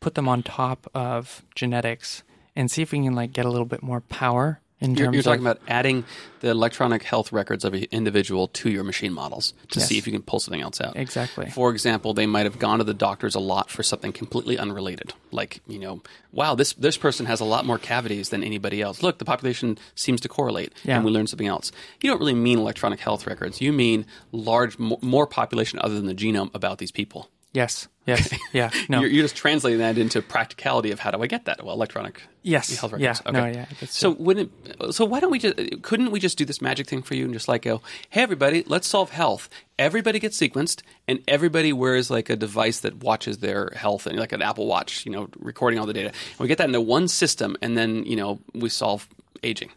put 0.00 0.16
them 0.16 0.28
on 0.28 0.42
top 0.42 0.90
of 0.94 1.42
genetics, 1.54 2.24
and 2.56 2.72
see 2.72 2.82
if 2.82 2.90
we 2.90 3.04
can 3.04 3.14
like 3.14 3.32
get 3.32 3.46
a 3.46 3.50
little 3.50 3.66
bit 3.66 3.84
more 3.84 4.00
power 4.00 4.60
You're, 4.78 5.10
you're 5.14 5.22
talking 5.22 5.40
about 5.40 5.58
adding 5.68 6.04
the 6.40 6.50
electronic 6.50 7.02
health 7.02 7.32
records 7.32 7.64
of 7.64 7.72
an 7.72 7.86
individual 7.90 8.48
to 8.48 8.68
your 8.68 8.84
machine 8.84 9.12
models 9.14 9.54
to 9.70 9.80
Yes. 9.80 9.88
see 9.88 9.96
if 9.96 10.06
you 10.06 10.12
can 10.12 10.20
pull 10.20 10.38
something 10.38 10.60
else 10.60 10.82
out. 10.82 10.96
Exactly. 10.96 11.46
For 11.50 11.70
example, 11.70 12.12
they 12.12 12.26
might 12.26 12.44
have 12.44 12.58
gone 12.58 12.78
to 12.78 12.84
the 12.84 12.92
doctors 12.92 13.34
a 13.34 13.40
lot 13.40 13.70
for 13.70 13.82
something 13.82 14.12
completely 14.12 14.58
unrelated, 14.58 15.14
like 15.32 15.60
you 15.66 15.78
know, 15.78 16.02
wow, 16.30 16.54
this 16.54 16.74
this 16.74 16.98
person 16.98 17.24
has 17.24 17.40
a 17.40 17.44
lot 17.46 17.64
more 17.64 17.78
cavities 17.78 18.28
than 18.28 18.44
anybody 18.44 18.82
else. 18.82 19.02
Look, 19.02 19.16
the 19.18 19.24
population 19.24 19.78
seems 19.94 20.20
to 20.20 20.28
correlate, 20.28 20.74
Yeah. 20.84 20.96
and 20.96 21.04
we 21.06 21.10
learned 21.10 21.30
something 21.30 21.46
else. 21.46 21.72
You 22.02 22.10
don't 22.10 22.18
really 22.20 22.34
mean 22.34 22.58
electronic 22.58 23.00
health 23.00 23.26
records. 23.26 23.62
You 23.62 23.72
mean 23.72 24.04
large, 24.30 24.78
mo- 24.78 24.98
more 25.00 25.26
population 25.26 25.78
other 25.80 25.94
than 25.94 26.04
the 26.06 26.14
genome 26.14 26.50
about 26.54 26.76
these 26.78 26.92
people. 26.92 27.30
Yes, 27.52 27.88
yes, 28.06 28.32
yeah, 28.52 28.70
no, 28.88 29.00
You're, 29.00 29.10
you're 29.10 29.24
just 29.24 29.36
translating 29.36 29.80
that 29.80 29.98
into 29.98 30.20
practicality 30.22 30.90
of 30.92 31.00
how 31.00 31.10
do 31.10 31.22
I 31.22 31.26
get 31.26 31.46
that? 31.46 31.64
Well, 31.64 31.74
electronic 31.74 32.22
Yes. 32.42 32.78
health 32.78 32.92
Yeah. 32.98 33.08
records. 33.08 33.32
No, 33.32 33.46
yeah, 33.46 33.66
so 33.86 34.10
wouldn't 34.10 34.52
it, 34.64 34.94
so 34.94 35.04
why 35.04 35.18
don't 35.20 35.30
we 35.32 35.38
just 35.40 35.82
couldn't 35.82 36.10
we 36.12 36.20
just 36.20 36.38
do 36.38 36.44
this 36.44 36.60
magic 36.62 36.86
thing 36.86 37.02
for 37.02 37.14
you 37.14 37.24
and 37.24 37.32
just 37.32 37.48
like 37.48 37.62
go, 37.62 37.82
hey 38.10 38.22
everybody, 38.22 38.62
let's 38.66 38.86
solve 38.86 39.10
health. 39.10 39.48
Everybody 39.78 40.18
gets 40.20 40.38
sequenced 40.40 40.82
and 41.08 41.18
everybody 41.26 41.72
wears 41.72 42.08
like 42.10 42.30
a 42.30 42.36
device 42.36 42.80
that 42.80 43.02
watches 43.02 43.38
their 43.38 43.70
health 43.74 44.06
and 44.06 44.18
like 44.18 44.32
an 44.32 44.42
Apple 44.42 44.66
Watch, 44.66 45.04
you 45.04 45.12
know, 45.12 45.28
recording 45.38 45.78
all 45.80 45.86
the 45.86 45.92
data. 45.92 46.08
And 46.10 46.38
we 46.38 46.46
get 46.48 46.58
that 46.58 46.68
into 46.68 46.80
one 46.80 47.08
system 47.08 47.56
and 47.62 47.76
then, 47.76 48.04
you 48.04 48.14
know, 48.16 48.38
we 48.54 48.68
solve 48.68 49.08
aging. 49.42 49.70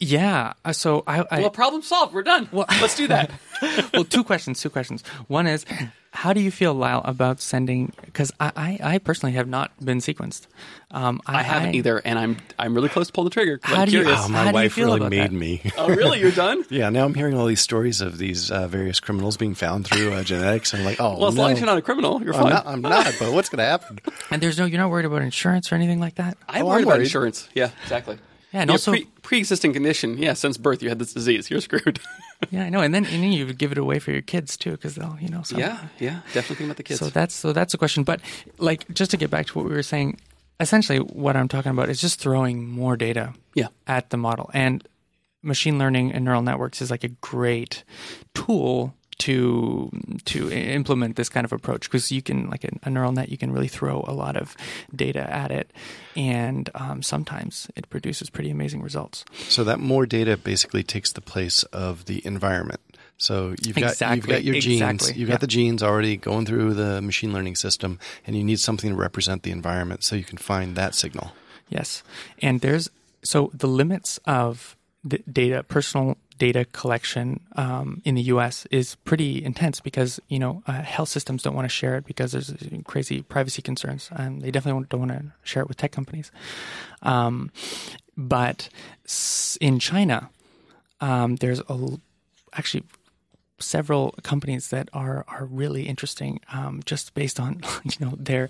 Yeah. 0.00 0.54
uh, 0.64 0.72
So 0.72 1.04
I, 1.06 1.24
I 1.30 1.40
Well, 1.40 1.50
problem 1.50 1.82
solved. 1.82 2.12
We're 2.14 2.22
done. 2.22 2.48
Well, 2.52 2.66
let's 2.80 2.96
do 2.96 3.06
that. 3.08 3.30
well, 3.94 4.04
two 4.04 4.24
questions. 4.24 4.60
Two 4.60 4.70
questions. 4.70 5.02
One 5.28 5.46
is, 5.46 5.64
how 6.12 6.32
do 6.32 6.40
you 6.40 6.50
feel, 6.50 6.74
Lyle, 6.74 7.02
about 7.04 7.40
sending? 7.40 7.92
Because 8.04 8.32
I, 8.40 8.50
I, 8.56 8.94
I 8.94 8.98
personally 8.98 9.34
have 9.34 9.46
not 9.46 9.70
been 9.84 9.98
sequenced. 9.98 10.46
Um, 10.90 11.20
I 11.24 11.42
haven't 11.44 11.76
either, 11.76 11.98
and 12.04 12.18
I'm 12.18 12.36
I'm 12.58 12.74
really 12.74 12.88
close 12.88 13.06
to 13.06 13.12
pull 13.12 13.22
the 13.22 13.30
trigger. 13.30 13.58
'cause 13.58 13.72
How 13.72 13.82
I'm 13.82 13.88
do 13.88 13.92
you- 13.92 14.00
curious. 14.02 14.18
Oh, 14.18 14.22
How 14.24 14.28
my 14.28 14.42
do 14.42 14.48
you 14.48 14.54
wife 14.54 14.72
feel 14.72 14.86
really 14.86 14.96
about 14.98 15.10
made 15.10 15.20
that? 15.30 15.32
me. 15.32 15.62
oh, 15.78 15.88
really? 15.88 16.18
You're 16.18 16.32
done? 16.32 16.64
yeah, 16.68 16.90
now 16.90 17.04
I'm 17.04 17.14
hearing 17.14 17.36
all 17.36 17.46
these 17.46 17.60
stories 17.60 18.00
of 18.00 18.18
these 18.18 18.50
uh, 18.50 18.66
various 18.66 18.98
criminals 18.98 19.36
being 19.36 19.54
found 19.54 19.86
through 19.86 20.12
uh, 20.12 20.24
genetics. 20.24 20.72
And 20.72 20.80
I'm 20.82 20.86
like, 20.86 21.00
oh, 21.00 21.16
Well, 21.16 21.28
as 21.28 21.36
no. 21.36 21.42
long 21.42 21.52
as 21.52 21.60
you're 21.60 21.66
not 21.66 21.78
a 21.78 21.82
criminal, 21.82 22.20
you're 22.24 22.34
I'm 22.34 22.42
fine. 22.42 22.50
not, 22.54 22.66
I'm 22.66 22.80
not, 22.80 23.14
but 23.20 23.32
what's 23.32 23.48
going 23.50 23.58
to 23.58 23.64
happen? 23.66 24.00
And 24.32 24.42
there's 24.42 24.58
no, 24.58 24.64
you're 24.64 24.80
not 24.80 24.90
worried 24.90 25.04
about 25.06 25.22
insurance 25.22 25.70
or 25.70 25.76
anything 25.76 26.00
like 26.00 26.16
that. 26.16 26.36
I'm 26.48 26.62
Oh, 26.64 26.68
worried 26.68 26.78
I'm 26.78 26.82
about 26.84 26.94
worried. 26.96 27.04
insurance. 27.04 27.48
Yeah, 27.54 27.70
exactly. 27.84 28.18
Yeah, 28.52 28.62
and 28.62 28.70
also- 28.70 28.92
pre- 28.92 29.06
pre-existing 29.22 29.72
condition. 29.72 30.18
Yeah, 30.18 30.32
since 30.32 30.56
birth 30.56 30.82
you 30.82 30.88
had 30.88 30.98
this 30.98 31.12
disease. 31.12 31.50
You're 31.50 31.60
screwed. 31.60 32.00
Yeah, 32.50 32.64
I 32.64 32.70
know. 32.70 32.80
And 32.80 32.94
then, 32.94 33.04
and 33.04 33.22
then 33.22 33.32
you 33.32 33.44
would 33.44 33.58
give 33.58 33.70
it 33.70 33.76
away 33.76 33.98
for 33.98 34.12
your 34.12 34.22
kids 34.22 34.56
too, 34.56 34.70
because 34.70 34.94
they'll, 34.94 35.18
you 35.20 35.28
know. 35.28 35.42
Some, 35.42 35.58
yeah, 35.58 35.88
yeah, 35.98 36.20
definitely 36.32 36.56
think 36.56 36.68
about 36.68 36.76
the 36.78 36.82
kids. 36.84 36.98
So 36.98 37.10
that's 37.10 37.34
so 37.34 37.52
that's 37.52 37.74
a 37.74 37.78
question. 37.78 38.02
But 38.02 38.22
like, 38.56 38.88
just 38.94 39.10
to 39.10 39.18
get 39.18 39.30
back 39.30 39.44
to 39.48 39.58
what 39.58 39.68
we 39.68 39.74
were 39.74 39.82
saying, 39.82 40.18
essentially, 40.58 41.00
what 41.00 41.36
I'm 41.36 41.48
talking 41.48 41.70
about 41.70 41.90
is 41.90 42.00
just 42.00 42.18
throwing 42.18 42.66
more 42.66 42.96
data 42.96 43.34
yeah, 43.54 43.66
at 43.86 44.08
the 44.08 44.16
model. 44.16 44.50
And 44.54 44.82
machine 45.42 45.78
learning 45.78 46.12
and 46.12 46.24
neural 46.24 46.40
networks 46.40 46.80
is 46.80 46.90
like 46.90 47.04
a 47.04 47.08
great 47.08 47.84
tool 48.34 48.94
to 49.20 49.90
to 50.24 50.50
implement 50.50 51.16
this 51.16 51.28
kind 51.28 51.44
of 51.44 51.52
approach 51.52 51.88
because 51.88 52.10
you 52.10 52.22
can 52.22 52.50
like 52.50 52.64
a, 52.64 52.90
neural 52.90 53.12
net 53.12 53.28
you 53.28 53.38
can 53.38 53.52
really 53.52 53.68
throw 53.68 54.04
a 54.08 54.12
lot 54.12 54.36
of 54.36 54.56
data 54.94 55.20
at 55.32 55.50
it 55.50 55.70
and 56.16 56.70
um, 56.74 57.02
sometimes 57.02 57.68
it 57.76 57.88
produces 57.90 58.30
pretty 58.30 58.50
amazing 58.50 58.82
results 58.82 59.24
So 59.48 59.64
that 59.64 59.80
more 59.80 60.06
data 60.06 60.36
basically 60.36 60.82
takes 60.82 61.12
the 61.12 61.20
place 61.20 61.62
of 61.64 62.06
the 62.06 62.24
environment. 62.26 62.80
So 63.18 63.54
you've 63.62 63.76
got 63.76 64.00
you've 64.00 64.26
got 64.26 64.44
your 64.44 64.54
genes, 64.60 64.80
exactly, 64.80 65.20
you've 65.20 65.28
got 65.28 65.34
yeah. 65.34 65.38
the 65.38 65.46
genes 65.46 65.82
already 65.82 66.16
going 66.16 66.46
through 66.46 66.74
the 66.74 67.02
machine 67.02 67.32
learning 67.32 67.56
system, 67.56 67.98
and 68.26 68.34
you 68.34 68.42
need 68.42 68.60
something 68.60 68.90
to 68.90 68.96
represent 68.96 69.42
the 69.42 69.50
environment 69.50 70.02
so 70.04 70.16
you 70.16 70.24
can 70.24 70.38
find 70.38 70.74
that 70.76 70.94
signal. 70.94 71.32
Yes, 71.68 72.02
and 72.40 72.62
there's 72.62 72.88
so 73.22 73.50
the 73.52 73.66
limits 73.66 74.18
of 74.24 74.74
data, 75.08 75.62
personal 75.62 76.16
data 76.38 76.64
collection 76.64 77.40
um, 77.56 78.00
in 78.04 78.14
the 78.14 78.22
U.S. 78.22 78.66
is 78.70 78.96
pretty 79.04 79.44
intense 79.44 79.80
because 79.80 80.20
you 80.28 80.38
know 80.38 80.62
uh, 80.66 80.82
health 80.82 81.08
systems 81.08 81.42
don't 81.42 81.54
want 81.54 81.66
to 81.66 81.74
share 81.74 81.96
it 81.96 82.06
because 82.06 82.32
there's 82.32 82.52
crazy 82.84 83.22
privacy 83.22 83.62
concerns, 83.62 84.10
and 84.16 84.42
they 84.42 84.50
definitely 84.50 84.86
don't 84.88 85.00
want 85.00 85.12
to 85.12 85.32
share 85.42 85.62
it 85.62 85.68
with 85.68 85.76
tech 85.76 85.92
companies. 85.92 86.30
Um, 87.02 87.50
but 88.16 88.68
in 89.60 89.78
China, 89.78 90.30
um, 91.00 91.36
there's 91.36 91.60
a 91.68 91.98
actually 92.52 92.84
several 93.60 94.14
companies 94.22 94.68
that 94.68 94.88
are 94.92 95.24
are 95.28 95.44
really 95.44 95.84
interesting 95.86 96.40
um, 96.52 96.80
just 96.84 97.14
based 97.14 97.38
on 97.38 97.60
you 97.84 98.06
know 98.06 98.14
their 98.18 98.48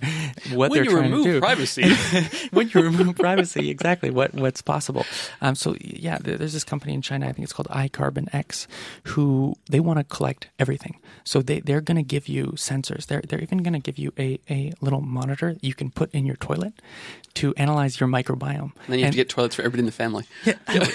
what 0.52 0.70
when 0.70 0.78
they're 0.78 0.84
you 0.84 0.90
trying 0.90 1.10
remove 1.10 1.24
to 1.24 1.32
do 1.32 1.40
privacy, 1.40 1.94
when 2.50 2.68
you 2.68 2.80
remove 2.80 3.16
privacy, 3.16 3.70
exactly 3.70 4.10
what 4.10 4.34
what's 4.34 4.62
possible. 4.62 5.04
Um, 5.40 5.54
so 5.54 5.76
yeah, 5.80 6.18
there's 6.20 6.52
this 6.52 6.64
company 6.64 6.94
in 6.94 7.02
China. 7.02 7.28
I 7.28 7.32
think 7.32 7.44
it's 7.44 7.52
called 7.52 7.68
iCarbonX, 7.68 8.66
who 9.04 9.54
they 9.68 9.80
want 9.80 9.98
to 9.98 10.04
collect 10.04 10.48
everything. 10.58 10.98
So 11.24 11.42
they 11.42 11.60
they're 11.60 11.80
going 11.80 11.96
to 11.96 12.02
give 12.02 12.28
you 12.28 12.46
sensors. 12.56 13.06
They're 13.06 13.22
they're 13.22 13.40
even 13.40 13.58
going 13.58 13.74
to 13.74 13.80
give 13.80 13.98
you 13.98 14.12
a 14.18 14.38
a 14.48 14.72
little 14.80 15.00
monitor 15.00 15.56
you 15.60 15.74
can 15.74 15.90
put 15.90 16.10
in 16.12 16.26
your 16.26 16.36
toilet 16.36 16.74
to 17.34 17.54
analyze 17.56 18.00
your 18.00 18.08
microbiome. 18.08 18.72
And 18.74 18.88
then 18.88 18.98
you 18.98 19.04
have 19.04 19.12
to 19.12 19.16
get 19.16 19.28
toilets 19.28 19.54
for 19.54 19.62
everybody 19.62 19.80
in 19.80 19.86
the 19.86 19.92
family. 19.92 20.24
Yeah, 20.70 20.86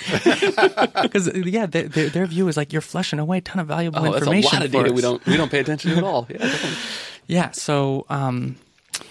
because 1.01 1.29
yeah, 1.35 1.65
their, 1.65 1.83
their 1.83 2.09
their 2.09 2.25
view 2.25 2.47
is 2.47 2.57
like 2.57 2.73
you're 2.73 2.81
flushing 2.81 3.19
away 3.19 3.37
a 3.37 3.41
ton 3.41 3.59
of 3.59 3.67
valuable 3.67 4.04
Oh, 4.09 4.11
that's 4.13 4.25
a 4.25 4.29
lot 4.55 4.65
of 4.65 4.71
data 4.71 4.85
us. 4.89 4.91
we 4.93 5.01
don't 5.01 5.25
we 5.25 5.37
don't 5.37 5.51
pay 5.51 5.59
attention 5.59 5.91
to 5.91 5.97
at 5.97 6.03
all. 6.03 6.27
Yeah, 6.29 6.37
definitely. 6.37 6.77
Yeah. 7.27 7.51
So 7.51 8.05
um, 8.09 8.55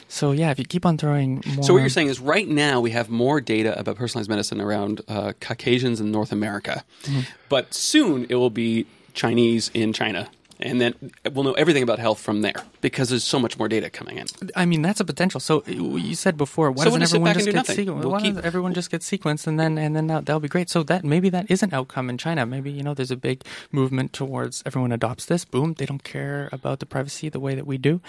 so 0.08 0.30
yeah, 0.32 0.50
if 0.52 0.58
you 0.60 0.64
keep 0.64 0.86
on 0.86 0.96
throwing 0.98 1.42
more. 1.54 1.64
So 1.64 1.72
what 1.74 1.80
you're 1.80 1.88
saying 1.88 2.06
is, 2.08 2.20
right 2.20 2.46
now 2.48 2.80
we 2.80 2.92
have 2.92 3.10
more 3.10 3.40
data 3.40 3.76
about 3.78 3.96
personalized 3.96 4.30
medicine 4.30 4.60
around 4.60 5.00
uh, 5.08 5.32
Caucasians 5.40 6.00
in 6.00 6.12
North 6.12 6.30
America, 6.30 6.84
Mm-hmm. 7.02 7.20
but 7.48 7.74
soon 7.74 8.26
it 8.28 8.36
will 8.36 8.50
be 8.50 8.86
Chinese 9.14 9.70
in 9.74 9.92
China, 9.92 10.28
and 10.60 10.80
then 10.80 10.94
we'll 11.32 11.44
know 11.44 11.52
everything 11.54 11.82
about 11.82 11.98
health 11.98 12.20
from 12.20 12.42
there 12.42 12.54
because 12.80 13.08
there's 13.08 13.24
so 13.24 13.38
much 13.38 13.58
more 13.58 13.68
data 13.68 13.90
coming 13.90 14.18
in. 14.18 14.26
I 14.54 14.64
mean, 14.66 14.82
that's 14.82 15.00
a 15.00 15.04
potential. 15.04 15.40
So 15.40 15.62
you 15.66 16.14
said 16.14 16.36
before, 16.36 16.70
why 16.70 16.84
So 16.84 16.90
doesn't 16.90 17.02
everyone 17.02 17.34
just 17.34 17.46
do 17.46 17.52
get 17.52 17.66
sequenced? 17.66 18.00
We'll 18.00 18.10
why 18.10 18.20
keep- 18.20 18.34
doesn't 18.34 18.46
everyone 18.46 18.74
just 18.74 18.90
get 18.90 19.00
sequenced 19.02 19.46
and 19.46 19.58
then 19.58 19.78
and 19.78 19.94
then 19.96 20.06
that, 20.08 20.26
that'll 20.26 20.40
be 20.40 20.48
great. 20.48 20.70
So 20.70 20.82
that 20.84 21.04
maybe 21.04 21.28
that 21.30 21.50
is 21.50 21.62
an 21.62 21.74
outcome 21.74 22.08
in 22.10 22.18
China. 22.18 22.46
Maybe 22.46 22.70
you 22.70 22.82
know 22.82 22.94
there's 22.94 23.10
a 23.10 23.16
big 23.16 23.42
movement 23.72 24.12
towards 24.12 24.62
everyone 24.66 24.92
adopts 24.92 25.26
this. 25.26 25.44
Boom, 25.44 25.74
they 25.74 25.86
don't 25.86 26.04
care 26.04 26.48
about 26.52 26.78
the 26.80 26.86
privacy 26.86 27.28
the 27.28 27.40
way 27.40 27.54
that 27.54 27.66
we 27.66 27.78
do, 27.78 28.00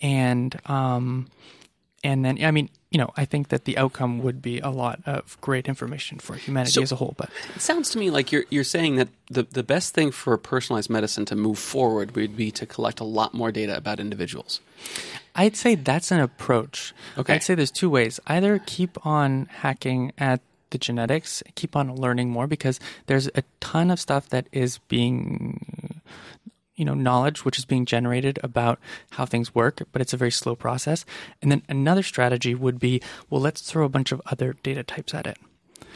and 0.00 0.58
um, 0.66 1.28
and 2.04 2.24
then 2.24 2.42
I 2.42 2.50
mean, 2.50 2.70
you 2.90 2.98
know, 2.98 3.10
I 3.18 3.24
think 3.26 3.48
that 3.48 3.64
the 3.64 3.76
outcome 3.76 4.22
would 4.22 4.40
be 4.40 4.60
a 4.60 4.70
lot 4.70 5.00
of 5.04 5.36
great 5.42 5.68
information 5.68 6.18
for 6.18 6.36
humanity 6.36 6.72
So- 6.72 6.82
as 6.82 6.92
a 6.92 6.96
whole. 6.96 7.14
But 7.18 7.28
It 7.54 7.60
sounds 7.60 7.90
to 7.90 7.98
me 7.98 8.10
like 8.10 8.32
you're 8.32 8.44
you're 8.50 8.64
saying 8.64 8.96
that 8.96 9.08
the 9.30 9.42
the 9.42 9.62
best 9.62 9.94
thing 9.94 10.10
for 10.10 10.36
personalized 10.38 10.88
medicine 10.90 11.24
to 11.26 11.36
move 11.36 11.58
forward 11.58 12.16
would 12.16 12.34
be 12.36 12.50
to 12.52 12.64
collect 12.66 13.00
a 13.00 13.04
lot 13.04 13.34
more 13.34 13.52
data 13.52 13.76
about 13.76 14.00
individuals. 14.00 14.60
I'd 15.34 15.54
say 15.56 15.74
that's 15.76 16.10
an 16.10 16.20
approach. 16.20 16.94
Okay. 17.18 17.34
I'd 17.34 17.42
say 17.42 17.54
there's 17.54 17.70
two 17.70 17.90
ways. 17.90 18.18
Either 18.26 18.58
keep 18.66 19.04
on 19.06 19.46
hacking 19.60 20.12
at 20.18 20.40
the 20.70 20.78
genetics, 20.78 21.42
keep 21.54 21.76
on 21.76 21.94
learning 21.94 22.30
more 22.30 22.46
because 22.46 22.80
there's 23.06 23.28
a 23.34 23.42
ton 23.60 23.90
of 23.90 24.00
stuff 24.00 24.28
that 24.30 24.46
is 24.52 24.78
being 24.88 26.00
you 26.78 26.84
know 26.86 26.94
knowledge 26.94 27.44
which 27.44 27.58
is 27.58 27.64
being 27.66 27.84
generated 27.84 28.38
about 28.42 28.78
how 29.16 29.24
things 29.26 29.54
work 29.54 29.82
but 29.92 30.00
it's 30.02 30.14
a 30.14 30.16
very 30.16 30.30
slow 30.30 30.54
process 30.54 31.04
and 31.42 31.50
then 31.52 31.60
another 31.68 32.02
strategy 32.02 32.54
would 32.54 32.78
be 32.78 33.00
well 33.28 33.40
let's 33.40 33.60
throw 33.60 33.84
a 33.84 33.88
bunch 33.96 34.10
of 34.12 34.22
other 34.32 34.54
data 34.62 34.82
types 34.82 35.12
at 35.12 35.26
it 35.26 35.36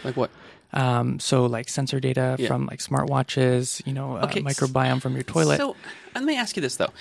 Like 0.05 0.17
what? 0.17 0.31
um, 0.75 1.19
so 1.21 1.47
like 1.47 1.69
sensor 1.69 2.01
data 2.01 2.37
Yeah. 2.39 2.49
from 2.49 2.67
like 2.67 2.81
smartwatches 2.81 3.85
you 3.87 3.93
know 3.93 4.17
uh, 4.17 4.25
Okay, 4.27 4.41
s- 4.41 4.47
microbiome 4.47 5.01
from 5.01 5.15
your 5.15 5.23
toilet 5.23 5.59
So 5.59 5.77
let 6.15 6.25
me 6.25 6.37
ask 6.37 6.57
you 6.57 6.63
this 6.63 6.77
though: 6.77 6.93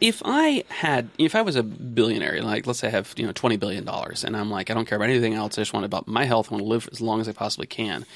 if 0.00 0.22
I 0.24 0.64
had, 0.68 1.08
if 1.18 1.34
I 1.34 1.42
was 1.42 1.56
a 1.56 1.62
billionaire, 1.62 2.42
like 2.42 2.66
let's 2.66 2.78
say 2.78 2.88
I 2.88 2.90
have 2.90 3.14
you 3.16 3.26
know 3.26 3.32
twenty 3.32 3.56
billion 3.56 3.84
dollars, 3.84 4.24
and 4.24 4.36
I'm 4.36 4.50
like 4.50 4.70
I 4.70 4.74
don't 4.74 4.86
care 4.86 4.96
about 4.96 5.10
anything 5.10 5.34
else, 5.34 5.58
I 5.58 5.62
just 5.62 5.72
want 5.72 5.84
about 5.84 6.08
my 6.08 6.24
health, 6.24 6.48
I 6.50 6.54
want 6.54 6.64
to 6.64 6.68
live 6.68 6.88
as 6.92 7.00
long 7.00 7.20
as 7.20 7.28
I 7.28 7.32
possibly 7.32 7.66
can. 7.66 8.06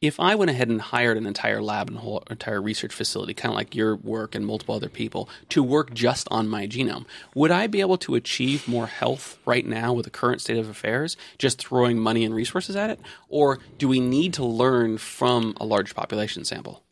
If 0.00 0.20
I 0.20 0.36
went 0.36 0.50
ahead 0.50 0.68
and 0.68 0.80
hired 0.80 1.16
an 1.16 1.26
entire 1.26 1.60
lab 1.60 1.88
and 1.88 1.98
whole 1.98 2.22
entire 2.30 2.62
research 2.62 2.94
facility, 2.94 3.34
kind 3.34 3.52
of 3.52 3.56
like 3.56 3.74
your 3.74 3.96
work 3.96 4.36
and 4.36 4.46
multiple 4.46 4.76
other 4.76 4.88
people, 4.88 5.28
to 5.48 5.60
work 5.60 5.92
just 5.92 6.28
on 6.30 6.48
my 6.48 6.68
genome, 6.68 7.04
would 7.34 7.50
I 7.50 7.66
be 7.66 7.80
able 7.80 7.98
to 7.98 8.14
achieve 8.14 8.68
more 8.68 8.86
health 8.86 9.38
right 9.44 9.66
now 9.66 9.92
with 9.92 10.04
the 10.04 10.10
current 10.10 10.40
state 10.40 10.56
of 10.56 10.68
affairs, 10.68 11.16
just 11.36 11.58
throwing 11.58 11.98
money 11.98 12.24
and 12.24 12.32
resources 12.32 12.76
at 12.76 12.90
it, 12.90 13.00
or 13.28 13.58
do 13.78 13.88
we 13.88 13.98
need 13.98 14.34
to 14.34 14.44
learn 14.44 14.98
from 14.98 15.54
a 15.60 15.64
large 15.64 15.96
population 15.96 16.44
sample? 16.44 16.82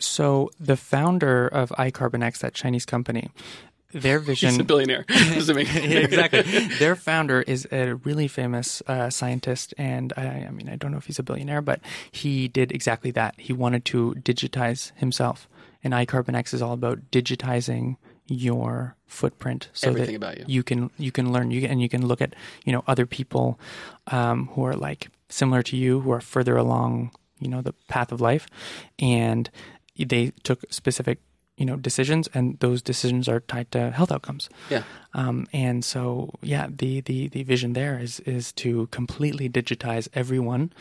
So 0.00 0.50
the 0.58 0.76
founder 0.76 1.46
of 1.48 1.70
iCarbonX, 1.70 2.38
that 2.38 2.54
Chinese 2.54 2.84
company, 2.86 3.30
their 3.92 4.18
vision. 4.30 4.50
He's 4.50 4.58
a 4.58 4.64
billionaire. 4.64 5.04
Yeah, 5.10 5.98
exactly. 6.00 6.42
Their 6.78 6.96
founder 6.96 7.42
is 7.42 7.66
a 7.72 7.94
really 7.96 8.28
famous 8.28 8.82
uh, 8.86 9.10
scientist, 9.10 9.74
and 9.78 10.12
I, 10.16 10.46
I 10.48 10.50
mean, 10.50 10.68
I 10.68 10.76
don't 10.76 10.92
know 10.92 10.98
if 10.98 11.06
he's 11.06 11.18
a 11.18 11.22
billionaire, 11.22 11.62
but 11.62 11.80
he 12.10 12.48
did 12.48 12.72
exactly 12.72 13.10
that. 13.12 13.34
He 13.38 13.52
wanted 13.52 13.84
to 13.86 14.14
digitize 14.22 14.92
himself, 14.96 15.48
and 15.82 15.92
iCarbonX 15.92 16.54
is 16.54 16.62
all 16.62 16.72
about 16.72 17.10
digitizing 17.10 17.96
your 18.26 18.94
footprint 19.06 19.68
so 19.72 19.88
Everything 19.88 20.20
that 20.20 20.34
about 20.38 20.48
you. 20.48 20.62
can 20.62 20.90
you 20.96 21.10
can 21.10 21.32
learn 21.32 21.50
you 21.50 21.66
and 21.66 21.82
you 21.82 21.88
can 21.88 22.06
look 22.06 22.22
at 22.22 22.34
you 22.64 22.72
know 22.72 22.84
other 22.86 23.04
people 23.04 23.58
um, 24.06 24.46
who 24.52 24.64
are 24.64 24.76
like 24.76 25.08
similar 25.28 25.64
to 25.64 25.76
you 25.76 25.98
who 26.00 26.12
are 26.12 26.20
further 26.20 26.56
along 26.56 27.10
you 27.40 27.48
know 27.48 27.60
the 27.60 27.72
path 27.88 28.12
of 28.12 28.20
life 28.20 28.46
and 29.00 29.50
they 30.04 30.32
took 30.42 30.64
specific 30.70 31.18
you 31.56 31.66
know 31.66 31.76
decisions 31.76 32.28
and 32.32 32.58
those 32.60 32.80
decisions 32.82 33.28
are 33.28 33.40
tied 33.40 33.70
to 33.70 33.90
health 33.90 34.10
outcomes 34.12 34.48
Yeah. 34.70 34.82
um, 35.14 35.46
and 35.52 35.84
so 35.84 36.30
yeah 36.42 36.68
the, 36.70 37.00
the 37.02 37.28
the 37.28 37.42
vision 37.42 37.74
there 37.74 37.98
is 37.98 38.20
is 38.20 38.52
to 38.52 38.86
completely 38.90 39.48
digitize 39.50 40.08
everyone 40.14 40.72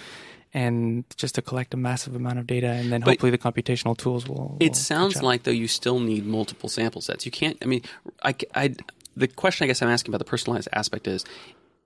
and 0.54 1.04
just 1.18 1.36
to 1.36 1.42
collect 1.42 1.74
a 1.74 1.78
massive 1.78 2.16
amount 2.16 2.40
of 2.40 2.48
data 2.48 2.68
and 2.68 2.92
then 2.92 3.02
But- 3.02 3.12
hopefully 3.12 3.32
the 3.32 3.38
computational 3.38 3.96
tools 3.98 4.28
will, 4.28 4.58
It 4.60 4.70
will 4.70 4.74
sounds 4.76 5.14
catch 5.16 5.22
up. 5.24 5.26
like 5.32 5.44
though 5.44 5.52
you 5.52 5.68
still 5.68 6.00
need 6.00 6.26
multiple 6.26 6.70
sample 6.70 7.02
sets. 7.02 7.26
You 7.26 7.32
can't. 7.32 7.58
I 7.62 7.66
mean, 7.66 7.82
I, 8.24 8.34
I- 8.56 8.76
the 9.18 9.28
question 9.28 9.66
I 9.66 9.68
guess 9.68 9.82
I'm 9.82 9.90
asking 9.90 10.12
about 10.12 10.20
the 10.20 10.30
personalized 10.30 10.70
aspect 10.74 11.08
is: 11.08 11.26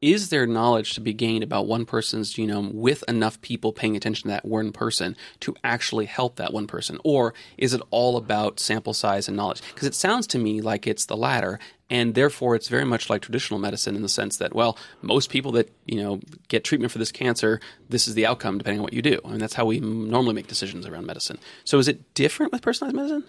Is 0.04 0.28
there 0.28 0.45
knowledge 0.45 0.95
to 0.95 1.01
be 1.01 1.14
gained 1.14 1.45
about 1.45 1.66
one 1.66 1.86
person's 1.86 2.34
genome 2.34 2.74
with 2.74 3.06
enough 3.08 3.39
people 3.39 3.72
paying 3.72 3.95
attention 3.95 4.24
to 4.24 4.28
that 4.34 4.43
one 4.43 4.74
person 4.74 5.16
to 5.39 5.56
actually 5.64 6.08
help 6.08 6.36
that 6.36 6.51
one 6.51 6.68
person, 6.68 6.99
or 7.06 7.34
is 7.58 7.74
it 7.74 7.82
all 7.89 8.18
about 8.18 8.60
sample 8.60 8.93
size 8.93 9.30
and 9.30 9.38
knowledge? 9.38 9.62
Because 9.74 9.88
it 9.88 9.95
sounds 9.95 10.28
to 10.28 10.38
me 10.38 10.60
like 10.60 10.88
it's 10.88 11.06
the 11.06 11.16
latter, 11.16 11.58
and 11.89 12.16
therefore 12.16 12.54
it's 12.54 12.68
very 12.68 12.84
much 12.84 13.10
like 13.10 13.22
traditional 13.22 13.62
medicine 13.62 13.95
in 13.95 14.01
the 14.01 14.10
sense 14.10 14.36
that 14.36 14.54
well, 14.54 14.78
most 15.01 15.30
people 15.30 15.54
that 15.54 15.72
you 15.86 16.04
know 16.04 16.20
get 16.49 16.66
treatment 16.66 16.91
for 16.91 16.99
this 16.99 17.14
cancer, 17.14 17.62
this 17.88 18.06
is 18.06 18.14
the 18.14 18.26
outcome 18.26 18.58
depending 18.58 18.80
on 18.80 18.84
what 18.84 18.91
you 18.91 19.01
do. 19.01 19.22
I 19.24 19.30
mean, 19.30 19.39
that's 19.39 19.54
how 19.54 19.64
we 19.64 19.80
normally 19.80 20.34
make 20.34 20.47
decisions 20.47 20.86
around 20.86 21.06
medicine. 21.06 21.38
So 21.64 21.80
is 21.80 21.88
it 21.88 22.14
different 22.14 22.51
with 22.51 22.62
personalized 22.62 22.97
medicine? 22.97 23.24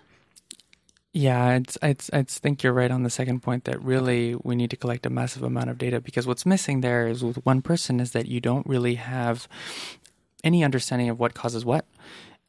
Yeah, 1.17 1.55
it's, 1.55 1.79
it's, 1.81 2.11
I 2.13 2.25
think 2.25 2.65
you're 2.65 2.73
right 2.73 2.91
on 2.91 3.05
the 3.05 3.11
second 3.11 3.41
point 3.41 3.65
that 3.65 3.81
really 3.81 4.35
we 4.43 4.57
need 4.57 4.71
to 4.71 4.77
collect 4.77 5.07
a 5.07 5.11
massive 5.11 5.45
amount 5.45 5.71
of 5.71 5.79
data 5.79 6.01
because 6.01 6.27
what's 6.27 6.45
missing 6.45 6.81
there 6.81 7.07
is 7.07 7.23
with 7.23 7.37
one 7.47 7.63
person 7.63 8.01
is 8.01 8.11
that 8.11 8.27
you 8.27 8.41
don't 8.41 8.67
really 8.67 8.97
have 8.97 9.47
any 10.43 10.65
understanding 10.65 11.09
of 11.09 11.21
what 11.21 11.33
causes 11.33 11.65
what 11.65 11.87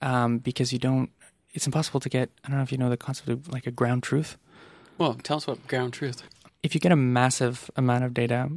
um, 0.01 0.39
because 0.39 0.73
you 0.73 0.79
don't. 0.79 1.11
It's 1.53 1.67
impossible 1.67 1.99
to 2.01 2.09
get. 2.09 2.31
I 2.43 2.49
don't 2.49 2.57
know 2.57 2.63
if 2.63 2.71
you 2.71 2.79
know 2.79 2.89
the 2.89 2.97
concept 2.97 3.29
of 3.29 3.47
like 3.53 3.67
a 3.67 3.71
ground 3.71 4.01
truth. 4.01 4.35
Well, 4.97 5.13
tell 5.13 5.37
us 5.37 5.45
what 5.45 5.67
ground 5.67 5.93
truth. 5.93 6.23
If 6.63 6.73
you 6.73 6.81
get 6.81 6.91
a 6.91 6.97
massive 6.97 7.69
amount 7.75 8.03
of 8.03 8.13
data, 8.13 8.49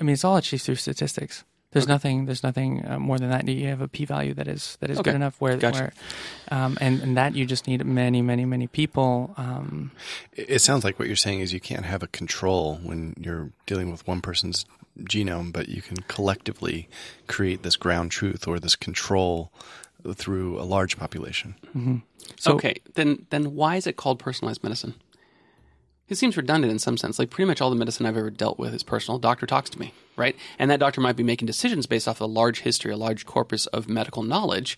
I 0.00 0.04
mean, 0.04 0.14
it's 0.14 0.24
all 0.24 0.36
achieved 0.36 0.62
through 0.62 0.76
statistics. 0.76 1.44
There's 1.74 1.84
Okay. 1.84 1.92
nothing. 1.92 2.24
There's 2.26 2.42
nothing 2.42 2.86
uh, 2.86 2.98
more 2.98 3.18
than 3.18 3.28
that. 3.30 3.46
You 3.48 3.66
have 3.68 3.82
a 3.82 3.88
p-value 3.88 4.32
that 4.34 4.48
is 4.48 4.76
that 4.80 4.88
is 4.90 4.98
Okay. 4.98 5.10
good 5.10 5.16
enough. 5.16 5.36
Where, 5.40 5.56
Gotcha. 5.58 5.78
where 5.78 5.92
um, 6.50 6.78
and 6.80 7.02
and 7.02 7.16
that 7.16 7.34
you 7.34 7.44
just 7.44 7.66
need 7.66 7.84
many, 7.84 8.22
many, 8.22 8.44
many 8.46 8.66
people. 8.68 9.34
Um, 9.36 9.90
It 10.32 10.46
it 10.56 10.58
sounds 10.60 10.84
like 10.84 10.98
what 10.98 11.08
you're 11.08 11.16
saying 11.26 11.40
is 11.40 11.52
you 11.52 11.60
can't 11.60 11.84
have 11.84 12.02
a 12.02 12.06
control 12.06 12.78
when 12.82 13.14
you're 13.20 13.50
dealing 13.66 13.90
with 13.90 14.06
one 14.08 14.20
person's 14.22 14.64
genome, 15.02 15.52
but 15.52 15.68
you 15.68 15.82
can 15.82 15.96
collectively 16.08 16.88
create 17.26 17.62
this 17.62 17.76
ground 17.76 18.12
truth 18.12 18.46
or 18.48 18.60
this 18.60 18.76
control 18.76 19.50
through 20.14 20.60
a 20.60 20.64
large 20.64 20.96
population. 20.96 21.54
so 22.38 22.52
okay, 22.54 22.74
then 22.94 23.26
then 23.30 23.54
why 23.54 23.76
is 23.76 23.86
it 23.86 23.96
called 23.96 24.18
personalized 24.18 24.62
medicine? 24.62 24.94
It 26.08 26.16
seems 26.16 26.36
redundant 26.36 26.70
in 26.70 26.78
some 26.78 26.96
sense. 26.98 27.18
Like 27.18 27.30
pretty 27.30 27.48
much 27.48 27.60
all 27.60 27.70
the 27.70 27.76
medicine 27.76 28.04
I've 28.04 28.16
ever 28.16 28.30
dealt 28.30 28.58
with 28.58 28.74
is 28.74 28.82
personal. 28.82 29.18
Doctor 29.18 29.46
talks 29.46 29.70
to 29.70 29.80
me, 29.80 29.94
right? 30.16 30.36
And 30.58 30.70
that 30.70 30.78
doctor 30.78 31.00
might 31.00 31.16
be 31.16 31.22
making 31.22 31.46
decisions 31.46 31.86
based 31.86 32.06
off 32.06 32.20
a 32.20 32.26
large 32.26 32.60
history, 32.60 32.92
a 32.92 32.96
large 32.96 33.24
corpus 33.24 33.66
of 33.66 33.88
medical 33.88 34.22
knowledge. 34.22 34.76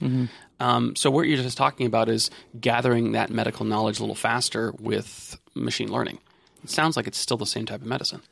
Um, 0.60 0.94
so 0.94 1.10
what 1.10 1.22
you're 1.26 1.42
just 1.42 1.58
talking 1.58 1.86
about 1.86 2.08
is 2.08 2.30
gathering 2.60 3.12
that 3.12 3.30
medical 3.30 3.66
knowledge 3.66 3.98
a 3.98 4.02
little 4.02 4.14
faster 4.14 4.72
with 4.78 5.36
machine 5.54 5.90
learning. 5.90 6.18
It 6.62 6.70
sounds 6.70 6.96
like 6.96 7.06
it's 7.08 7.18
still 7.18 7.36
the 7.36 7.44
same 7.46 7.66
type 7.66 7.80
of 7.82 7.86
medicine. 7.86 8.22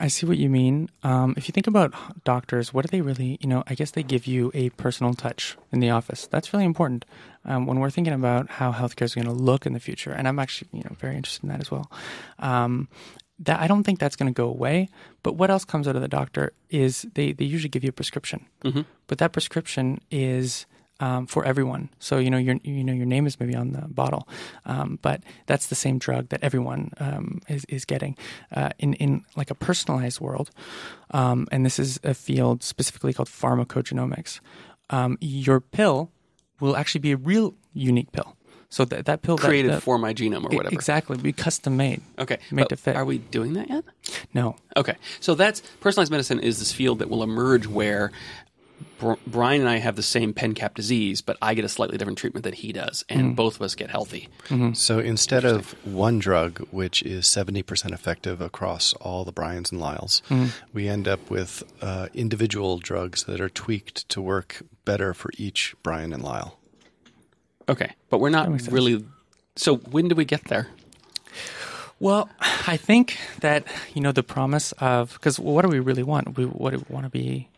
I 0.00 0.08
see 0.08 0.26
what 0.26 0.38
you 0.38 0.48
mean. 0.48 0.88
Um, 1.02 1.34
if 1.36 1.46
you 1.46 1.52
think 1.52 1.66
about 1.66 1.92
doctors, 2.24 2.72
what 2.72 2.86
do 2.86 2.88
they 2.90 3.02
really, 3.02 3.36
you 3.40 3.48
know, 3.48 3.62
I 3.66 3.74
guess 3.74 3.90
they 3.92 4.02
give 4.02 4.26
you 4.26 4.50
a 4.54 4.70
personal 4.70 5.12
touch 5.14 5.56
in 5.72 5.80
the 5.80 5.90
office. 5.90 6.26
That's 6.26 6.52
really 6.52 6.64
important 6.64 7.04
um, 7.44 7.66
when 7.66 7.78
we're 7.80 7.90
thinking 7.90 8.14
about 8.14 8.48
how 8.48 8.72
healthcare 8.72 9.04
is 9.04 9.14
going 9.14 9.26
to 9.26 9.32
look 9.32 9.66
in 9.66 9.74
the 9.74 9.80
future. 9.80 10.10
And 10.10 10.26
I'm 10.26 10.38
actually, 10.38 10.68
you 10.72 10.82
know, 10.84 10.96
very 10.98 11.16
interested 11.16 11.42
in 11.44 11.50
that 11.50 11.60
as 11.60 11.70
well. 11.70 11.90
Um, 12.38 12.88
that 13.40 13.60
I 13.60 13.66
don't 13.66 13.84
think 13.84 13.98
that's 13.98 14.16
going 14.16 14.32
to 14.32 14.36
go 14.36 14.48
away. 14.48 14.88
But 15.22 15.36
what 15.36 15.50
else 15.50 15.64
comes 15.64 15.86
out 15.86 15.96
of 15.96 16.02
the 16.02 16.08
doctor 16.08 16.52
is 16.70 17.06
they, 17.14 17.32
they 17.32 17.44
usually 17.44 17.70
give 17.70 17.84
you 17.84 17.90
a 17.90 17.92
prescription, 17.92 18.46
Mhm. 18.64 18.84
but 19.06 19.18
that 19.18 19.32
prescription 19.32 20.00
is 20.10 20.66
um, 21.00 21.26
for 21.26 21.44
everyone. 21.44 21.88
So 21.98 22.18
you 22.18 22.30
know 22.30 22.38
your 22.38 22.56
you 22.62 22.84
know 22.84 22.92
your 22.92 23.06
name 23.06 23.26
is 23.26 23.40
maybe 23.40 23.56
on 23.56 23.72
the 23.72 23.82
bottle, 23.88 24.28
um, 24.64 24.98
but 25.02 25.22
that's 25.46 25.66
the 25.66 25.74
same 25.74 25.98
drug 25.98 26.28
that 26.28 26.40
everyone 26.42 26.92
um, 26.98 27.40
is 27.48 27.64
is 27.68 27.84
getting 27.84 28.16
uh, 28.54 28.70
in 28.78 28.94
in 28.94 29.24
like 29.36 29.50
a 29.50 29.54
personalized 29.54 30.20
world. 30.20 30.50
Um, 31.12 31.48
and 31.50 31.64
this 31.66 31.78
is 31.78 31.98
a 32.04 32.14
field 32.14 32.62
specifically 32.62 33.12
called 33.12 33.28
pharmacogenomics. 33.28 34.40
Um, 34.90 35.18
your 35.20 35.60
pill 35.60 36.10
will 36.60 36.76
actually 36.76 37.00
be 37.00 37.12
a 37.12 37.16
real 37.16 37.54
unique 37.74 38.12
pill. 38.12 38.36
So 38.72 38.84
that 38.84 39.06
that 39.06 39.22
pill 39.22 39.36
that- 39.36 39.46
Created 39.48 39.72
that, 39.72 39.82
for 39.82 39.98
my 39.98 40.14
genome 40.14 40.44
or 40.44 40.56
whatever. 40.56 40.72
exactly 40.74 41.16
be 41.16 41.32
custom 41.32 41.76
made. 41.76 42.00
Okay. 42.20 42.38
Made 42.52 42.62
but 42.62 42.68
to 42.68 42.76
fit. 42.76 42.94
Are 42.96 43.04
we 43.04 43.18
doing 43.18 43.54
that 43.54 43.68
yet? 43.68 43.84
No, 44.32 44.54
Okay, 44.76 44.94
so 45.18 45.34
that's 45.34 45.60
personalized 45.80 46.10
medicine 46.12 46.38
is 46.40 46.58
this 46.60 46.72
field 46.72 47.00
that 47.00 47.08
will 47.10 47.22
emerge 47.24 47.66
where 47.66 48.12
Brian 49.26 49.60
and 49.60 49.70
I 49.70 49.78
have 49.78 49.96
the 49.96 50.02
same 50.02 50.32
pen 50.32 50.54
cap 50.54 50.74
disease, 50.74 51.20
but 51.20 51.36
I 51.40 51.54
get 51.54 51.64
a 51.64 51.68
slightly 51.68 51.96
different 51.96 52.18
treatment 52.18 52.44
that 52.44 52.54
he 52.54 52.72
does, 52.72 53.04
and 53.08 53.20
mm-hmm. 53.20 53.34
both 53.34 53.56
of 53.56 53.62
us 53.62 53.74
get 53.74 53.90
healthy. 53.90 54.28
Mm-hmm. 54.48 54.74
So 54.74 54.98
instead 54.98 55.44
of 55.44 55.72
one 55.86 56.18
drug, 56.18 56.58
which 56.70 57.02
is 57.02 57.24
70% 57.24 57.92
effective 57.92 58.40
across 58.40 58.92
all 58.94 59.24
the 59.24 59.32
Bryans 59.32 59.72
and 59.72 59.80
Lyles, 59.80 60.22
mm-hmm. 60.28 60.48
we 60.72 60.88
end 60.88 61.08
up 61.08 61.30
with 61.30 61.62
uh, 61.80 62.08
individual 62.14 62.78
drugs 62.78 63.24
that 63.24 63.40
are 63.40 63.48
tweaked 63.48 64.08
to 64.10 64.20
work 64.20 64.62
better 64.84 65.14
for 65.14 65.30
each 65.38 65.74
Brian 65.82 66.12
and 66.12 66.22
Lyle. 66.22 66.58
Okay, 67.68 67.92
but 68.08 68.18
we're 68.18 68.30
not 68.30 68.48
really. 68.70 69.04
So 69.56 69.76
when 69.76 70.08
do 70.08 70.14
we 70.14 70.24
get 70.24 70.44
there? 70.46 70.68
Well, 72.00 72.30
I 72.66 72.78
think 72.78 73.18
that 73.40 73.64
you 73.94 74.00
know 74.00 74.10
the 74.10 74.22
promise 74.22 74.72
of 74.72 75.12
because 75.12 75.38
what 75.38 75.62
do 75.62 75.68
we 75.68 75.78
really 75.78 76.02
want? 76.02 76.36
We 76.36 76.46
what 76.46 76.70
do 76.70 76.78
we 76.78 76.92
want 76.92 77.04
to 77.04 77.10
be, 77.10 77.48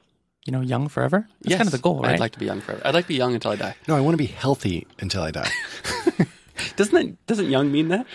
you 0.44 0.52
know, 0.52 0.60
young 0.60 0.88
forever. 0.88 1.26
That's 1.42 1.56
kind 1.56 1.66
of 1.68 1.72
the 1.72 1.78
goal, 1.78 2.02
right? 2.02 2.14
I'd 2.14 2.20
like 2.20 2.32
to 2.32 2.38
be 2.38 2.46
young 2.46 2.60
forever. 2.60 2.82
I'd 2.84 2.94
like 2.94 3.04
to 3.04 3.08
be 3.08 3.14
young 3.16 3.34
until 3.34 3.50
I 3.52 3.56
die. 3.56 3.74
No, 3.88 3.96
I 3.96 4.00
want 4.00 4.14
to 4.14 4.18
be 4.18 4.26
healthy 4.26 4.86
until 5.00 5.22
I 5.22 5.30
die. 5.30 5.50
Doesn't 6.76 6.94
that 6.94 7.26
doesn't 7.26 7.48
young 7.50 7.72
mean 7.72 7.88
that? 7.88 8.06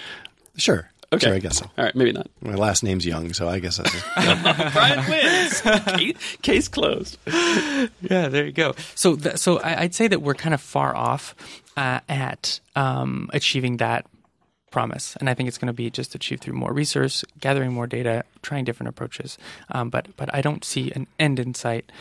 sure. 0.58 0.90
Okay. 1.14 1.28
Sure, 1.28 1.36
I 1.36 1.40
guess 1.40 1.60
so. 1.60 1.66
All 1.78 1.86
right, 1.86 1.96
maybe 1.96 2.12
not. 2.12 2.28
My 2.42 2.56
last 2.56 2.84
name's 2.84 3.06
Young, 3.06 3.32
so 3.32 3.48
I 3.48 3.60
guess 3.60 3.78
that's 3.78 3.96
Brian 4.74 5.10
wins. 5.10 5.62
case, 5.62 6.38
case 6.42 6.68
closed. 6.68 7.18
yeah, 7.26 8.28
there 8.28 8.46
you 8.46 8.52
go. 8.52 8.76
So, 8.94 9.16
th- 9.16 9.38
so 9.38 9.60
I, 9.62 9.84
I'd 9.84 9.96
say 9.96 10.10
that 10.10 10.22
we're 10.22 10.34
kind 10.34 10.54
of 10.54 10.60
far 10.60 10.94
off 10.94 11.34
uh, 11.78 12.02
at 12.10 12.60
um, 12.76 13.30
achieving 13.32 13.78
that 13.78 14.06
promise, 14.72 15.16
and 15.18 15.30
I 15.30 15.34
think 15.34 15.48
it's 15.48 15.58
going 15.58 15.68
to 15.68 15.74
be 15.74 15.90
just 15.90 16.16
achieved 16.16 16.42
through 16.42 16.54
more 16.54 16.74
research, 16.74 17.24
gathering 17.40 17.74
more 17.74 17.88
data, 17.88 18.24
trying 18.42 18.66
different 18.66 18.90
approaches. 18.90 19.38
Um, 19.72 19.90
but, 19.90 20.08
but 20.18 20.34
I 20.34 20.42
don't 20.42 20.64
see 20.64 20.92
an 20.92 21.08
end 21.20 21.40
in 21.40 21.54
sight 21.54 21.92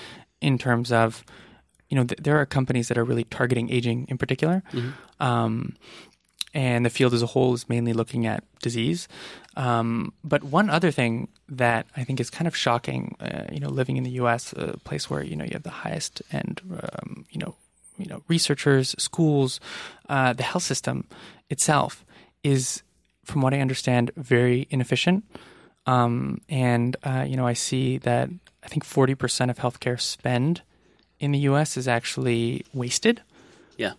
in 0.40 0.58
terms 0.58 0.92
of, 0.92 1.24
you 1.88 1.96
know, 1.96 2.04
th- 2.04 2.20
there 2.20 2.38
are 2.38 2.46
companies 2.46 2.88
that 2.88 2.98
are 2.98 3.04
really 3.04 3.24
targeting 3.24 3.70
aging 3.70 4.06
in 4.08 4.18
particular. 4.18 4.62
Um, 5.20 5.76
and 6.54 6.86
the 6.86 6.90
field 6.90 7.12
as 7.12 7.20
a 7.20 7.26
whole 7.26 7.52
is 7.52 7.68
mainly 7.68 7.92
looking 7.92 8.26
at 8.26 8.42
disease. 8.62 9.08
Um, 9.56 10.14
but 10.24 10.42
one 10.42 10.70
other 10.70 10.90
thing 10.90 11.28
that 11.50 11.86
I 11.96 12.02
think 12.02 12.18
is 12.18 12.30
kind 12.30 12.48
of 12.48 12.56
shocking, 12.56 13.14
uh, 13.20 13.44
you 13.52 13.60
know, 13.60 13.68
living 13.68 13.98
in 13.98 14.04
the 14.04 14.10
U.S., 14.12 14.54
a 14.54 14.78
place 14.78 15.10
where 15.10 15.22
you 15.22 15.36
know 15.36 15.44
you 15.44 15.50
have 15.52 15.64
the 15.64 15.70
highest 15.70 16.22
end, 16.32 16.62
um, 16.70 17.26
you 17.30 17.38
know, 17.38 17.56
you 17.98 18.06
know, 18.06 18.22
researchers, 18.26 18.94
schools, 18.98 19.60
uh, 20.08 20.32
the 20.32 20.42
health 20.42 20.62
system 20.62 21.04
itself 21.50 22.05
is, 22.46 22.82
from 23.24 23.42
what 23.42 23.52
I 23.54 23.60
understand, 23.60 24.10
very 24.16 24.66
inefficient. 24.70 25.24
Um, 25.86 26.40
and 26.48 26.96
uh, 27.04 27.24
you 27.28 27.36
know, 27.36 27.46
I 27.46 27.54
see 27.54 27.98
that 27.98 28.28
I 28.64 28.68
think 28.68 28.84
forty 28.84 29.14
percent 29.14 29.50
of 29.50 29.58
healthcare 29.58 30.00
spend 30.00 30.62
in 31.18 31.32
the 31.32 31.38
U.S. 31.50 31.76
is 31.76 31.86
actually 31.88 32.64
wasted. 32.74 33.22
Yeah, 33.78 33.92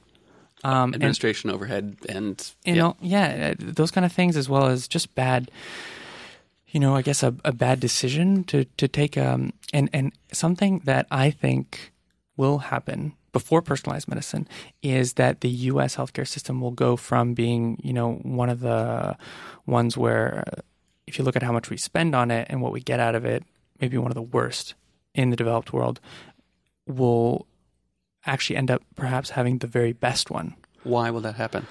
Um, 0.63 0.93
and- 0.93 0.95
administration 0.95 1.49
overhead 1.49 1.95
and 2.09 2.35
you 2.65 2.73
yeah. 2.73 2.81
know, 2.81 2.95
yeah, 3.01 3.27
uh, 3.51 3.55
those 3.59 3.91
kind 3.91 4.05
of 4.05 4.11
things, 4.11 4.35
as 4.37 4.49
well 4.49 4.65
as 4.67 4.87
just 4.87 5.15
bad, 5.15 5.49
you 6.67 6.79
know, 6.79 6.95
I 6.95 7.01
guess 7.03 7.23
a, 7.23 7.33
a 7.45 7.51
bad 7.53 7.79
decision 7.79 8.43
to 8.45 8.65
to 8.77 8.87
take, 8.87 9.17
um, 9.17 9.51
and 9.73 9.89
and 9.93 10.11
something 10.33 10.81
that 10.85 11.05
I 11.09 11.31
think 11.31 11.93
will 12.37 12.57
happen 12.59 13.13
before 13.37 13.61
personalized 13.61 14.07
medicine 14.07 14.47
is 14.81 15.13
that 15.13 15.41
the 15.41 15.49
U.S. 15.71 15.95
healthcare 15.95 16.27
system 16.27 16.59
will 16.59 16.71
go 16.71 16.95
from 16.95 17.35
being, 17.35 17.79
you 17.83 17.93
know, 17.93 18.13
one 18.41 18.49
of 18.49 18.61
the 18.61 19.15
ones 19.67 19.95
where, 19.95 20.43
if 21.05 21.19
you 21.19 21.23
look 21.23 21.35
at 21.35 21.43
how 21.43 21.51
much 21.51 21.69
we 21.69 21.77
spend 21.77 22.15
on 22.15 22.31
it 22.31 22.47
and 22.49 22.63
what 22.63 22.71
we 22.71 22.81
get 22.81 22.99
out 22.99 23.13
of 23.13 23.25
it, 23.25 23.43
maybe 23.79 23.95
one 23.95 24.09
of 24.09 24.15
the 24.15 24.23
worst 24.37 24.73
in 25.13 25.29
the 25.29 25.35
developed 25.35 25.71
world, 25.71 25.99
will 26.87 27.45
actually 28.25 28.57
end 28.57 28.71
up 28.71 28.81
perhaps 28.95 29.29
having 29.29 29.59
the 29.59 29.67
very 29.67 29.93
best 29.93 30.31
one. 30.31 30.55
Why 30.83 31.11
will 31.11 31.21
that 31.21 31.35
happen? 31.35 31.67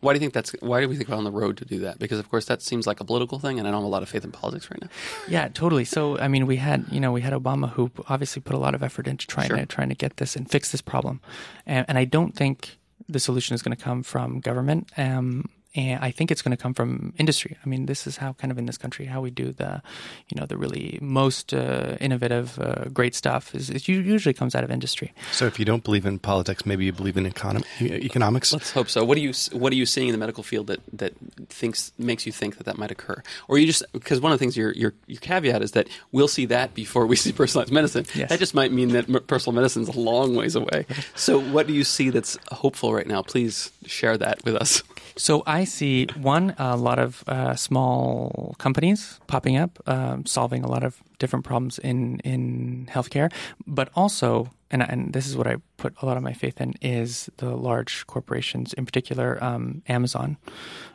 Why 0.00 0.12
do 0.12 0.16
you 0.16 0.20
think 0.20 0.32
that's? 0.32 0.50
Why 0.60 0.80
do 0.80 0.88
we 0.88 0.96
think 0.96 1.08
we're 1.08 1.16
on 1.16 1.24
the 1.24 1.30
road 1.30 1.56
to 1.58 1.64
do 1.64 1.80
that? 1.80 1.98
Because 1.98 2.18
of 2.18 2.28
course 2.30 2.44
that 2.46 2.62
seems 2.62 2.86
like 2.86 3.00
a 3.00 3.04
political 3.04 3.38
thing, 3.38 3.58
and 3.58 3.66
I 3.66 3.70
don't 3.72 3.80
have 3.80 3.86
a 3.86 3.90
lot 3.90 4.02
of 4.02 4.08
faith 4.08 4.24
in 4.24 4.30
politics 4.30 4.70
right 4.70 4.80
now. 4.80 4.88
Yeah, 5.28 5.48
totally. 5.48 5.84
So 5.84 6.18
I 6.18 6.28
mean, 6.28 6.46
we 6.46 6.56
had 6.56 6.84
you 6.90 7.00
know 7.00 7.10
we 7.12 7.20
had 7.22 7.32
Obama 7.32 7.70
who 7.70 7.90
obviously 8.08 8.40
put 8.42 8.54
a 8.54 8.58
lot 8.58 8.74
of 8.74 8.82
effort 8.82 9.08
into 9.08 9.26
trying 9.26 9.48
Sure. 9.48 9.56
to 9.56 9.66
trying 9.66 9.88
to 9.88 9.94
get 9.94 10.18
this 10.18 10.36
and 10.36 10.48
fix 10.50 10.70
this 10.70 10.80
problem, 10.80 11.20
and, 11.66 11.84
and 11.88 11.98
I 11.98 12.04
don't 12.04 12.34
think 12.36 12.78
the 13.08 13.18
solution 13.20 13.54
is 13.54 13.62
going 13.62 13.76
to 13.76 13.82
come 13.82 14.02
from 14.02 14.40
government. 14.40 14.90
Um, 14.96 15.48
and 15.74 16.02
I 16.02 16.10
think 16.10 16.30
it's 16.30 16.42
going 16.42 16.56
to 16.56 16.62
come 16.62 16.74
from 16.74 17.12
industry. 17.18 17.56
I 17.64 17.68
mean, 17.68 17.86
this 17.86 18.06
is 18.06 18.16
how 18.16 18.32
kind 18.34 18.50
of 18.50 18.58
in 18.58 18.66
this 18.66 18.78
country 18.78 19.04
how 19.06 19.20
we 19.20 19.30
do 19.30 19.52
the, 19.52 19.82
you 20.28 20.40
know, 20.40 20.46
the 20.46 20.56
really 20.56 20.98
most 21.02 21.52
uh, 21.52 21.96
innovative, 22.00 22.58
uh, 22.58 22.84
great 22.92 23.14
stuff 23.14 23.54
is 23.54 23.68
it 23.70 23.86
usually 23.86 24.32
comes 24.32 24.54
out 24.54 24.64
of 24.64 24.70
industry. 24.70 25.12
So 25.32 25.46
if 25.46 25.58
you 25.58 25.64
don't 25.64 25.84
believe 25.84 26.06
in 26.06 26.18
politics, 26.18 26.64
maybe 26.64 26.86
you 26.86 26.92
believe 26.92 27.16
in 27.16 27.26
econom- 27.30 27.64
economics. 27.80 28.52
Let's 28.52 28.70
hope 28.70 28.88
so. 28.88 29.04
What 29.04 29.16
do 29.16 29.20
you 29.20 29.32
What 29.52 29.72
are 29.72 29.76
you 29.76 29.86
seeing 29.86 30.08
in 30.08 30.12
the 30.12 30.18
medical 30.18 30.42
field 30.42 30.68
that 30.68 30.80
that 30.92 31.12
thinks 31.48 31.92
makes 31.98 32.24
you 32.26 32.32
think 32.32 32.56
that 32.56 32.64
that 32.64 32.78
might 32.78 32.90
occur, 32.90 33.22
or 33.46 33.58
you 33.58 33.66
just 33.66 33.82
because 33.92 34.20
one 34.20 34.32
of 34.32 34.38
the 34.38 34.42
things 34.42 34.56
your 34.56 34.72
your 34.72 34.94
your 35.06 35.20
caveat 35.20 35.62
is 35.62 35.72
that 35.72 35.88
we'll 36.12 36.28
see 36.28 36.46
that 36.46 36.74
before 36.74 37.06
we 37.06 37.16
see 37.24 37.32
personalized 37.32 37.72
medicine. 37.72 38.06
Yes. 38.14 38.30
That 38.30 38.38
just 38.38 38.54
might 38.54 38.72
mean 38.72 38.90
that 38.90 39.08
m- 39.08 39.22
personal 39.26 39.54
medicine 39.54 39.82
is 39.82 39.88
a 39.88 39.98
long 39.98 40.34
ways 40.34 40.54
away. 40.56 40.86
So 41.14 41.40
what 41.40 41.66
do 41.66 41.72
you 41.74 41.84
see 41.84 42.10
that's 42.10 42.38
hopeful 42.52 42.94
right 42.94 43.06
now? 43.06 43.22
Please 43.22 43.70
share 43.86 44.16
that 44.18 44.44
with 44.44 44.54
us. 44.54 44.82
So 45.16 45.42
I 45.46 45.64
see 45.68 46.06
one 46.16 46.54
a 46.58 46.76
lot 46.76 46.98
of 46.98 47.24
uh, 47.28 47.54
small 47.54 48.54
companies 48.58 49.20
popping 49.26 49.56
up, 49.56 49.78
um, 49.86 50.26
solving 50.26 50.64
a 50.64 50.68
lot 50.68 50.82
of 50.82 51.02
different 51.18 51.44
problems 51.44 51.78
in 51.78 52.20
in 52.20 52.88
healthcare, 52.90 53.32
but 53.66 53.90
also, 53.94 54.50
and 54.70 54.82
and 54.82 55.12
this 55.12 55.26
is 55.26 55.36
what 55.36 55.46
I 55.46 55.56
put 55.76 55.94
a 56.02 56.06
lot 56.06 56.16
of 56.16 56.22
my 56.22 56.32
faith 56.32 56.60
in 56.60 56.74
is 56.80 57.30
the 57.36 57.54
large 57.54 58.06
corporations, 58.06 58.72
in 58.74 58.84
particular 58.84 59.42
um, 59.42 59.82
Amazon. 59.88 60.36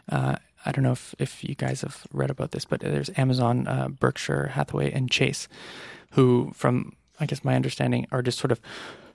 Uh, 0.10 0.36
I 0.66 0.72
don't 0.72 0.84
know 0.84 0.94
if, 0.94 1.14
if 1.20 1.44
you 1.44 1.56
guys 1.56 1.82
have 1.82 2.08
read 2.14 2.30
about 2.30 2.52
this, 2.52 2.64
but 2.64 2.80
there's 2.80 3.10
Amazon, 3.18 3.68
uh, 3.68 3.90
Berkshire 3.90 4.48
Hathaway, 4.48 4.92
and 4.94 5.12
Chase, 5.12 5.50
who, 6.12 6.52
from 6.56 6.94
I 7.20 7.26
guess 7.26 7.44
my 7.44 7.56
understanding, 7.56 8.08
are 8.12 8.22
just 8.22 8.40
sort 8.40 8.52
of 8.52 8.62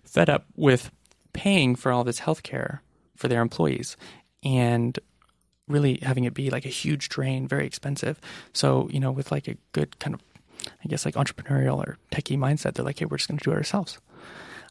fed 0.05 0.29
up 0.29 0.47
with 0.57 0.91
paying 1.33 1.77
for 1.77 1.93
all 1.93 2.05
this 2.05 2.21
healthcare 2.21 2.81
for 3.17 3.29
their 3.29 3.43
employees 3.43 3.97
and 4.45 4.99
really 5.69 5.99
having 6.03 6.25
it 6.25 6.35
be 6.35 6.51
like 6.51 6.65
a 6.65 6.71
huge 6.71 7.09
drain, 7.09 7.49
very 7.49 7.67
expensive. 7.67 8.21
So, 8.53 8.89
you 8.91 9.01
know, 9.01 9.11
with 9.11 9.31
like 9.31 9.49
a 9.49 9.57
good 9.73 9.99
kind 9.99 10.15
of, 10.15 10.21
I 10.85 10.89
guess, 10.89 11.05
like 11.05 11.15
entrepreneurial 11.15 11.79
or 11.79 11.99
techie 12.11 12.39
mindset, 12.39 12.75
they're 12.75 12.85
like, 12.85 12.99
hey, 12.99 13.07
we're 13.07 13.19
just 13.19 13.29
going 13.29 13.39
to 13.39 13.45
do 13.45 13.53
it 13.53 13.57
ourselves. 13.57 13.99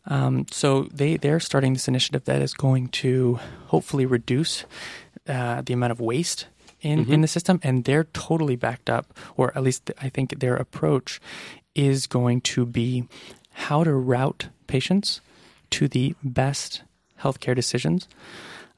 Um, 0.09 0.45
so 0.51 0.83
they 0.93 1.17
they're 1.17 1.39
starting 1.39 1.73
this 1.73 1.87
initiative 1.87 2.25
that 2.25 2.41
is 2.41 2.53
going 2.53 2.87
to 2.89 3.39
hopefully 3.67 4.05
reduce 4.05 4.63
uh, 5.27 5.61
the 5.61 5.73
amount 5.73 5.91
of 5.91 5.99
waste 5.99 6.47
in 6.81 7.11
in 7.11 7.21
the 7.21 7.27
system, 7.27 7.59
and 7.63 7.83
they're 7.83 8.05
totally 8.05 8.55
backed 8.55 8.89
up, 8.89 9.13
or 9.35 9.51
at 9.57 9.63
least 9.63 9.91
I 10.01 10.09
think 10.09 10.39
their 10.39 10.55
approach 10.55 11.19
is 11.75 12.07
going 12.07 12.41
to 12.41 12.65
be 12.65 13.05
how 13.51 13.83
to 13.83 13.93
route 13.93 14.47
patients 14.67 15.21
to 15.71 15.87
the 15.87 16.15
best 16.23 16.83
healthcare 17.21 17.55
decisions 17.55 18.07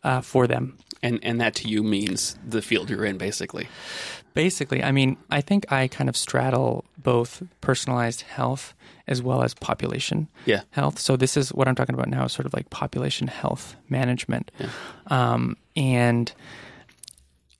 uh, 0.03 0.21
for 0.21 0.47
them. 0.47 0.77
And 1.01 1.19
and 1.23 1.39
that 1.39 1.55
to 1.55 1.67
you 1.69 1.83
means 1.83 2.37
the 2.47 2.61
field 2.61 2.89
you're 2.89 3.05
in, 3.05 3.17
basically. 3.17 3.67
Basically, 4.33 4.83
I 4.83 4.91
mean, 4.91 5.17
I 5.29 5.41
think 5.41 5.71
I 5.71 5.87
kind 5.87 6.09
of 6.09 6.15
straddle 6.17 6.85
both 6.97 7.41
personalized 7.61 8.21
health 8.21 8.73
as 9.07 9.21
well 9.23 9.41
as 9.41 9.53
population 9.55 10.27
Yeah. 10.45 10.61
health. 10.71 10.99
So 10.99 11.15
this 11.17 11.35
is 11.35 11.49
what 11.53 11.67
I'm 11.67 11.73
talking 11.75 11.95
about 11.95 12.09
now, 12.09 12.25
is 12.25 12.31
sort 12.31 12.45
of 12.45 12.53
like 12.53 12.69
population 12.69 13.27
health 13.27 13.75
management. 13.89 14.51
Um, 15.07 15.57
and 15.75 16.31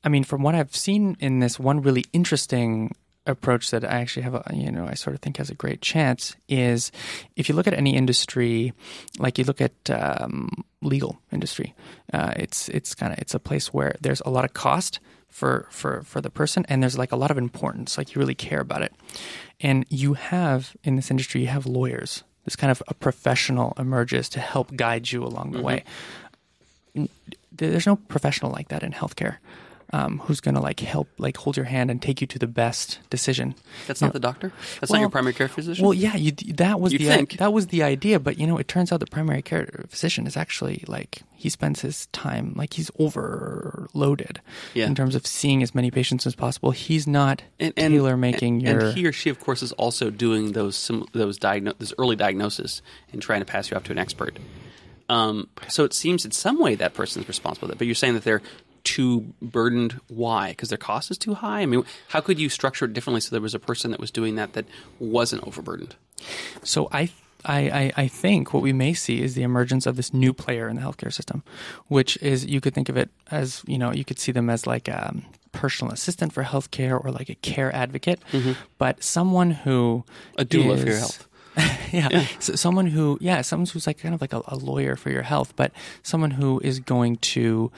I 0.04 0.10
mean, 0.10 0.24
from 0.24 0.44
what 0.44 0.54
I've 0.54 0.76
seen 0.76 1.18
in 1.20 1.40
this, 1.40 1.60
one 1.60 1.82
really 1.82 2.06
interesting 2.14 2.94
approach 3.30 3.72
that 3.72 3.84
I 3.84 4.02
actually 4.02 4.24
have, 4.24 4.36
a, 4.36 4.44
you 4.54 4.72
know, 4.72 4.86
I 4.86 4.94
sort 4.94 5.16
of 5.16 5.22
think 5.22 5.38
has 5.38 5.50
a 5.50 5.56
great 5.56 5.82
chance 5.82 6.36
is 6.48 6.92
if 7.36 7.50
you 7.50 7.56
look 7.56 7.68
at 7.68 7.74
any 7.74 7.96
industry, 7.96 8.74
like 9.18 9.38
you 9.38 9.44
look 9.44 9.62
at 9.62 9.90
um, 9.90 10.64
legal 10.82 11.20
industry, 11.32 11.74
uh, 12.14 12.34
it's 12.36 12.70
it's 12.70 12.96
kind 12.96 13.14
of 13.14 13.20
it's 13.20 13.34
a 13.34 13.40
place 13.40 13.74
where 13.74 13.96
there's 14.02 14.22
a 14.26 14.30
lot 14.30 14.46
of 14.46 14.54
cost 14.54 15.00
for 15.30 15.68
for 15.70 16.02
for 16.04 16.22
the 16.22 16.30
person, 16.30 16.66
and 16.70 16.82
there's 16.82 16.98
like 16.98 17.12
a 17.12 17.16
lot 17.18 17.32
of 17.32 17.38
importance, 17.38 17.98
like 17.98 18.14
you 18.14 18.20
really 18.20 18.36
care 18.36 18.62
about 18.62 18.82
it, 18.82 18.94
and 19.60 19.86
you 19.90 20.14
have 20.14 20.76
in 20.84 20.96
this 20.96 21.12
industry 21.12 21.42
you 21.42 21.48
have 21.48 21.66
lawyers. 21.66 22.24
This 22.46 22.56
kind 22.56 22.72
of 22.72 22.82
a 22.88 22.94
professional 22.94 23.74
emerges 23.78 24.30
to 24.30 24.40
help 24.40 24.76
guide 24.76 25.12
you 25.12 25.24
along 25.24 25.52
the 25.52 25.62
way. 25.62 25.84
There's 27.52 27.86
no 27.86 27.98
professional 27.98 28.52
like 28.52 28.70
that 28.70 28.82
in 28.82 28.92
healthcare 28.92 29.38
um, 29.92 30.20
who's 30.20 30.40
going 30.40 30.56
to 30.56 30.62
like 30.62 30.80
help 30.82 31.08
like 31.18 31.36
hold 31.38 31.58
your 31.58 31.66
hand 31.66 31.90
and 31.90 32.02
take 32.02 32.22
you 32.22 32.28
to 32.28 32.38
the 32.40 32.48
best 32.48 33.00
decision 33.10 33.56
That's 33.88 34.02
You 34.02 34.06
not 34.06 34.14
know, 34.14 34.20
the 34.20 34.28
doctor. 34.28 34.54
That's 34.80 34.92
not 34.92 35.00
your 35.02 35.10
primary 35.10 35.34
care 35.34 35.48
physician. 35.48 35.84
well 35.84 35.94
yeah 35.94 36.16
you, 36.16 36.32
that 36.56 36.80
was 36.80 36.94
You'd 36.94 37.02
the 37.02 37.06
think. 37.08 37.38
that 37.38 37.52
was 37.54 37.68
the 37.68 37.82
idea 37.84 38.20
but 38.20 38.38
you 38.38 38.46
know 38.46 38.58
it 38.58 38.68
turns 38.68 38.92
out 38.92 39.00
the 39.00 39.08
primary 39.08 39.42
care 39.42 39.86
physician 39.90 40.28
is 40.28 40.38
actually 40.38 40.84
like 40.88 41.24
he 41.34 41.50
spends 41.50 41.82
his 41.82 42.06
time 42.08 42.54
like 42.56 42.74
he's 42.74 42.92
overloaded 43.00 44.42
Yeah. 44.74 44.86
in 44.88 44.96
terms 44.96 45.16
of 45.16 45.26
seeing 45.26 45.64
as 45.64 45.74
many 45.74 45.90
patients 45.92 46.26
as 46.28 46.36
possible 46.36 46.72
he's 46.72 47.08
not 47.08 47.42
and, 47.60 47.74
and 47.78 47.94
tailor 47.94 48.18
making 48.18 48.62
your 48.62 48.80
and 48.90 48.98
he 48.98 49.06
or 49.08 49.12
she 49.12 49.30
of 49.30 49.40
course 49.40 49.64
is 49.64 49.72
also 49.74 50.10
doing 50.10 50.52
those 50.54 50.76
sim, 50.76 51.06
those 51.14 51.38
diagno- 51.40 51.78
those 51.78 51.94
early 51.98 52.16
diagnosis 52.16 52.82
and 53.12 53.22
trying 53.22 53.40
to 53.42 53.46
pass 53.46 53.72
you 53.72 53.78
off 53.78 53.84
to 53.84 53.92
an 53.92 53.98
expert 53.98 54.38
um, 55.10 55.48
so 55.68 55.84
it 55.84 55.94
seems 55.94 56.24
in 56.26 56.32
some 56.32 56.60
way 56.60 56.76
that 56.76 56.94
person 56.94 57.22
is 57.24 57.28
responsible 57.28 57.68
for 57.68 57.72
that 57.72 57.78
but 57.78 57.88
you're 57.88 57.96
saying 57.96 58.14
that 58.14 58.24
they're 58.24 58.42
too 58.84 59.34
burdened. 59.42 60.00
Why? 60.08 60.50
Because 60.50 60.70
their 60.70 60.78
cost 60.78 61.12
is 61.12 61.18
too 61.18 61.34
high? 61.36 61.62
I 61.62 61.66
mean 61.66 61.84
how 62.10 62.22
could 62.22 62.40
you 62.40 62.50
structure 62.50 62.86
it 62.86 62.94
differently 62.94 63.22
so 63.22 63.30
there 63.32 63.42
was 63.42 63.54
a 63.56 63.60
person 63.60 63.92
that 63.92 64.00
was 64.00 64.12
doing 64.12 64.36
that 64.36 64.54
that 64.54 64.66
wasn't 65.00 65.46
overburdened? 65.48 65.96
So 66.64 66.90
I, 66.92 67.10
I, 67.46 67.60
I, 67.70 67.92
I 68.04 68.08
think 68.08 68.54
what 68.54 68.62
we 68.64 68.74
may 68.74 68.94
see 68.94 69.22
is 69.22 69.34
the 69.36 69.44
emergence 69.44 69.86
of 69.86 69.96
this 69.96 70.14
new 70.14 70.34
player 70.34 70.68
in 70.68 70.76
the 70.76 70.82
healthcare 70.82 71.14
system, 71.14 71.44
which 71.88 72.18
is 72.22 72.46
you 72.46 72.60
could 72.60 72.74
think 72.74 72.90
of 72.90 72.98
it 72.98 73.10
as 73.32 73.64
you 73.68 73.78
know 73.78 73.92
you 73.94 74.04
could 74.06 74.20
see 74.20 74.32
them 74.34 74.50
as 74.50 74.68
like 74.68 74.88
a 74.90 75.14
personal 75.52 75.92
assistant 75.94 76.32
for 76.34 76.44
healthcare 76.44 77.04
or 77.04 77.12
like 77.12 77.30
a 77.30 77.36
care 77.36 77.74
advocate, 77.74 78.20
but 78.78 79.04
someone 79.04 79.52
who 79.52 80.04
Mm-hmm. 80.38 80.42
A 80.42 80.46
doula 80.46 80.80
for 80.80 80.86
your 80.88 80.96
is- 80.96 81.00
health. 81.00 81.26
yeah, 81.92 82.26
So 82.40 82.56
someone 82.56 82.86
who 82.86 83.18
yeah, 83.20 83.42
someone 83.42 83.66
who's 83.68 83.88
like 83.88 83.98
kind 83.98 84.14
of 84.16 84.22
like 84.22 84.32
a, 84.34 84.42
a 84.48 84.56
lawyer 84.56 84.96
for 84.96 85.10
your 85.10 85.24
health, 85.24 85.54
but 85.56 85.72
someone 86.04 86.32
who 86.32 86.60
is 86.64 86.80
going 86.80 87.18
to 87.18 87.72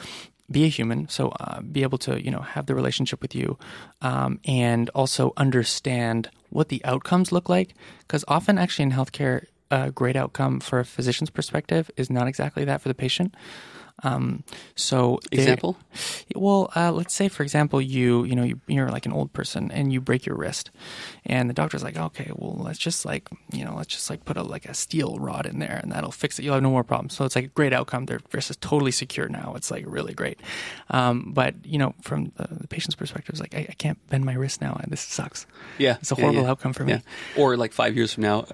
be 0.51 0.65
a 0.65 0.67
human, 0.67 1.07
so 1.09 1.29
uh, 1.39 1.61
be 1.61 1.83
able 1.83 1.97
to 1.99 2.23
you 2.23 2.31
know 2.31 2.41
have 2.41 2.65
the 2.65 2.75
relationship 2.75 3.21
with 3.21 3.35
you, 3.35 3.57
um, 4.01 4.39
and 4.45 4.89
also 4.89 5.33
understand 5.37 6.29
what 6.49 6.69
the 6.69 6.83
outcomes 6.85 7.31
look 7.31 7.49
like. 7.49 7.73
Because 7.99 8.25
often, 8.27 8.57
actually, 8.57 8.83
in 8.83 8.91
healthcare, 8.91 9.45
a 9.71 9.91
great 9.91 10.15
outcome 10.15 10.59
for 10.59 10.79
a 10.79 10.85
physician's 10.85 11.29
perspective 11.29 11.89
is 11.97 12.09
not 12.09 12.27
exactly 12.27 12.65
that 12.65 12.81
for 12.81 12.89
the 12.89 12.95
patient. 12.95 13.33
Um, 14.03 14.43
so 14.75 15.19
example 15.31 15.77
well, 16.35 16.71
uh, 16.75 16.91
let's 16.91 17.13
say, 17.13 17.27
for 17.27 17.43
example, 17.43 17.81
you 17.81 18.23
you 18.23 18.35
know 18.35 18.43
you, 18.43 18.59
you're 18.67 18.89
like 18.89 19.05
an 19.05 19.11
old 19.13 19.31
person 19.33 19.69
and 19.71 19.91
you 19.93 20.01
break 20.01 20.25
your 20.25 20.35
wrist, 20.35 20.71
and 21.25 21.49
the 21.49 21.53
doctor's 21.53 21.83
like, 21.83 21.97
okay, 21.97 22.31
well, 22.35 22.55
let's 22.57 22.79
just 22.79 23.05
like 23.05 23.29
you 23.51 23.63
know 23.65 23.75
let's 23.75 23.93
just 23.93 24.09
like 24.09 24.25
put 24.25 24.37
a 24.37 24.43
like 24.43 24.65
a 24.65 24.73
steel 24.73 25.17
rod 25.19 25.45
in 25.45 25.59
there 25.59 25.79
and 25.83 25.91
that'll 25.91 26.11
fix 26.11 26.39
it. 26.39 26.43
You'll 26.43 26.53
have 26.55 26.63
no 26.63 26.71
more 26.71 26.83
problems. 26.83 27.13
So 27.13 27.25
it's 27.25 27.35
like 27.35 27.45
a 27.45 27.49
great 27.49 27.73
outcome. 27.73 28.05
Their 28.05 28.19
wrist 28.31 28.49
is 28.49 28.57
totally 28.57 28.91
secure 28.91 29.27
now. 29.29 29.53
It's 29.55 29.69
like 29.71 29.83
really 29.87 30.13
great. 30.13 30.39
Um, 30.89 31.31
but 31.33 31.55
you 31.65 31.77
know, 31.77 31.93
from 32.01 32.31
the, 32.37 32.47
the 32.61 32.67
patient's 32.67 32.95
perspective, 32.95 33.33
it's 33.33 33.41
like 33.41 33.53
I, 33.55 33.67
I 33.69 33.73
can't 33.77 33.97
bend 34.09 34.25
my 34.25 34.33
wrist 34.33 34.61
now. 34.61 34.79
This 34.87 35.01
sucks. 35.01 35.45
yeah 35.77 35.97
It's 36.01 36.11
a 36.11 36.15
Yeah, 36.15 36.21
horrible 36.21 36.43
yeah. 36.43 36.49
outcome 36.51 36.73
for 36.73 36.83
me. 36.83 36.93
Yeah. 36.93 36.99
or 37.37 37.55
like 37.57 37.71
five 37.73 37.95
years 37.95 38.13
from 38.13 38.23
now 38.23 38.45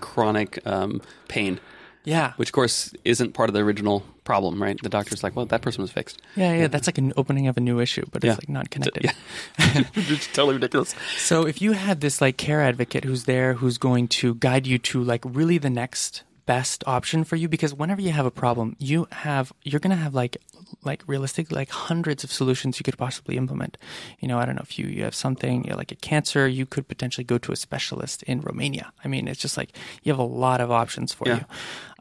chronic 0.00 0.58
um, 0.66 1.00
pain 1.28 1.60
Yeah. 2.04 2.32
which 2.36 2.48
of 2.48 2.52
course 2.52 2.92
isn't 3.04 3.32
part 3.32 3.48
of 3.48 3.54
the 3.54 3.60
original 3.60 4.02
problem, 4.24 4.62
right? 4.62 4.76
The 4.82 4.88
doctor's 4.88 5.22
like, 5.22 5.34
well, 5.36 5.46
that 5.46 5.62
person 5.62 5.82
was 5.82 5.90
fixed. 5.92 6.20
yeah, 6.36 6.52
yeah, 6.52 6.66
that's 6.68 6.86
like 6.88 6.98
an 6.98 7.12
opening 7.16 7.46
of 7.48 7.56
a 7.56 7.60
new 7.60 7.78
issue, 7.80 8.04
but 8.12 8.22
Yeah. 8.24 8.32
it's 8.32 8.40
like 8.42 8.48
not 8.48 8.70
connected. 8.70 9.04
Yeah. 9.04 9.12
it's 9.94 10.26
totally 10.28 10.54
ridiculous. 10.54 10.94
So 11.18 11.46
if 11.46 11.60
you 11.62 11.72
had 11.72 12.00
this 12.00 12.20
like 12.20 12.36
care 12.36 12.60
advocate 12.60 13.04
who's 13.04 13.24
there, 13.24 13.54
who's 13.54 13.78
going 13.78 14.08
to 14.08 14.34
guide 14.36 14.66
you 14.66 14.78
to 14.78 15.02
like 15.02 15.22
really 15.24 15.58
the 15.58 15.70
next 15.70 16.22
best 16.46 16.82
option 16.86 17.24
for 17.24 17.36
you 17.36 17.48
because 17.48 17.72
whenever 17.74 18.00
you 18.00 18.10
have 18.10 18.26
a 18.26 18.30
problem, 18.30 18.74
you 18.78 19.06
have 19.12 19.52
you're 19.64 19.80
going 19.80 19.96
to 19.96 20.02
have 20.02 20.14
like 20.14 20.36
like 20.82 21.02
realistic 21.06 21.52
like 21.52 21.70
hundreds 21.70 22.24
of 22.24 22.32
solutions 22.32 22.78
you 22.78 22.84
could 22.84 22.98
possibly 22.98 23.36
implement. 23.36 23.78
You 24.20 24.28
know, 24.28 24.38
I 24.38 24.44
don't 24.46 24.56
know 24.56 24.62
if 24.62 24.78
you, 24.78 24.86
you 24.86 25.04
have 25.04 25.14
something 25.14 25.64
you 25.64 25.70
know, 25.70 25.76
like 25.76 25.92
a 25.92 25.96
cancer, 25.96 26.48
you 26.48 26.66
could 26.66 26.88
potentially 26.88 27.24
go 27.24 27.38
to 27.38 27.52
a 27.52 27.56
specialist 27.56 28.22
in 28.24 28.40
Romania. 28.40 28.92
I 29.04 29.08
mean, 29.08 29.28
it's 29.28 29.40
just 29.40 29.56
like 29.56 29.76
you 30.02 30.12
have 30.12 30.18
a 30.18 30.22
lot 30.24 30.60
of 30.60 30.70
options 30.70 31.12
for 31.12 31.28
Yeah. 31.28 31.36
you. 31.40 31.44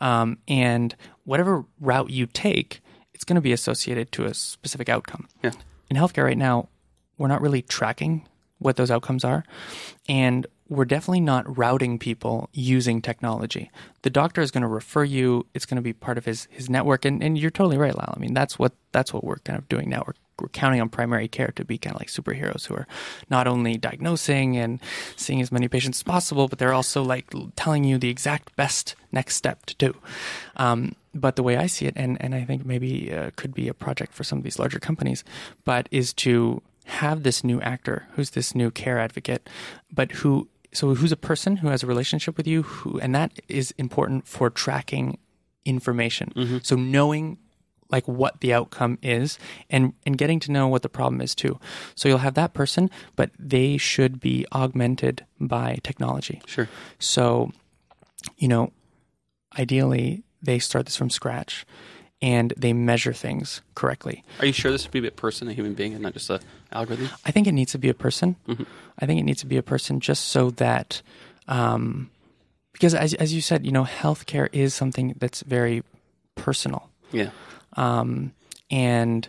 Um, 0.08 0.38
and 0.48 0.96
whatever 1.26 1.66
route 1.80 2.10
you 2.10 2.26
take, 2.26 2.82
it's 3.14 3.24
going 3.24 3.36
to 3.36 3.42
be 3.42 3.52
associated 3.54 4.12
to 4.14 4.26
a 4.26 4.34
specific 4.34 4.90
outcome. 4.90 5.28
Yeah. 5.44 5.52
In 5.90 5.98
healthcare 5.98 6.24
right 6.24 6.38
now, 6.38 6.70
we're 7.18 7.28
not 7.28 7.42
really 7.42 7.62
tracking 7.62 8.28
what 8.58 8.78
those 8.78 8.90
outcomes 8.90 9.24
are. 9.26 9.44
And 10.08 10.48
we're 10.72 10.86
definitely 10.86 11.20
not 11.20 11.58
routing 11.58 12.00
people 12.00 12.50
using 12.54 13.02
technology. 13.02 13.70
The 14.04 14.10
doctor 14.10 14.40
is 14.40 14.52
going 14.52 14.62
to 14.62 14.70
refer 14.70 15.04
you. 15.04 15.46
It's 15.54 15.66
going 15.66 15.76
to 15.76 15.82
be 15.82 15.92
part 15.92 16.18
of 16.18 16.24
his, 16.24 16.48
his 16.50 16.70
network. 16.70 17.04
And, 17.04 17.22
and 17.22 17.38
you're 17.38 17.52
totally 17.52 17.78
right, 17.78 17.94
Lyle. 17.94 18.14
I 18.16 18.20
mean, 18.20 18.34
that's 18.34 18.58
what 18.58 18.72
that's 18.94 19.14
what 19.14 19.26
we're 19.26 19.40
kind 19.40 19.60
of 19.60 19.68
doing 19.68 19.90
now. 19.90 20.06
We're, 20.08 20.14
we're 20.40 20.48
counting 20.48 20.80
on 20.80 20.88
primary 20.88 21.28
care 21.28 21.52
to 21.58 21.66
be 21.66 21.78
kind 21.78 21.94
of 21.94 22.00
like 22.00 22.08
superheroes 22.08 22.68
who 22.68 22.76
are 22.76 22.88
not 23.30 23.48
only 23.48 23.78
diagnosing 23.78 24.56
and 24.56 24.80
seeing 25.18 25.42
as 25.42 25.52
many 25.52 25.68
patients 25.68 26.00
as 26.00 26.04
possible, 26.04 26.48
but 26.48 26.58
they're 26.58 26.74
also 26.74 27.04
like 27.04 27.34
telling 27.58 27.84
you 27.84 27.98
the 27.98 28.10
exact 28.10 28.56
best 28.56 28.96
next 29.12 29.36
step 29.36 29.66
to 29.66 29.76
do. 29.76 29.94
Um, 30.56 30.96
but 31.14 31.36
the 31.36 31.44
way 31.44 31.58
I 31.58 31.68
see 31.68 31.86
it, 31.86 31.96
and, 31.98 32.16
and 32.22 32.34
I 32.34 32.46
think 32.46 32.66
maybe 32.66 33.14
uh, 33.14 33.32
could 33.36 33.54
be 33.54 33.68
a 33.68 33.74
project 33.74 34.14
for 34.14 34.24
some 34.24 34.38
of 34.38 34.46
these 34.46 34.58
larger 34.58 34.80
companies, 34.80 35.26
but 35.66 35.90
is 35.92 36.14
to 36.14 36.62
have 36.86 37.24
this 37.24 37.44
new 37.44 37.60
actor 37.62 38.08
who's 38.14 38.32
this 38.32 38.56
new 38.56 38.72
care 38.72 39.00
advocate, 39.00 39.50
but 39.94 40.12
who 40.12 40.48
so 40.74 40.94
who's 40.96 41.12
a 41.12 41.18
person 41.18 41.58
who 41.58 41.68
has 41.68 41.84
a 41.84 41.88
relationship 41.88 42.38
with 42.38 42.48
you 42.48 42.64
who 42.64 43.00
and 43.00 43.14
that 43.16 43.40
is 43.48 43.72
important 43.78 44.28
for 44.28 44.50
tracking 44.50 45.18
information. 45.66 46.32
Mm-hmm. 46.36 46.58
So 46.64 46.76
knowing 46.76 47.38
like 47.90 48.08
what 48.08 48.40
the 48.40 48.54
outcome 48.54 48.98
is 49.02 49.38
and 49.70 49.94
and 50.06 50.18
getting 50.18 50.40
to 50.42 50.52
know 50.52 50.68
what 50.68 50.82
the 50.82 50.90
problem 50.90 51.22
is 51.22 51.36
too. 51.36 51.60
So 51.96 52.08
you'll 52.08 52.20
have 52.20 52.36
that 52.36 52.54
person, 52.54 52.90
but 53.16 53.32
they 53.38 53.78
should 53.78 54.20
be 54.20 54.46
augmented 54.54 55.26
by 55.40 55.80
technology. 55.84 56.42
Sure. 56.46 56.70
So, 57.00 57.52
you 58.38 58.48
know, 58.48 58.72
ideally 59.60 60.24
they 60.42 60.58
start 60.58 60.86
this 60.86 60.96
from 60.96 61.10
scratch 61.10 61.66
and 62.22 62.54
they 62.58 62.74
measure 62.74 63.14
things 63.14 63.62
correctly. 63.76 64.24
Are 64.40 64.46
you 64.46 64.54
sure 64.54 64.72
this 64.72 64.84
would 64.86 64.92
be 64.92 65.08
a 65.08 65.12
person, 65.12 65.48
a 65.48 65.54
human 65.54 65.74
being, 65.74 65.94
and 65.94 66.04
not 66.04 66.14
just 66.14 66.30
a 66.30 66.40
algorithm? 66.72 67.10
I 67.26 67.32
think 67.32 67.48
it 67.48 67.54
needs 67.54 67.72
to 67.72 67.78
be 67.80 67.90
a 67.90 67.94
person. 67.94 68.36
I 69.00 69.06
think 69.06 69.20
it 69.20 69.24
needs 69.24 69.40
to 69.42 69.48
be 69.48 69.58
a 69.58 69.64
person 69.64 70.00
just 70.00 70.26
so 70.30 70.52
that, 70.52 71.02
um, 71.48 72.10
because 72.74 72.94
as 72.94 73.14
as 73.16 73.34
you 73.34 73.42
said, 73.42 73.66
you 73.66 73.72
know, 73.72 73.86
healthcare 73.86 74.48
is 74.54 74.74
something 74.74 75.16
that's 75.20 75.42
very 75.42 75.84
personal, 76.36 76.90
Yeah. 77.12 77.30
um, 77.76 78.34
and 78.70 79.28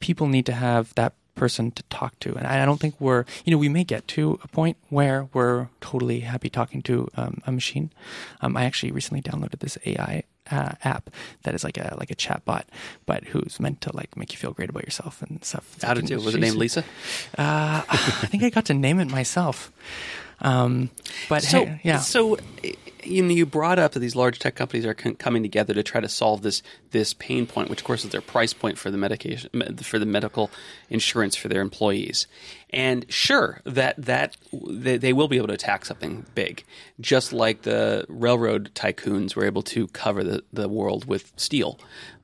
people 0.00 0.26
need 0.28 0.46
to 0.46 0.52
have 0.52 0.94
that 0.94 1.12
person 1.34 1.70
to 1.72 1.82
talk 1.84 2.18
to. 2.20 2.34
And 2.34 2.46
I, 2.46 2.62
I 2.62 2.66
don't 2.66 2.78
think 2.78 2.94
we're, 3.00 3.24
you 3.44 3.50
know, 3.52 3.58
we 3.58 3.68
may 3.68 3.84
get 3.84 4.06
to 4.08 4.38
a 4.44 4.48
point 4.48 4.76
where 4.90 5.28
we're 5.32 5.68
totally 5.80 6.20
happy 6.20 6.50
talking 6.50 6.82
to 6.82 7.08
um, 7.16 7.40
a 7.46 7.52
machine. 7.52 7.90
Um, 8.42 8.56
I 8.56 8.64
actually 8.64 8.92
recently 8.92 9.22
downloaded 9.22 9.60
this 9.60 9.78
AI 9.86 10.24
uh, 10.50 10.72
app 10.84 11.10
that 11.44 11.54
is 11.54 11.64
like 11.64 11.76
a 11.78 11.94
like 11.98 12.10
a 12.10 12.14
chat 12.14 12.44
bot, 12.44 12.66
but 13.06 13.24
who's 13.24 13.60
meant 13.60 13.80
to 13.82 13.94
like 13.96 14.16
make 14.16 14.32
you 14.32 14.38
feel 14.38 14.52
great 14.52 14.70
about 14.70 14.84
yourself 14.84 15.22
and 15.22 15.44
stuff. 15.44 15.76
How 15.82 15.94
did 15.94 16.10
you? 16.10 16.16
Was 16.16 16.34
it 16.34 16.40
named 16.40 16.56
Lisa? 16.56 16.80
Uh, 17.38 17.82
I 17.88 18.26
think 18.26 18.42
I 18.42 18.50
got 18.50 18.66
to 18.66 18.74
name 18.74 19.00
it 19.00 19.08
myself. 19.10 19.70
Um, 20.40 20.90
but 21.28 21.42
So, 21.42 21.66
hey, 21.66 21.80
yeah, 21.84 21.98
So, 21.98 22.36
you 23.04 23.22
know, 23.22 23.30
you 23.30 23.46
brought 23.46 23.78
up 23.78 23.92
that 23.92 24.00
these 24.00 24.16
large 24.16 24.38
tech 24.38 24.54
companies 24.54 24.86
are 24.86 24.94
con- 24.94 25.14
coming 25.14 25.42
together 25.42 25.74
to 25.74 25.82
try 25.82 26.00
to 26.00 26.08
solve 26.08 26.42
this 26.42 26.62
this 26.90 27.14
pain 27.14 27.46
point, 27.46 27.70
which 27.70 27.80
of 27.80 27.86
course 27.86 28.04
is 28.04 28.10
their 28.10 28.20
price 28.20 28.52
point 28.52 28.78
for 28.78 28.90
the 28.90 28.98
medication 28.98 29.50
me- 29.52 29.74
for 29.82 29.98
the 29.98 30.06
medical 30.06 30.50
insurance 30.90 31.36
for 31.36 31.48
their 31.48 31.60
employees. 31.60 32.26
And 32.70 33.04
sure, 33.08 33.60
that 33.64 33.96
that 34.04 34.36
they, 34.52 34.96
they 34.96 35.12
will 35.12 35.28
be 35.28 35.36
able 35.36 35.48
to 35.48 35.54
attack 35.54 35.84
something 35.84 36.26
big, 36.34 36.64
just 37.00 37.32
like 37.32 37.62
the 37.62 38.04
railroad 38.08 38.70
tycoons 38.74 39.34
were 39.36 39.44
able 39.44 39.62
to 39.62 39.88
cover 39.88 40.24
the, 40.24 40.44
the 40.52 40.68
world 40.68 41.04
with 41.04 41.32
steel. 41.36 41.78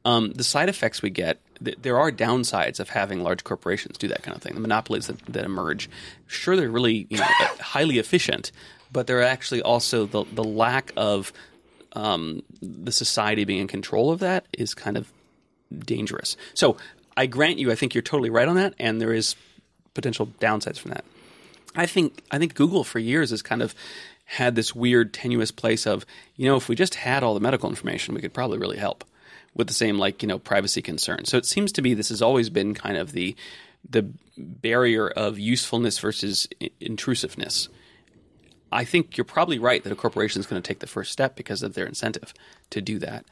Um, 0.05 0.33
the 0.33 0.45
side 0.45 0.68
effects 0.68 1.03
we 1.03 1.11
get 1.11 1.41
there 1.61 1.99
are 1.99 2.11
downsides 2.11 2.81
of 2.81 2.91
having 2.91 3.22
large 3.22 3.45
corporations 3.45 3.99
do 3.99 4.09
that 4.09 4.22
kind 4.22 4.37
of 4.37 4.43
thing. 4.43 4.55
The 4.55 4.61
monopolies 4.61 5.09
that, 5.09 5.18
that 5.26 5.45
emerge, 5.45 5.91
sure, 6.26 6.57
they're 6.57 6.70
really 6.70 7.07
you 7.11 7.18
know, 7.18 7.24
highly 7.61 7.99
efficient, 7.99 8.53
but 8.93 9.07
there 9.07 9.18
are 9.18 9.24
actually 9.24 9.62
also 9.62 10.07
the 10.07 10.24
the 10.32 10.45
lack 10.45 10.93
of 10.97 11.32
um, 11.93 12.43
the 12.61 12.93
society 12.93 13.45
being 13.45 13.61
in 13.61 13.68
control 13.68 14.11
of 14.11 14.20
that 14.20 14.47
is 14.53 14.74
kind 14.74 14.97
of 14.97 15.11
dangerous. 15.76 16.36
So 16.55 16.76
I 17.16 17.26
grant 17.26 17.59
you, 17.59 17.72
I 17.72 17.74
think 17.74 17.95
you're 17.95 18.03
totally 18.03 18.30
right 18.30 18.49
on 18.49 18.57
that, 18.57 18.74
and 18.78 19.01
there 19.01 19.12
is 19.12 19.34
potential 19.95 20.28
downsides 20.41 20.78
from 20.78 20.93
that. 20.93 21.05
I 21.74 21.86
think 21.86 22.22
I 22.30 22.39
think 22.39 22.55
Google 22.55 22.84
for 22.84 22.99
years 22.99 23.30
has 23.30 23.43
kind 23.43 23.62
of 23.62 23.74
had 24.24 24.55
this 24.55 24.74
weird 24.74 25.14
tenuous 25.14 25.51
place 25.51 25.86
of 25.86 26.05
you 26.36 26.47
know 26.47 26.57
if 26.57 26.68
we 26.68 26.76
just 26.76 26.95
had 26.95 27.22
all 27.22 27.34
the 27.34 27.41
medical 27.41 27.70
information 27.70 28.14
we 28.14 28.20
could 28.20 28.34
probably 28.34 28.59
really 28.59 28.76
help 28.76 29.05
with 29.55 29.66
the 29.66 29.74
same 29.74 29.99
like 29.99 30.22
you 30.22 30.28
know 30.28 30.39
privacy 30.39 30.82
concerns. 30.82 31.28
So 31.28 31.36
it 31.36 31.47
seems 31.47 31.72
to 31.72 31.82
be 31.82 31.95
this 31.95 32.11
has 32.11 32.22
always 32.22 32.51
been 32.51 32.74
kind 32.74 32.97
of 32.97 33.12
the 33.12 33.36
the 33.89 34.11
barrier 34.36 35.09
of 35.09 35.39
usefulness 35.39 35.99
versus 35.99 36.49
intrusiveness. 36.80 37.68
I 38.71 38.85
think 38.85 39.16
you're 39.16 39.25
probably 39.25 39.59
right 39.59 39.83
that 39.83 39.93
a 39.93 39.97
corporation 39.97 40.41
is 40.41 40.47
going 40.47 40.61
to 40.62 40.66
take 40.66 40.81
the 40.81 40.87
first 40.87 41.12
step 41.12 41.37
because 41.37 41.62
of 41.62 41.75
their 41.75 41.87
incentive 41.87 42.35
to 42.71 42.81
do 42.81 42.99
that. 42.99 43.25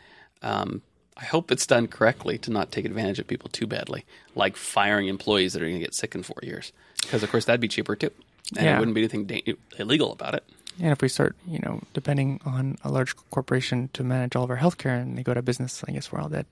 Um, 0.43 0.83
I 1.17 1.25
hope 1.25 1.51
it's 1.51 1.67
done 1.67 1.87
correctly 1.89 2.37
to 2.39 2.51
not 2.51 2.71
take 2.71 2.85
advantage 2.85 3.19
of 3.19 3.27
people 3.27 3.49
too 3.51 3.67
badly, 3.67 4.05
like 4.35 4.57
firing 4.57 5.09
employees 5.09 5.53
that 5.55 5.63
are 5.63 5.67
going 5.67 5.79
to 5.79 5.85
get 5.85 5.95
sick 5.95 6.15
in 6.15 6.23
four 6.23 6.37
years. 6.43 6.73
Because 7.01 7.23
of 7.23 7.31
course 7.31 7.45
that'd 7.47 7.61
be 7.61 7.69
cheaper 7.69 7.97
too, 7.97 8.11
and 8.57 8.67
Yeah. 8.67 8.77
it 8.77 8.79
wouldn't 8.81 8.95
be 8.95 9.01
anything 9.03 9.25
da- 9.25 9.43
illegal 9.79 10.13
about 10.13 10.35
it. 10.35 10.45
and 10.79 10.93
if 10.93 11.01
we 11.01 11.09
start, 11.09 11.35
you 11.47 11.59
know, 11.61 11.81
depending 11.95 12.39
on 12.45 12.77
a 12.85 12.91
large 12.91 13.17
corporation 13.31 13.89
to 13.95 14.05
manage 14.05 14.37
all 14.37 14.45
of 14.45 14.51
our 14.51 14.59
healthcare, 14.59 15.01
and 15.01 15.17
they 15.17 15.23
go 15.23 15.31
out 15.33 15.39
of 15.39 15.45
business, 15.47 15.83
I 15.89 15.93
guess 15.93 16.13
we're 16.13 16.21
all 16.21 16.29
dead. 16.29 16.45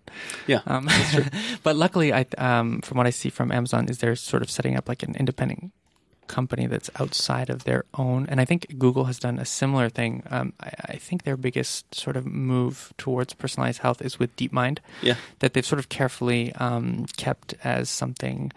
Yeah, 0.47 0.61
Um, 0.66 0.89
but 1.62 1.76
luckily, 1.76 2.11
I 2.14 2.24
um, 2.39 2.80
from 2.80 2.97
what 2.97 3.07
I 3.07 3.11
see 3.11 3.28
from 3.28 3.53
Amazon, 3.53 3.87
is 3.91 3.99
they're 3.99 4.16
sort 4.16 4.43
of 4.43 4.51
setting 4.51 4.76
up 4.76 4.89
like 4.89 5.03
an 5.03 5.14
independent 5.16 5.72
company 6.26 6.66
that's 6.66 6.90
outside 6.98 7.50
of 7.50 7.64
their 7.64 7.84
own. 7.94 8.26
And 8.28 8.40
I 8.40 8.44
think 8.44 8.78
Google 8.78 9.04
has 9.04 9.18
done 9.18 9.38
a 9.38 9.44
similar 9.44 9.88
thing. 9.88 10.22
Um, 10.30 10.52
I, 10.60 10.70
I 10.90 10.96
think 10.96 11.22
their 11.24 11.36
biggest 11.36 11.94
sort 11.94 12.16
of 12.16 12.26
move 12.26 12.92
towards 12.98 13.32
personalized 13.34 13.80
health 13.80 14.02
is 14.02 14.18
with 14.18 14.34
DeepMind. 14.36 14.78
yeah. 15.02 15.16
That 15.40 15.54
they've 15.54 15.64
sort 15.64 15.78
of 15.78 15.88
carefully 15.88 16.52
um, 16.54 17.06
kept 17.16 17.54
as 17.64 17.88
something 17.90 18.52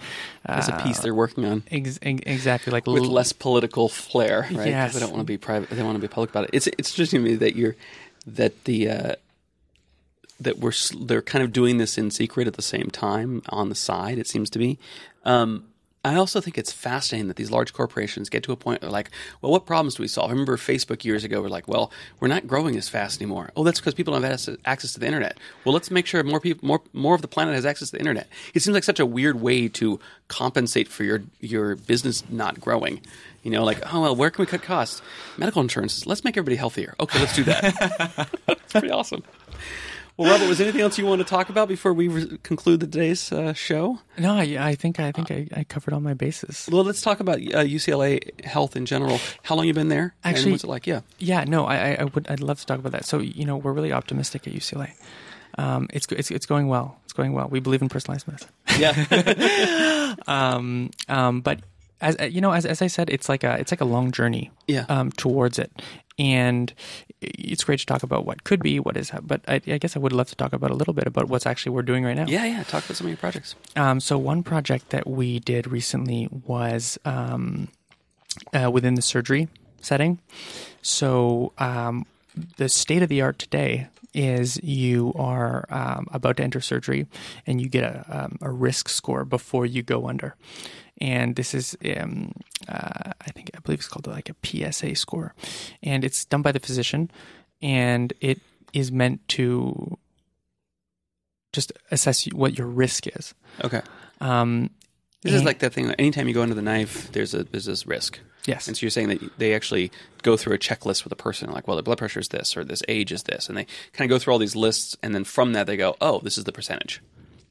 As 0.45 0.69
a 0.69 0.73
piece 0.83 0.99
uh, 0.99 1.03
they're 1.03 1.15
working 1.15 1.45
on 1.45 1.63
ex- 1.71 1.99
ex- 2.01 2.21
exactly 2.25 2.71
like 2.71 2.87
with 2.87 3.03
l- 3.03 3.09
less 3.11 3.33
political 3.33 3.89
flair, 3.89 4.47
right? 4.51 4.67
Yes. 4.67 4.93
they 4.93 4.99
don't 4.99 5.11
want 5.11 5.21
to 5.21 5.25
be 5.25 5.37
private. 5.37 5.69
They 5.69 5.83
want 5.83 5.95
to 5.95 6.01
be 6.01 6.07
public 6.07 6.29
about 6.29 6.45
it. 6.45 6.51
It's 6.53 6.67
it's 6.67 6.91
interesting 6.91 7.23
to 7.23 7.29
me 7.29 7.35
that 7.35 7.55
you're 7.55 7.75
that 8.25 8.63
the 8.65 8.89
uh, 8.89 9.15
that 10.39 10.59
we're 10.59 10.73
they're 11.01 11.21
kind 11.21 11.43
of 11.43 11.51
doing 11.51 11.77
this 11.77 11.97
in 11.97 12.11
secret 12.11 12.47
at 12.47 12.53
the 12.53 12.61
same 12.61 12.89
time 12.91 13.41
on 13.49 13.69
the 13.69 13.75
side. 13.75 14.17
It 14.17 14.27
seems 14.27 14.49
to 14.51 14.59
be. 14.59 14.77
Um, 15.25 15.65
I 16.07 16.15
also 16.15 16.41
think 16.41 16.57
it's 16.57 16.71
fascinating 16.71 17.27
that 17.27 17.37
these 17.37 17.51
large 17.51 17.73
corporations 17.73 18.29
get 18.29 18.43
to 18.43 18.51
a 18.51 18.55
point 18.55 18.81
where, 18.81 18.91
like, 18.91 19.09
well, 19.41 19.51
what 19.51 19.65
problems 19.65 19.95
do 19.95 20.03
we 20.03 20.07
solve? 20.07 20.29
I 20.29 20.33
remember 20.33 20.57
Facebook 20.57 21.03
years 21.03 21.23
ago 21.23 21.41
were 21.41 21.49
like, 21.49 21.67
well, 21.67 21.91
we're 22.19 22.27
not 22.27 22.47
growing 22.47 22.75
as 22.77 22.87
fast 22.89 23.21
anymore. 23.21 23.51
Oh, 23.55 23.63
that's 23.63 23.79
because 23.79 23.93
people 23.93 24.13
don't 24.13 24.23
have 24.23 24.57
access- 24.65 24.93
to 24.93 24.99
the 24.99 25.05
internet. 25.05 25.37
Well, 25.65 25.73
let's 25.73 25.91
make 25.91 26.05
sure 26.05 26.23
more 26.23 26.39
people, 26.39 26.65
more 26.67 26.81
more 26.93 27.15
of 27.15 27.21
the 27.21 27.27
planet 27.27 27.55
has 27.55 27.65
access 27.65 27.89
to 27.89 27.93
the 27.97 27.99
internet. 27.99 28.27
It 28.53 28.61
seems 28.61 28.73
like 28.73 28.83
such 28.83 28.99
a 28.99 29.05
weird 29.05 29.41
way 29.41 29.67
to 29.69 29.99
compensate 30.27 30.87
for 30.87 31.03
your 31.03 31.23
your 31.41 31.75
business 31.75 32.23
not 32.29 32.59
growing. 32.61 33.01
You 33.43 33.51
know, 33.51 33.63
like, 33.63 33.79
oh 33.93 34.01
well, 34.01 34.15
where 34.15 34.29
can 34.29 34.43
we 34.43 34.47
cut 34.47 34.61
costs? 34.61 35.01
Medical 35.37 35.61
insurance. 35.61 36.05
Let's 36.05 36.23
make 36.23 36.35
everybody 36.37 36.55
healthier. 36.57 36.95
Okay, 36.99 37.19
let's 37.19 37.35
do 37.35 37.43
that. 37.45 38.29
That's 38.47 38.71
pretty 38.71 38.91
awesome. 38.91 39.23
Well, 40.17 40.31
Robert, 40.31 40.47
was 40.49 40.59
anything 40.59 40.81
else 40.81 40.97
you 40.97 41.05
want 41.05 41.19
to 41.19 41.25
talk 41.27 41.49
about 41.49 41.67
before 41.67 41.93
we 41.93 42.07
re- 42.07 42.39
conclude 42.41 42.79
the 42.79 42.87
today's 42.87 43.31
uh, 43.31 43.53
show? 43.53 43.99
No, 44.17 44.33
I, 44.33 44.57
I 44.59 44.73
think 44.75 44.99
I 44.99 45.11
think 45.11 45.29
I, 45.29 45.47
I 45.55 45.63
covered 45.63 45.93
all 45.93 45.99
my 45.99 46.15
bases. 46.15 46.67
Well, 46.71 46.83
let's 46.83 47.01
talk 47.01 47.19
about 47.19 47.37
uh, 47.37 47.61
UCLA 47.63 48.43
health 48.43 48.75
in 48.75 48.87
general. 48.87 49.19
How 49.43 49.53
long 49.55 49.67
you 49.67 49.73
been 49.75 49.89
there? 49.89 50.15
and 50.23 50.35
Actually- 50.35 50.53
what's 50.53 50.63
it 50.63 50.67
like? 50.69 50.87
Yeah, 50.87 51.01
Yeah, 51.19 51.43
no, 51.43 51.65
I, 51.65 51.75
I- 51.91 51.97
I 51.99 52.03
would. 52.05 52.27
I'd 52.29 52.39
love 52.39 52.59
to 52.59 52.65
talk 52.65 52.79
about 52.79 52.93
that. 52.93 53.05
So, 53.05 53.19
you 53.19 53.45
know, 53.45 53.57
we're 53.57 53.73
really 53.73 53.93
optimistic 53.93 54.47
at 54.47 54.53
UCLA. 54.53 54.91
Um, 55.59 55.87
it's, 55.93 56.07
it's 56.11 56.31
it's 56.31 56.45
going 56.47 56.67
well. 56.67 56.99
It's 57.03 57.13
going 57.13 57.33
well. 57.33 57.47
We 57.49 57.59
believe 57.59 57.81
in 57.83 57.89
personalized 57.89 58.27
medicine. 58.27 58.49
yeah, 58.79 60.15
Um, 60.27 60.89
um, 61.07 61.41
but 61.41 61.59
as 62.01 62.17
you 62.33 62.41
know, 62.41 62.51
as, 62.51 62.65
as 62.65 62.81
I 62.81 62.87
said, 62.87 63.09
it's 63.09 63.29
like 63.29 63.43
a 63.43 63.57
it's 63.59 63.71
like 63.71 63.81
a 63.81 63.85
long 63.85 64.11
journey. 64.11 64.51
Yeah. 64.67 64.85
Um, 64.89 65.11
towards 65.11 65.59
it, 65.59 65.71
and 66.19 66.73
it's 67.21 67.63
great 67.63 67.79
to 67.79 67.85
talk 67.85 68.03
about 68.03 68.25
what 68.25 68.43
could 68.43 68.61
be, 68.61 68.79
what 68.79 68.97
is. 68.97 69.11
But 69.21 69.41
I, 69.47 69.55
I 69.55 69.77
guess 69.77 69.95
I 69.95 69.99
would 69.99 70.13
love 70.13 70.27
to 70.29 70.35
talk 70.35 70.53
about 70.53 70.71
a 70.71 70.75
little 70.75 70.93
bit 70.93 71.07
about 71.07 71.27
what's 71.27 71.45
actually 71.45 71.71
we're 71.71 71.83
doing 71.83 72.03
right 72.03 72.15
now. 72.15 72.25
yeah, 72.27 72.45
yeah. 72.45 72.63
Talk 72.63 72.85
about 72.85 72.97
some 72.97 73.07
of 73.07 73.09
your 73.09 73.17
projects. 73.17 73.55
Um, 73.75 73.99
so 73.99 74.17
one 74.17 74.43
project 74.43 74.89
that 74.89 75.07
we 75.07 75.39
did 75.39 75.67
recently 75.67 76.27
was 76.31 76.97
um, 77.05 77.69
uh, 78.53 78.69
within 78.71 78.95
the 78.95 79.01
surgery 79.01 79.47
setting. 79.81 80.19
So 80.81 81.53
um, 81.57 82.05
the 82.57 82.69
state 82.69 83.03
of 83.03 83.09
the 83.09 83.21
art 83.21 83.39
today 83.39 83.87
is 84.13 84.57
you 84.63 85.13
are 85.15 85.65
um, 85.69 86.07
about 86.11 86.37
to 86.37 86.43
enter 86.43 86.61
surgery 86.61 87.07
and 87.45 87.61
you 87.61 87.69
get 87.69 87.83
a, 87.83 88.05
um, 88.09 88.37
a 88.41 88.49
risk 88.49 88.89
score 88.89 89.25
before 89.25 89.65
you 89.65 89.83
go 89.83 90.07
under. 90.07 90.35
And 90.99 91.35
this 91.35 91.53
is, 91.53 91.77
um, 91.97 92.31
uh, 92.67 93.11
I 93.21 93.31
think, 93.31 93.51
I 93.55 93.59
believe 93.59 93.79
it's 93.79 93.87
called 93.87 94.07
like 94.07 94.29
a 94.29 94.35
PSA 94.71 94.95
score. 94.95 95.33
And 95.83 96.03
it's 96.03 96.25
done 96.25 96.41
by 96.41 96.51
the 96.51 96.59
physician 96.59 97.11
and 97.61 98.13
it 98.19 98.39
is 98.73 98.91
meant 98.91 99.27
to 99.29 99.97
just 101.53 101.71
assess 101.91 102.25
what 102.25 102.57
your 102.57 102.67
risk 102.67 103.07
is. 103.07 103.33
Okay. 103.63 103.81
Um, 104.21 104.69
This 105.23 105.33
is 105.33 105.43
like 105.43 105.59
that 105.59 105.73
thing. 105.73 105.91
Anytime 105.93 106.27
you 106.27 106.33
go 106.33 106.41
under 106.41 106.55
the 106.55 106.61
knife, 106.61 107.11
there's 107.11 107.33
a 107.33 107.43
there's 107.43 107.65
this 107.65 107.85
risk. 107.87 108.19
yes. 108.45 108.67
And 108.67 108.77
so 108.77 108.83
you're 108.85 108.91
saying 108.91 109.09
that 109.09 109.37
they 109.39 109.53
actually 109.55 109.91
go 110.21 110.37
through 110.37 110.53
a 110.53 110.57
checklist 110.59 111.03
with 111.03 111.11
a 111.13 111.15
person, 111.17 111.51
like, 111.51 111.67
well, 111.67 111.75
their 111.75 111.83
blood 111.83 111.97
pressure 111.97 112.19
is 112.19 112.29
this, 112.29 112.55
or 112.55 112.63
this 112.63 112.83
age 112.87 113.11
is 113.11 113.23
this, 113.23 113.49
and 113.49 113.57
they 113.57 113.65
kind 113.93 114.09
of 114.09 114.15
go 114.15 114.19
through 114.19 114.33
all 114.33 114.39
these 114.39 114.55
lists, 114.55 114.95
and 115.01 115.13
then 115.15 115.23
from 115.23 115.53
that 115.53 115.65
they 115.67 115.75
go, 115.77 115.95
oh, 116.01 116.19
this 116.19 116.37
is 116.37 116.43
the 116.43 116.51
percentage. 116.51 117.01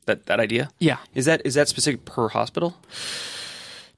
That 0.06 0.26
that 0.26 0.40
idea. 0.40 0.70
Yeah. 0.78 0.98
Is 1.14 1.24
that 1.26 1.42
is 1.44 1.54
that 1.54 1.68
specific 1.68 2.04
per 2.04 2.28
hospital? 2.28 2.76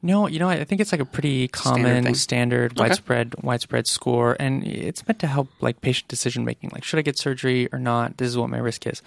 No, 0.01 0.29
you 0.29 0.39
know, 0.39 0.49
I 0.49 0.63
think 0.63 0.81
it's 0.81 0.93
like 0.93 1.01
a 1.01 1.05
pretty 1.05 1.49
common, 1.49 2.05
thing? 2.05 2.15
standard, 2.15 2.73
Okay. 2.73 2.83
widespread, 2.83 3.35
widespread 3.43 3.89
score, 3.89 4.37
and 4.39 4.65
it's 4.65 5.07
meant 5.09 5.19
to 5.21 5.27
help 5.27 5.49
like 5.61 5.81
patient 5.81 6.07
decision 6.07 6.45
making. 6.45 6.71
Like, 6.73 6.85
should 6.85 7.01
I 7.01 7.03
get 7.03 7.19
surgery 7.19 7.69
or 7.73 7.81
not? 7.81 8.17
This 8.19 8.29
is 8.29 8.39
what 8.39 8.49
my 8.49 8.59
risk 8.59 8.87
is. 8.87 9.03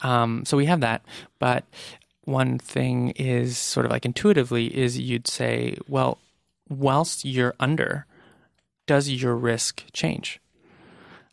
Um, 0.00 0.44
so 0.44 0.56
we 0.56 0.66
have 0.66 0.80
that, 0.80 1.02
but 1.40 1.64
one 2.24 2.58
thing 2.60 3.10
is 3.16 3.58
sort 3.58 3.84
of 3.84 3.90
like 3.90 4.04
intuitively 4.06 4.66
is 4.76 4.96
you'd 4.96 5.26
say, 5.26 5.76
well, 5.88 6.18
whilst 6.68 7.24
you're 7.24 7.54
under, 7.58 8.06
does 8.86 9.08
your 9.08 9.34
risk 9.34 9.82
change? 9.92 10.38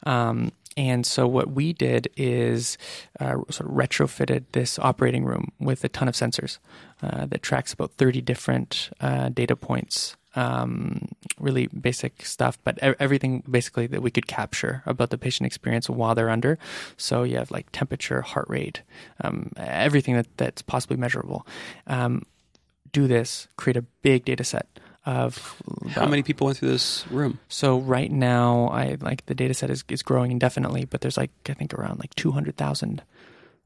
Um, 0.03 0.51
and 0.78 1.05
so 1.05 1.28
what 1.28 1.51
we 1.51 1.73
did 1.73 2.09
is 2.17 2.78
uh, 3.19 3.36
sort 3.49 3.69
of 3.69 3.76
retrofitted 3.76 4.45
this 4.51 4.78
operating 4.80 5.23
room 5.23 5.51
with 5.59 5.84
a 5.84 5.89
ton 5.89 6.07
of 6.07 6.15
sensors 6.15 6.59
uh, 7.01 7.26
that 7.28 7.41
tracks 7.41 7.71
about 7.71 7.91
30 7.93 8.21
different 8.21 8.89
uh, 8.99 9.30
data 9.30 9.55
points. 9.55 10.17
Um, 10.38 11.07
really 11.39 11.67
basic 11.67 12.26
stuff, 12.26 12.57
but 12.65 12.78
everything 12.80 13.41
basically 13.49 13.88
that 13.88 14.01
we 14.01 14.11
could 14.11 14.28
capture 14.28 14.84
about 14.86 15.09
the 15.09 15.17
patient 15.17 15.47
experience 15.47 15.89
while 15.89 16.13
they're 16.13 16.30
under. 16.30 16.59
So 16.97 17.23
you 17.23 17.38
have 17.38 17.51
like 17.51 17.71
temperature, 17.71 18.21
heart 18.21 18.49
rate, 18.49 18.82
um, 19.21 19.53
everything 19.55 20.15
that, 20.15 20.28
that's 20.36 20.61
possibly 20.61 20.97
measurable. 20.97 21.47
Um, 21.88 22.23
do 22.91 23.07
this, 23.07 23.47
create 23.55 23.78
a 23.78 23.86
big 24.01 24.26
data 24.26 24.43
set 24.43 24.67
of 25.06 25.62
How 25.89 26.08
many 26.08 26.24
people 26.24 26.45
went 26.45 26.58
through 26.58 26.70
this 26.70 27.06
room? 27.12 27.39
so 27.47 27.80
right 27.80 28.12
now, 28.12 28.68
I 28.70 28.97
like 28.99 29.26
the 29.28 29.36
data 29.36 29.53
set 29.53 29.70
is, 29.70 29.84
is 29.89 30.01
growing 30.01 30.32
indefinitely, 30.32 30.86
but 30.86 31.01
there's 31.01 31.18
like 31.18 31.32
I 31.47 31.53
think 31.53 31.74
around 31.74 31.99
like 31.99 32.14
two 32.16 32.32
hundred 32.32 32.58
thousand, 32.58 33.01
Whoa. 33.01 33.06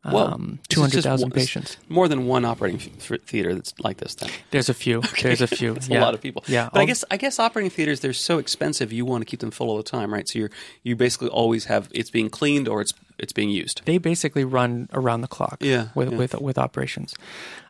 Um, 0.03 0.51
This 0.51 0.59
is 0.61 0.67
two 0.69 0.81
hundred 0.81 0.93
just 0.93 1.07
thousand 1.07 1.29
one- 1.29 1.39
patients. 1.39 1.77
More 1.89 2.07
than 2.07 2.25
one 2.25 2.45
operating 2.45 2.79
th- 2.79 3.21
theater 3.23 3.53
that's 3.53 3.73
like 3.79 3.97
this. 3.97 4.15
Then 4.15 4.29
There's 4.51 4.69
a 4.69 4.73
few. 4.73 5.01
There's 5.21 5.41
a 5.41 5.47
few. 5.47 5.73
That's 5.73 5.89
yeah. 5.89 5.99
a 5.99 6.01
lot 6.01 6.13
of 6.13 6.21
people. 6.21 6.43
Yeah, 6.47 6.69
but 6.71 6.79
I 6.79 6.81
all- 6.81 6.87
guess 6.87 7.03
I 7.11 7.17
guess 7.17 7.39
operating 7.39 7.69
theaters 7.71 7.99
they're 7.99 8.13
so 8.13 8.37
expensive. 8.37 8.93
You 8.93 9.05
want 9.05 9.21
to 9.21 9.25
keep 9.25 9.39
them 9.41 9.51
full 9.51 9.69
all 9.69 9.77
the 9.77 9.83
time, 9.83 10.13
right? 10.13 10.27
So 10.27 10.39
you're 10.39 10.51
you 10.83 10.95
basically 10.95 11.29
always 11.29 11.65
have 11.65 11.89
it's 11.91 12.09
being 12.09 12.29
cleaned 12.29 12.67
or 12.67 12.81
it's 12.81 12.93
it's 13.17 13.33
being 13.33 13.49
used. 13.49 13.81
they 13.83 13.97
basically 13.97 14.45
run 14.45 14.87
around 14.93 15.19
the 15.21 15.27
clock. 15.27 15.57
Yeah, 15.59 15.89
with 15.95 16.11
yeah. 16.11 16.17
with 16.17 16.33
with 16.39 16.57
operations. 16.57 17.13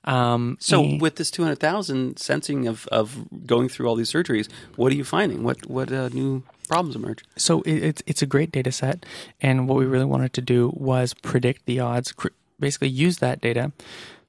Um, 0.06 0.58
So 0.60 0.84
and- 0.84 1.02
with 1.02 1.16
this 1.16 1.32
two 1.32 1.44
hundred 1.44 1.60
thousand 1.60 2.20
sensing 2.20 2.68
of 2.68 2.88
of 2.92 3.26
going 3.48 3.70
through 3.70 3.88
all 3.88 3.96
these 3.96 4.12
surgeries, 4.12 4.48
what 4.76 4.92
are 4.92 4.96
you 4.96 5.04
finding? 5.04 5.44
What 5.44 5.66
what 5.68 5.92
uh, 5.92 6.10
new 6.10 6.44
problems 6.70 6.96
emerge? 6.96 7.24
so 7.36 7.62
it, 7.64 7.84
it's 7.84 8.04
it's 8.08 8.22
a 8.22 8.26
great 8.26 8.52
data 8.52 8.72
set, 8.72 9.06
and 9.42 9.68
what 9.68 9.78
we 9.78 9.86
really 9.86 10.06
wanted 10.06 10.34
to 10.34 10.42
do 10.42 10.72
was 10.76 11.14
predict 11.14 11.66
the 11.66 11.80
odds. 11.80 12.14
Cr- 12.14 12.30
basically, 12.60 12.90
use 12.90 13.18
that 13.18 13.42
data 13.42 13.72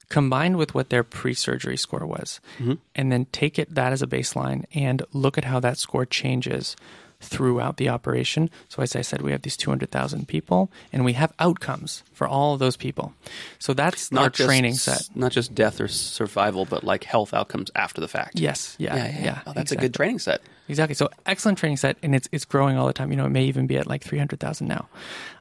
combined 0.09 0.57
with 0.57 0.75
what 0.75 0.89
their 0.89 1.03
pre-surgery 1.03 1.77
score 1.77 2.05
was, 2.05 2.41
mm-hmm. 2.59 2.73
and 2.95 3.11
then 3.11 3.25
take 3.31 3.57
it 3.57 3.73
that 3.73 3.93
as 3.93 4.01
a 4.01 4.07
baseline 4.07 4.65
and 4.75 5.01
look 5.13 5.37
at 5.37 5.45
how 5.45 5.59
that 5.61 5.77
score 5.77 6.05
changes 6.05 6.75
throughout 7.21 7.77
the 7.77 7.87
operation. 7.89 8.49
So 8.67 8.81
as 8.81 8.95
I 8.95 9.01
said, 9.01 9.21
we 9.21 9.31
have 9.31 9.43
these 9.43 9.55
200,000 9.55 10.27
people 10.27 10.71
and 10.91 11.05
we 11.05 11.13
have 11.13 11.33
outcomes 11.39 12.03
for 12.11 12.27
all 12.27 12.53
of 12.53 12.59
those 12.59 12.75
people. 12.75 13.13
So 13.59 13.73
that's 13.73 14.11
our 14.11 14.29
just, 14.29 14.47
training 14.47 14.73
set. 14.73 15.09
not 15.15 15.31
just 15.31 15.55
death 15.55 15.79
or 15.79 15.87
survival, 15.87 16.65
but 16.65 16.83
like 16.83 17.03
health 17.03 17.33
outcomes 17.33 17.71
after 17.75 18.01
the 18.01 18.07
fact. 18.07 18.39
Yes, 18.39 18.75
yeah, 18.79 18.95
yeah, 18.95 19.05
yeah. 19.05 19.23
yeah. 19.23 19.39
Oh, 19.47 19.53
that's 19.53 19.71
a 19.71 19.75
good 19.75 19.93
training 19.93 20.19
set. 20.19 20.41
Exactly. 20.67 20.95
So 20.95 21.09
excellent 21.25 21.57
training 21.57 21.77
set, 21.77 21.97
and 22.01 22.15
it's 22.15 22.29
it's 22.31 22.45
growing 22.45 22.77
all 22.77 22.87
the 22.87 22.93
time. 22.93 23.11
You 23.11 23.17
know, 23.17 23.25
it 23.25 23.31
may 23.31 23.43
even 23.43 23.67
be 23.67 23.77
at 23.77 23.87
like 23.87 24.03
three 24.03 24.17
hundred 24.17 24.39
thousand 24.39 24.67
now. 24.67 24.87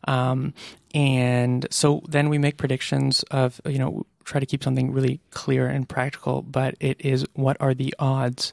Um, 0.08 0.54
and 0.92 1.66
so 1.70 2.02
then 2.08 2.28
we 2.28 2.38
make 2.38 2.56
predictions 2.56 3.22
of 3.30 3.60
you 3.64 3.78
know 3.78 4.04
try 4.24 4.40
to 4.40 4.46
keep 4.46 4.64
something 4.64 4.92
really 4.92 5.20
clear 5.30 5.68
and 5.68 5.88
practical. 5.88 6.42
But 6.42 6.74
it 6.80 7.00
is 7.00 7.24
what 7.34 7.56
are 7.60 7.74
the 7.74 7.94
odds 7.98 8.52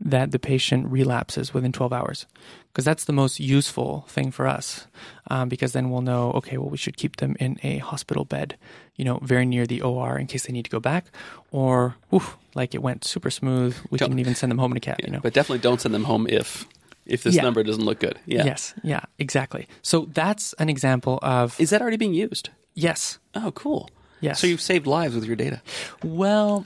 that 0.00 0.30
the 0.32 0.38
patient 0.38 0.86
relapses 0.86 1.52
within 1.52 1.72
twelve 1.72 1.92
hours? 1.92 2.26
Because 2.74 2.84
that's 2.84 3.04
the 3.04 3.12
most 3.12 3.38
useful 3.38 4.04
thing 4.08 4.32
for 4.32 4.48
us. 4.48 4.88
Um, 5.30 5.48
because 5.48 5.72
then 5.74 5.90
we'll 5.90 6.00
know 6.02 6.32
okay, 6.32 6.58
well 6.58 6.68
we 6.70 6.76
should 6.76 6.96
keep 6.96 7.16
them 7.16 7.36
in 7.38 7.60
a 7.62 7.78
hospital 7.78 8.24
bed, 8.24 8.56
you 8.96 9.04
know, 9.04 9.18
very 9.22 9.46
near 9.46 9.64
the 9.64 9.80
OR 9.80 10.18
in 10.18 10.26
case 10.26 10.46
they 10.46 10.52
need 10.52 10.64
to 10.64 10.70
go 10.72 10.80
back, 10.80 11.04
or 11.52 11.94
oof, 12.12 12.36
like 12.56 12.74
it 12.74 12.82
went 12.82 13.04
super 13.04 13.30
smooth. 13.30 13.76
We 13.90 13.98
Don't- 13.98 14.08
can 14.10 14.18
even 14.18 14.34
send 14.34 14.50
them 14.50 14.58
home 14.58 14.72
in 14.72 14.76
a 14.76 14.80
cab. 14.80 14.96
you 15.04 15.10
know. 15.12 15.20
But 15.22 15.34
definitely 15.34 15.60
don't 15.60 15.80
send 15.80 15.94
them 15.94 16.04
home 16.04 16.26
if 16.28 16.66
if 17.06 17.22
this 17.22 17.34
Yeah. 17.36 17.42
number 17.42 17.62
doesn't 17.62 17.84
look 17.84 18.00
good. 18.00 18.18
Yeah. 18.26 18.44
Yes, 18.44 18.74
yeah, 18.82 19.02
exactly. 19.20 19.68
So 19.82 20.08
that's 20.12 20.52
an 20.54 20.68
example 20.68 21.20
of 21.22 21.54
Is 21.60 21.70
that 21.70 21.80
already 21.80 21.96
being 21.98 22.14
used? 22.14 22.48
yes. 22.74 23.18
Oh, 23.36 23.52
cool. 23.52 23.88
Yes. 24.20 24.40
So 24.40 24.46
you've 24.48 24.60
saved 24.62 24.86
lives 24.86 25.14
with 25.14 25.24
your 25.24 25.36
data. 25.36 25.60
Well, 26.02 26.64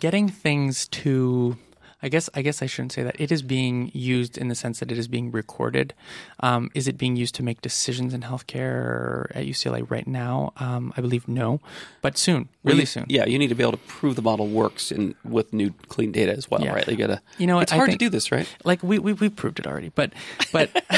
getting 0.00 0.28
things 0.28 0.88
to 0.88 1.56
I 2.02 2.08
guess 2.08 2.30
I 2.34 2.42
guess 2.42 2.62
I 2.62 2.66
shouldn't 2.66 2.92
say 2.92 3.02
that. 3.02 3.20
It 3.20 3.32
is 3.32 3.42
being 3.42 3.90
used 3.92 4.38
in 4.38 4.46
the 4.48 4.54
sense 4.54 4.78
that 4.80 4.92
it 4.92 4.98
is 4.98 5.08
being 5.08 5.30
recorded. 5.32 5.94
Um, 6.40 6.70
is 6.74 6.86
it 6.86 6.96
being 6.96 7.16
used 7.16 7.34
to 7.36 7.42
make 7.42 7.60
decisions 7.60 8.14
in 8.14 8.20
healthcare 8.20 9.30
at 9.34 9.44
UCLA 9.46 9.88
right 9.90 10.06
now? 10.06 10.52
Um, 10.58 10.92
I 10.96 11.00
believe 11.00 11.26
no, 11.26 11.60
but 12.00 12.16
soon, 12.16 12.48
really 12.62 12.80
You- 12.80 12.86
soon. 12.86 13.06
Yeah, 13.08 13.26
you 13.26 13.38
need 13.38 13.48
to 13.48 13.54
be 13.56 13.62
able 13.64 13.72
to 13.72 13.78
prove 13.88 14.14
the 14.16 14.22
model 14.22 14.46
works 14.46 14.92
in 14.92 15.14
with 15.24 15.52
new 15.52 15.74
clean 15.88 16.12
data 16.12 16.32
as 16.32 16.48
well, 16.50 16.62
Yeah. 16.62 16.74
right? 16.74 16.86
You 16.88 16.96
gotta. 16.96 17.20
You 17.38 17.46
know 17.48 17.58
it's 17.58 17.72
I 17.72 17.76
hard 17.76 17.88
think- 17.88 17.98
to 17.98 18.04
do 18.06 18.10
this, 18.10 18.30
right? 18.30 18.48
like 18.64 18.82
we 18.82 18.98
we 19.00 19.12
we 19.14 19.28
proved 19.28 19.58
it 19.58 19.66
already, 19.66 19.90
but 19.94 20.12
but 20.52 20.70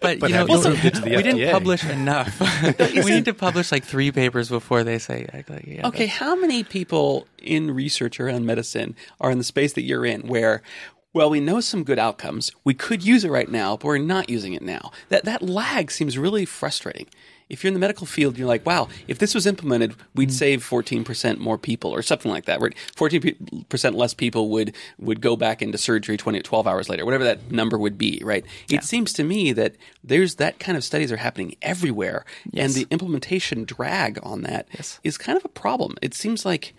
but, 0.00 0.18
But 0.20 0.22
you 0.22 0.28
know 0.30 0.46
have 0.46 0.48
you 0.48 0.60
proved 0.60 0.84
it 0.84 0.94
to 0.94 1.00
the 1.02 1.16
we 1.16 1.22
didn't 1.22 1.52
publish 1.52 1.84
enough. 1.84 2.40
we 3.04 3.10
need 3.10 3.24
to 3.26 3.34
publish 3.34 3.70
like 3.70 3.84
three 3.84 4.10
papers 4.10 4.48
before 4.48 4.82
they 4.84 4.98
say 4.98 5.28
like, 5.32 5.48
like, 5.48 5.66
yeah, 5.66 5.86
Okay, 5.88 6.06
how 6.06 6.34
many 6.34 6.64
people 6.64 7.26
in 7.38 7.70
research 7.72 8.20
around 8.20 8.46
medicine 8.46 8.94
are 9.20 9.30
in 9.30 9.38
the 9.38 9.44
space 9.44 9.72
that 9.72 9.82
you're 9.82 10.06
in 10.06 10.22
where 10.32 10.62
well, 11.14 11.28
we 11.28 11.40
know 11.40 11.60
some 11.60 11.84
good 11.84 11.98
outcomes. 11.98 12.50
We 12.64 12.72
could 12.72 13.04
use 13.04 13.22
it 13.22 13.30
right 13.30 13.50
now, 13.50 13.76
but 13.76 13.84
we're 13.84 13.98
not 13.98 14.30
using 14.30 14.54
it 14.54 14.62
now. 14.62 14.90
That 15.10 15.26
that 15.26 15.42
lag 15.42 15.90
seems 15.90 16.16
really 16.16 16.46
frustrating. 16.46 17.06
If 17.50 17.62
you're 17.62 17.68
in 17.68 17.74
the 17.74 17.80
medical 17.86 18.06
field, 18.06 18.38
you're 18.38 18.48
like, 18.48 18.64
wow, 18.64 18.88
if 19.08 19.18
this 19.18 19.34
was 19.34 19.46
implemented, 19.46 19.94
we'd 20.14 20.30
Mm. 20.30 20.32
save 20.44 20.64
14% 20.64 21.38
more 21.38 21.58
people 21.58 21.90
or 21.90 22.00
something 22.00 22.30
like 22.30 22.46
that. 22.46 22.62
Right? 22.62 22.74
14% 22.96 23.94
less 23.94 24.14
people 24.14 24.48
would 24.48 24.74
would 24.98 25.20
go 25.20 25.36
back 25.36 25.60
into 25.60 25.76
surgery 25.76 26.16
20 26.16 26.40
12 26.40 26.66
hours 26.66 26.88
later, 26.88 27.04
whatever 27.04 27.24
that 27.24 27.52
number 27.52 27.76
would 27.76 27.98
be, 27.98 28.22
right? 28.24 28.46
It 28.70 28.82
seems 28.82 29.12
to 29.12 29.22
me 29.22 29.52
that 29.52 29.74
there's 30.02 30.36
that 30.36 30.58
kind 30.58 30.78
of 30.78 30.82
studies 30.84 31.12
are 31.12 31.18
happening 31.18 31.56
everywhere 31.60 32.24
and 32.56 32.72
the 32.72 32.86
implementation 32.90 33.64
drag 33.64 34.18
on 34.22 34.42
that 34.48 34.66
is 34.72 34.98
Yes. 35.04 35.18
kind 35.18 35.36
of 35.36 35.44
a 35.44 35.48
problem. 35.50 35.96
It 36.00 36.14
seems 36.14 36.46
like 36.46 36.72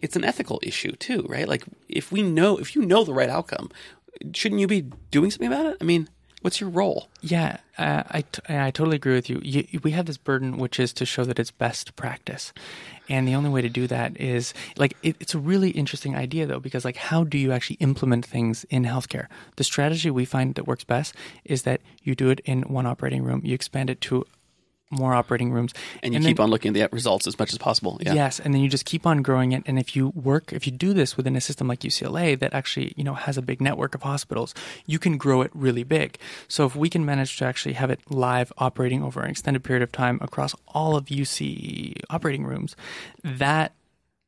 it's 0.00 0.16
an 0.16 0.24
ethical 0.24 0.60
issue 0.62 0.92
too, 0.92 1.24
right? 1.28 1.48
Like 1.48 1.64
if 1.88 2.10
we 2.10 2.22
know 2.22 2.58
if 2.58 2.74
you 2.74 2.82
know 2.82 3.04
the 3.04 3.14
right 3.14 3.30
outcome, 3.30 3.70
shouldn't 4.34 4.60
you 4.60 4.66
be 4.66 4.82
doing 5.10 5.30
something 5.30 5.52
about 5.52 5.66
it? 5.66 5.76
I 5.80 5.84
mean, 5.84 6.08
what's 6.42 6.60
your 6.60 6.70
role? 6.70 7.08
Yeah, 7.20 7.58
uh, 7.78 8.02
I, 8.08 8.22
t- 8.22 8.42
I 8.48 8.70
totally 8.70 8.96
agree 8.96 9.14
with 9.14 9.28
you. 9.28 9.40
you. 9.42 9.80
We 9.82 9.92
have 9.92 10.06
this 10.06 10.16
burden, 10.16 10.56
which 10.56 10.80
is 10.80 10.92
to 10.94 11.06
show 11.06 11.24
that 11.24 11.38
it's 11.38 11.50
best 11.50 11.96
practice. 11.96 12.52
And 13.08 13.26
the 13.26 13.34
only 13.34 13.50
way 13.50 13.62
to 13.62 13.68
do 13.68 13.86
that 13.88 14.18
is 14.20 14.54
like 14.76 14.96
it, 15.02 15.16
it's 15.20 15.34
a 15.34 15.38
really 15.38 15.70
interesting 15.70 16.14
idea 16.16 16.46
though 16.46 16.60
because 16.60 16.84
like 16.84 16.96
how 16.96 17.24
do 17.24 17.38
you 17.38 17.52
actually 17.52 17.76
implement 17.76 18.24
things 18.24 18.64
in 18.70 18.84
healthcare? 18.84 19.26
The 19.56 19.64
strategy 19.64 20.10
we 20.10 20.24
find 20.24 20.54
that 20.54 20.66
works 20.66 20.84
best 20.84 21.14
is 21.44 21.62
that 21.62 21.80
you 22.02 22.14
do 22.14 22.30
it 22.30 22.40
in 22.44 22.62
one 22.62 22.86
operating 22.86 23.24
room, 23.24 23.42
you 23.44 23.54
expand 23.54 23.90
it 23.90 24.00
to 24.02 24.24
more 24.90 25.14
operating 25.14 25.52
rooms, 25.52 25.72
And 26.02 26.12
you 26.12 26.20
then- 26.20 26.28
keep 26.30 26.40
on 26.40 26.50
looking 26.50 26.76
at 26.76 26.90
the 26.90 26.94
results 26.94 27.26
as 27.26 27.38
much 27.38 27.52
as 27.52 27.58
possible. 27.58 27.98
Yeah. 28.02 28.14
Yes, 28.14 28.40
and 28.40 28.52
then 28.52 28.60
you 28.60 28.68
just 28.68 28.84
keep 28.84 29.06
on 29.06 29.22
growing 29.22 29.52
it. 29.52 29.62
And 29.66 29.78
if 29.78 29.94
you 29.94 30.08
work, 30.08 30.52
if 30.52 30.66
you 30.66 30.72
do 30.72 30.92
this 30.92 31.16
within 31.16 31.36
a 31.36 31.40
system 31.40 31.68
like 31.68 31.80
UCLA 31.84 32.34
that 32.38 32.52
actually 32.52 32.92
you 32.96 33.04
know 33.04 33.14
has 33.14 33.36
a 33.38 33.42
big 33.42 33.60
network 33.60 33.94
of 33.94 34.02
hospitals, 34.02 34.54
you 34.86 34.98
can 34.98 35.16
grow 35.16 35.42
it 35.42 35.50
really 35.54 35.84
big. 35.84 36.18
So 36.48 36.66
if 36.66 36.74
we 36.74 36.90
can 36.90 37.04
manage 37.04 37.36
to 37.38 37.44
actually 37.44 37.74
have 37.74 37.90
it 37.90 38.00
live 38.10 38.52
operating 38.58 39.02
over 39.02 39.22
an 39.22 39.30
extended 39.30 39.62
period 39.62 39.82
of 39.82 39.92
time 39.92 40.18
across 40.20 40.54
all 40.68 40.96
of 40.96 41.06
UC 41.06 41.94
operating 42.10 42.44
rooms, 42.44 42.74
that 43.22 43.72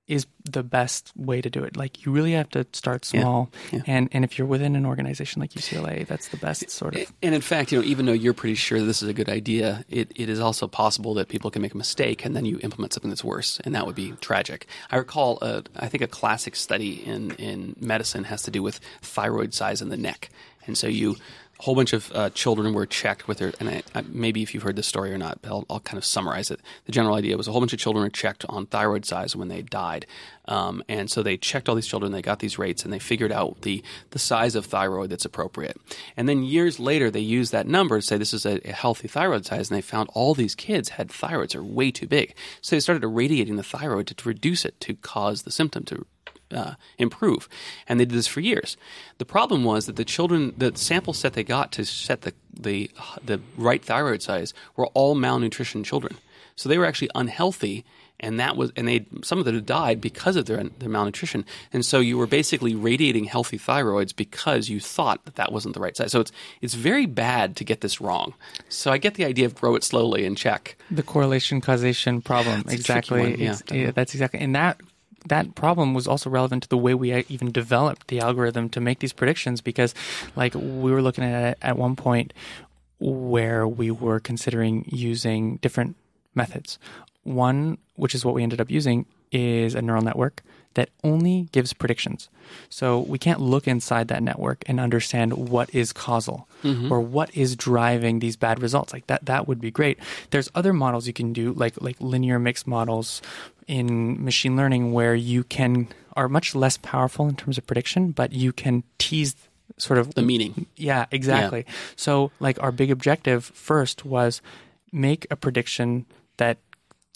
is 0.08 0.26
the 0.44 0.62
best 0.64 1.12
way 1.16 1.40
to 1.40 1.48
do 1.48 1.62
it. 1.62 1.76
Like 1.76 2.04
you 2.04 2.10
really 2.12 2.32
have 2.32 2.48
to 2.50 2.66
start 2.72 3.04
small, 3.04 3.50
Yeah. 3.70 3.82
and 3.86 4.08
and 4.12 4.24
if 4.24 4.36
you're 4.36 4.46
within 4.48 4.74
an 4.74 4.84
organization 4.84 5.40
like 5.40 5.50
UCLA, 5.52 6.06
that's 6.06 6.28
the 6.28 6.36
best 6.36 6.68
sort 6.70 6.96
of. 6.96 7.12
And 7.22 7.34
in 7.34 7.40
fact, 7.40 7.70
you 7.70 7.78
know, 7.78 7.84
even 7.84 8.06
though 8.06 8.12
you're 8.12 8.34
pretty 8.34 8.56
sure 8.56 8.80
this 8.80 9.02
is 9.02 9.08
a 9.08 9.12
good 9.14 9.28
idea, 9.28 9.84
it, 9.88 10.10
it 10.16 10.28
is 10.28 10.40
also 10.40 10.66
possible 10.66 11.14
that 11.14 11.28
people 11.28 11.50
can 11.50 11.62
make 11.62 11.72
a 11.74 11.76
mistake 11.76 12.24
and 12.24 12.34
then 12.34 12.44
you 12.44 12.58
implement 12.62 12.92
something 12.92 13.10
that's 13.10 13.22
worse, 13.24 13.60
and 13.64 13.74
that 13.74 13.86
would 13.86 13.94
be 13.94 14.12
tragic. 14.20 14.66
I 14.90 14.96
recall, 14.96 15.38
a, 15.40 15.62
I 15.76 15.88
think 15.88 16.02
a 16.02 16.08
classic 16.08 16.56
study 16.56 16.94
in, 17.06 17.30
in 17.32 17.76
medicine 17.80 18.24
has 18.24 18.42
to 18.42 18.50
do 18.50 18.62
with 18.62 18.80
thyroid 19.02 19.54
size 19.54 19.80
in 19.80 19.88
the 19.88 19.96
neck. 19.96 20.30
And 20.66 20.76
so 20.76 20.86
you, 20.86 21.16
a 21.58 21.62
whole 21.62 21.74
bunch 21.74 21.92
of 21.92 22.10
uh, 22.12 22.30
children 22.30 22.74
were 22.74 22.86
checked 22.86 23.28
with 23.28 23.38
their, 23.38 23.52
and 23.60 23.68
I, 23.68 23.82
I, 23.94 24.02
maybe 24.08 24.42
if 24.42 24.52
you've 24.52 24.62
heard 24.64 24.76
this 24.76 24.86
story 24.86 25.12
or 25.12 25.18
not, 25.18 25.40
but 25.42 25.50
I'll, 25.50 25.66
I'll 25.70 25.80
kind 25.80 25.96
of 25.96 26.04
summarize 26.04 26.50
it. 26.50 26.60
The 26.86 26.92
general 26.92 27.14
idea 27.14 27.36
was 27.36 27.46
a 27.46 27.52
whole 27.52 27.60
bunch 27.60 27.72
of 27.72 27.78
children 27.78 28.02
were 28.02 28.10
checked 28.10 28.44
on 28.48 28.66
thyroid 28.66 29.04
size 29.04 29.36
when 29.36 29.48
they 29.48 29.62
died. 29.62 30.06
Um, 30.46 30.82
and 30.88 31.08
so 31.08 31.22
they 31.22 31.36
checked 31.36 31.68
all 31.68 31.76
these 31.76 31.86
children, 31.86 32.10
they 32.10 32.22
got 32.22 32.40
these 32.40 32.58
rates, 32.58 32.82
and 32.82 32.92
they 32.92 32.98
figured 32.98 33.30
out 33.30 33.60
the, 33.62 33.82
the 34.10 34.18
size 34.18 34.56
of 34.56 34.66
thyroid 34.66 35.10
that's 35.10 35.24
appropriate. 35.24 35.76
And 36.16 36.28
then 36.28 36.42
years 36.42 36.80
later, 36.80 37.12
they 37.12 37.20
used 37.20 37.52
that 37.52 37.68
number 37.68 38.00
to 38.00 38.02
say 38.02 38.16
this 38.16 38.34
is 38.34 38.44
a, 38.44 38.58
a 38.68 38.72
healthy 38.72 39.06
thyroid 39.06 39.46
size, 39.46 39.70
and 39.70 39.76
they 39.76 39.82
found 39.82 40.10
all 40.14 40.34
these 40.34 40.56
kids 40.56 40.88
had 40.88 41.10
thyroids 41.10 41.54
are 41.54 41.62
way 41.62 41.92
too 41.92 42.08
big. 42.08 42.34
So 42.60 42.74
they 42.74 42.80
started 42.80 43.04
irradiating 43.04 43.54
the 43.54 43.62
thyroid 43.62 44.08
to, 44.08 44.14
to 44.14 44.28
reduce 44.28 44.64
it 44.64 44.80
to 44.80 44.94
cause 44.94 45.42
the 45.42 45.52
symptom 45.52 45.84
to 45.84 46.06
uh, 46.52 46.74
improve. 46.98 47.48
And 47.88 47.98
they 47.98 48.04
did 48.04 48.16
this 48.16 48.26
for 48.26 48.40
years. 48.40 48.76
The 49.18 49.24
problem 49.24 49.64
was 49.64 49.86
that 49.86 49.96
the 49.96 50.04
children, 50.04 50.54
the 50.56 50.72
sample 50.74 51.12
set 51.12 51.32
they 51.34 51.44
got 51.44 51.72
to 51.72 51.84
set 51.84 52.22
the, 52.22 52.32
the, 52.52 52.90
the 53.24 53.40
right 53.56 53.84
thyroid 53.84 54.22
size 54.22 54.54
were 54.76 54.86
all 54.88 55.14
malnutrition 55.14 55.84
children. 55.84 56.16
So 56.56 56.68
they 56.68 56.78
were 56.78 56.86
actually 56.86 57.10
unhealthy. 57.14 57.84
And 58.20 58.38
that 58.38 58.56
was, 58.56 58.70
and 58.76 58.86
they 58.86 59.04
some 59.24 59.40
of 59.40 59.46
them 59.46 59.56
had 59.56 59.66
died 59.66 60.00
because 60.00 60.36
of 60.36 60.46
their 60.46 60.62
their 60.62 60.88
malnutrition. 60.88 61.44
And 61.72 61.84
so 61.84 61.98
you 61.98 62.16
were 62.16 62.28
basically 62.28 62.72
radiating 62.72 63.24
healthy 63.24 63.58
thyroids 63.58 64.14
because 64.14 64.68
you 64.68 64.78
thought 64.78 65.24
that 65.24 65.34
that 65.34 65.50
wasn't 65.50 65.74
the 65.74 65.80
right 65.80 65.96
size. 65.96 66.12
So 66.12 66.20
it's 66.20 66.30
it's 66.60 66.74
very 66.74 67.06
bad 67.06 67.56
to 67.56 67.64
get 67.64 67.80
this 67.80 68.00
wrong. 68.00 68.34
So 68.68 68.92
I 68.92 68.98
get 68.98 69.14
the 69.14 69.24
idea 69.24 69.46
of 69.46 69.56
grow 69.56 69.74
it 69.74 69.82
slowly 69.82 70.24
and 70.24 70.36
check. 70.36 70.76
the 70.88 71.02
correlation 71.02 71.60
causation 71.60 72.22
problem 72.22 72.62
tricky 72.62 72.76
exactly 72.76 73.42
yeah. 73.42 73.56
Yeah, 73.72 73.90
that's 73.90 74.14
exactly 74.14 74.38
and 74.38 74.54
that 74.54 74.80
that 75.28 75.54
problem 75.54 75.94
was 75.94 76.06
also 76.06 76.30
relevant 76.30 76.64
to 76.64 76.68
the 76.68 76.76
way 76.76 76.94
we 76.94 77.12
uh, 77.12 77.22
even 77.28 77.52
developed 77.52 78.08
the 78.08 78.20
algorithm 78.20 78.68
to 78.70 78.80
make 78.80 78.98
these 78.98 79.12
predictions 79.12 79.60
because 79.60 79.94
like 80.36 80.54
we 80.54 80.90
were 80.92 81.02
looking 81.02 81.24
at 81.24 81.52
it 81.52 81.58
at 81.62 81.76
one 81.76 81.96
point 81.96 82.32
where 82.98 83.66
we 83.66 83.90
were 83.90 84.20
considering 84.20 84.84
using 84.88 85.56
different 85.56 85.96
methods. 86.34 86.78
One 87.24 87.78
which 87.94 88.14
is 88.14 88.24
what 88.24 88.34
we 88.34 88.42
ended 88.42 88.60
up 88.60 88.70
using 88.70 89.06
is 89.30 89.74
a 89.74 89.82
neural 89.82 90.02
network 90.02 90.42
that 90.74 90.90
only 91.04 91.48
gives 91.52 91.72
predictions. 91.72 92.28
So 92.68 93.00
we 93.00 93.18
can't 93.18 93.40
look 93.40 93.66
inside 93.66 94.08
that 94.08 94.22
network 94.22 94.64
and 94.66 94.80
understand 94.80 95.48
what 95.48 95.74
is 95.74 95.92
causal 95.92 96.48
mm-hmm. 96.62 96.92
or 96.92 97.00
what 97.00 97.34
is 97.36 97.56
driving 97.56 98.18
these 98.18 98.36
bad 98.36 98.60
results. 98.60 98.92
Like 98.92 99.06
that 99.06 99.24
that 99.26 99.48
would 99.48 99.60
be 99.60 99.70
great. 99.70 99.98
There's 100.30 100.50
other 100.54 100.72
models 100.72 101.06
you 101.06 101.12
can 101.12 101.32
do 101.32 101.52
like 101.52 101.80
like 101.80 101.96
linear 102.00 102.38
mixed 102.38 102.66
models 102.66 103.22
in 103.66 104.22
machine 104.22 104.56
learning 104.56 104.92
where 104.92 105.14
you 105.14 105.44
can 105.44 105.88
are 106.14 106.28
much 106.28 106.54
less 106.54 106.76
powerful 106.78 107.28
in 107.28 107.36
terms 107.36 107.58
of 107.58 107.66
prediction, 107.66 108.10
but 108.10 108.32
you 108.32 108.52
can 108.52 108.84
tease 108.98 109.34
sort 109.78 109.98
of 109.98 110.14
The 110.14 110.22
meaning. 110.22 110.66
yeah, 110.76 111.06
exactly. 111.10 111.64
So, 111.96 112.30
like, 112.40 112.62
our 112.62 112.72
big 112.72 112.90
objective 112.90 113.44
first 113.44 114.04
was 114.04 114.42
make 114.92 115.26
a 115.30 115.36
prediction 115.36 116.06
that 116.36 116.58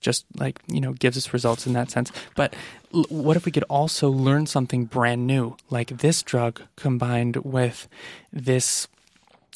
just 0.00 0.24
like 0.36 0.60
you 0.68 0.80
know 0.80 0.92
gives 0.92 1.16
us 1.16 1.32
results 1.32 1.66
in 1.66 1.72
that 1.72 1.90
sense. 1.90 2.12
But 2.34 2.54
l- 2.94 3.06
what 3.08 3.36
if 3.36 3.44
we 3.44 3.52
could 3.52 3.64
also 3.64 4.08
learn 4.08 4.46
something 4.46 4.84
brand 4.84 5.26
new, 5.26 5.56
like 5.70 5.98
this 5.98 6.22
drug 6.22 6.62
combined 6.76 7.36
with 7.36 7.88
this, 8.32 8.88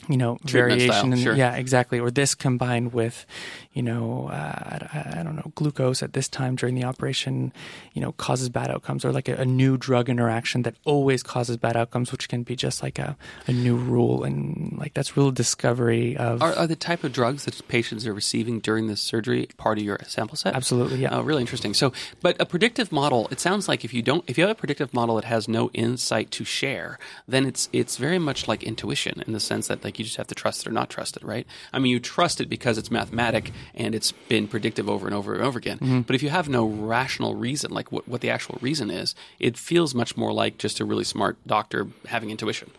you 0.08 0.16
know, 0.16 0.36
Treatment 0.46 0.80
variation? 0.80 1.12
style, 1.12 1.16
sure. 1.16 1.34
Yeah, 1.34 1.54
exactly. 1.56 1.98
Or 2.00 2.10
this 2.10 2.34
combined 2.34 2.92
with, 2.92 3.26
you 3.72 3.82
know, 3.82 4.28
uh, 4.28 4.88
I, 4.92 5.20
I 5.20 5.22
don't 5.22 5.36
know, 5.36 5.52
glucose 5.54 6.02
at 6.02 6.12
this 6.12 6.28
time 6.28 6.56
during 6.56 6.74
the 6.74 6.84
operation, 6.84 7.52
you 7.92 8.00
know, 8.00 8.12
causes 8.12 8.48
bad 8.48 8.70
outcomes, 8.70 9.04
or 9.04 9.12
like 9.12 9.28
a, 9.28 9.34
a 9.34 9.44
new 9.44 9.76
drug 9.76 10.08
interaction 10.08 10.62
that 10.62 10.74
always 10.84 11.22
causes 11.22 11.56
bad 11.56 11.76
outcomes, 11.76 12.12
which 12.12 12.28
can 12.28 12.42
be 12.42 12.56
just 12.56 12.82
like 12.82 12.98
a, 12.98 13.16
a 13.46 13.52
new 13.52 13.76
rule, 13.76 14.24
and 14.24 14.76
like 14.78 14.94
that's 14.94 15.16
real 15.16 15.30
discovery 15.30 16.16
of 16.16 16.42
Are, 16.42 16.54
are 16.54 16.66
the 16.66 16.76
type 16.76 17.04
of 17.04 17.12
drugs 17.12 17.44
that 17.44 17.66
patients 17.68 18.06
are 18.06 18.14
receiving 18.14 18.60
during 18.60 18.86
this 18.86 19.00
surgery 19.00 19.48
part 19.56 19.78
of 19.78 19.84
your 19.84 19.98
sample 20.06 20.36
set? 20.36 20.54
Absolutely, 20.54 20.98
yeah. 20.98 21.16
Oh, 21.16 21.22
really 21.22 21.40
interesting. 21.40 21.74
So, 21.74 21.92
but 22.20 22.36
a 22.40 22.46
predictive 22.46 22.92
model. 22.92 23.28
It 23.30 23.40
sounds 23.40 23.68
like 23.68 23.84
if 23.84 23.92
you 23.94 24.02
don't, 24.02 24.24
if 24.26 24.38
you 24.38 24.44
have 24.44 24.50
a 24.50 24.58
predictive 24.58 24.92
model 24.94 25.16
that 25.16 25.24
has 25.24 25.48
no 25.48 25.70
insight 25.70 26.30
to 26.32 26.44
share, 26.44 26.98
then 27.28 27.46
it's 27.46 27.68
it's 27.72 27.96
very 27.96 28.18
much 28.18 28.48
like 28.48 28.62
intuition 28.62 29.22
in 29.26 29.32
the 29.32 29.40
sense 29.40 29.68
that 29.68 29.82
like 29.90 29.98
you 29.98 30.04
just 30.04 30.16
have 30.18 30.28
to 30.28 30.36
trust 30.36 30.60
it 30.62 30.68
or 30.68 30.72
not 30.72 30.88
trust 30.88 31.16
it, 31.16 31.24
right? 31.24 31.46
I 31.72 31.80
mean, 31.80 31.90
you 31.90 31.98
trust 31.98 32.40
it 32.40 32.48
because 32.48 32.78
it's 32.78 32.92
mathematic 32.92 33.50
and 33.74 33.92
it's 33.92 34.12
been 34.12 34.46
predictive 34.46 34.88
over 34.88 35.06
and 35.06 35.14
over 35.14 35.34
and 35.34 35.42
over 35.42 35.58
again. 35.58 35.78
Mm-hmm. 35.78 36.00
But 36.02 36.14
if 36.14 36.22
you 36.22 36.28
have 36.30 36.48
no 36.48 36.64
rational 36.64 37.34
reason, 37.34 37.72
like 37.72 37.90
what, 37.90 38.06
what 38.06 38.20
the 38.20 38.30
actual 38.30 38.58
reason 38.60 38.88
is, 38.88 39.16
it 39.40 39.56
feels 39.58 39.92
much 39.94 40.16
more 40.16 40.32
like 40.32 40.58
just 40.58 40.78
a 40.78 40.84
really 40.84 41.02
smart 41.02 41.38
doctor 41.44 41.88
having 42.06 42.30
intuition. 42.30 42.70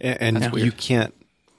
yeah. 0.00 0.14
and, 0.20 0.42
and 0.44 0.54
you 0.56 0.70
can't 0.70 1.12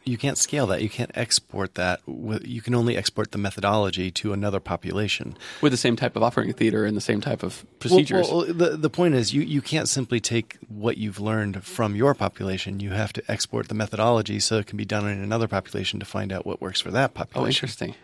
you 0.05 0.17
can't 0.17 0.37
scale 0.37 0.67
that. 0.67 0.81
You 0.81 0.89
can't 0.89 1.11
export 1.15 1.75
that. 1.75 2.01
You 2.07 2.61
can 2.61 2.75
only 2.75 2.97
export 2.97 3.31
the 3.31 3.37
methodology 3.37 4.11
to 4.11 4.33
another 4.33 4.59
population. 4.59 5.37
with 5.61 5.71
the 5.71 5.77
same 5.77 5.95
type 5.95 6.15
of 6.15 6.23
operating 6.23 6.53
theater 6.53 6.85
and 6.85 6.95
the 6.97 7.01
same 7.01 7.21
type 7.21 7.43
of 7.43 7.65
procedures. 7.79 8.29
well, 8.29 8.45
the 8.45 8.77
the 8.77 8.89
point 8.89 9.15
is, 9.15 9.33
you 9.33 9.41
you 9.41 9.61
can't 9.61 9.87
simply 9.87 10.19
take 10.19 10.57
what 10.67 10.97
you've 10.97 11.19
learned 11.19 11.63
from 11.63 11.95
your 11.95 12.13
population. 12.13 12.79
You 12.79 12.91
have 12.91 13.13
to 13.13 13.23
export 13.27 13.67
the 13.67 13.75
methodology 13.75 14.39
so 14.39 14.57
it 14.57 14.67
can 14.67 14.77
be 14.77 14.85
done 14.85 15.07
in 15.07 15.21
another 15.21 15.47
population 15.47 15.99
to 15.99 16.05
find 16.05 16.31
out 16.31 16.45
what 16.45 16.61
works 16.61 16.81
for 16.81 16.91
that 16.91 17.13
population. 17.13 17.23
oh, 17.23 17.33
population. 17.33 17.65
interesting. 17.65 17.95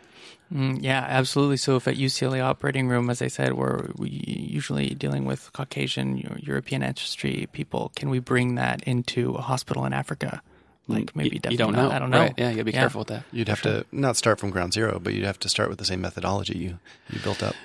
Mm, 0.53 0.79
yeah, 0.81 1.05
absolutely. 1.07 1.57
So 1.57 1.75
if 1.75 1.87
at 1.87 1.95
UCLA 1.95 2.41
operating 2.43 2.87
room, 2.87 3.09
as 3.09 3.21
I 3.21 3.27
said, 3.27 3.53
we're 3.53 3.89
we 3.95 4.09
usually 4.09 4.89
dealing 4.95 5.25
with 5.25 5.51
Caucasian, 5.53 6.39
European 6.41 6.81
ancestry 6.81 7.47
people, 7.51 7.91
can 7.95 8.09
we 8.09 8.19
bring 8.19 8.55
that 8.55 8.81
into 8.83 9.35
a 9.35 9.41
hospital 9.41 9.85
in 9.85 9.93
Africa? 9.93 10.41
Like 10.89 11.15
maybe 11.15 11.29
Mm, 11.29 11.33
you, 11.33 11.39
definitely 11.39 11.51
you 11.53 11.57
don't 11.57 11.73
not. 11.73 11.89
know. 11.89 11.95
I 11.95 11.99
don't 11.99 12.09
know. 12.09 12.19
Right. 12.19 12.33
Yeah, 12.37 12.49
you 12.49 12.55
gotta 12.55 12.63
be 12.65 12.71
careful 12.73 12.99
with 12.99 13.07
that. 13.09 13.23
You'd 13.31 13.47
have 13.47 13.61
to 13.61 13.85
not 13.91 14.17
start 14.17 14.39
from 14.39 14.49
ground 14.49 14.73
zero, 14.73 14.99
but 15.01 15.13
you'd 15.13 15.23
have 15.25 15.39
to 15.39 15.49
start 15.49 15.69
with 15.69 15.77
the 15.79 15.85
same 15.85 16.01
methodology 16.01 16.57
you, 16.57 16.79
you 17.09 17.19
built 17.19 17.41
up. 17.43 17.55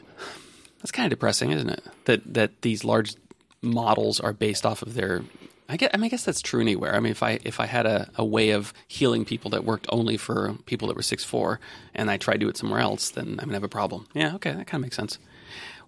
That's 0.78 0.92
kind 0.92 1.06
of 1.06 1.10
depressing, 1.10 1.50
isn't 1.50 1.70
it? 1.70 1.82
That 2.04 2.34
that 2.34 2.60
these 2.62 2.84
large 2.84 3.14
models 3.62 4.20
are 4.20 4.32
based 4.32 4.64
off 4.66 4.82
of 4.82 4.94
their. 4.94 5.22
I 5.66 5.78
guess, 5.78 5.90
I 5.94 5.96
mean, 5.96 6.04
I 6.04 6.08
guess 6.10 6.24
that's 6.26 6.42
true 6.42 6.60
anywhere. 6.60 6.94
I 6.94 7.00
mean, 7.00 7.12
if 7.12 7.22
I 7.22 7.38
if 7.42 7.58
I 7.58 7.64
had 7.64 7.86
a, 7.86 8.10
a 8.16 8.24
way 8.24 8.50
of 8.50 8.74
healing 8.86 9.24
people 9.24 9.50
that 9.52 9.64
worked 9.64 9.86
only 9.88 10.18
for 10.18 10.54
people 10.66 10.88
that 10.88 10.96
were 10.96 11.02
six 11.02 11.24
four, 11.24 11.58
and 11.94 12.10
I 12.10 12.18
tried 12.18 12.34
to 12.34 12.38
do 12.40 12.48
it 12.50 12.58
somewhere 12.58 12.80
else, 12.80 13.08
then 13.10 13.28
I'm 13.40 13.46
gonna 13.46 13.54
have 13.54 13.64
a 13.64 13.68
problem. 13.68 14.06
Yeah, 14.12 14.34
okay, 14.34 14.52
that 14.52 14.66
kind 14.66 14.80
of 14.80 14.82
makes 14.82 14.96
sense. 14.96 15.18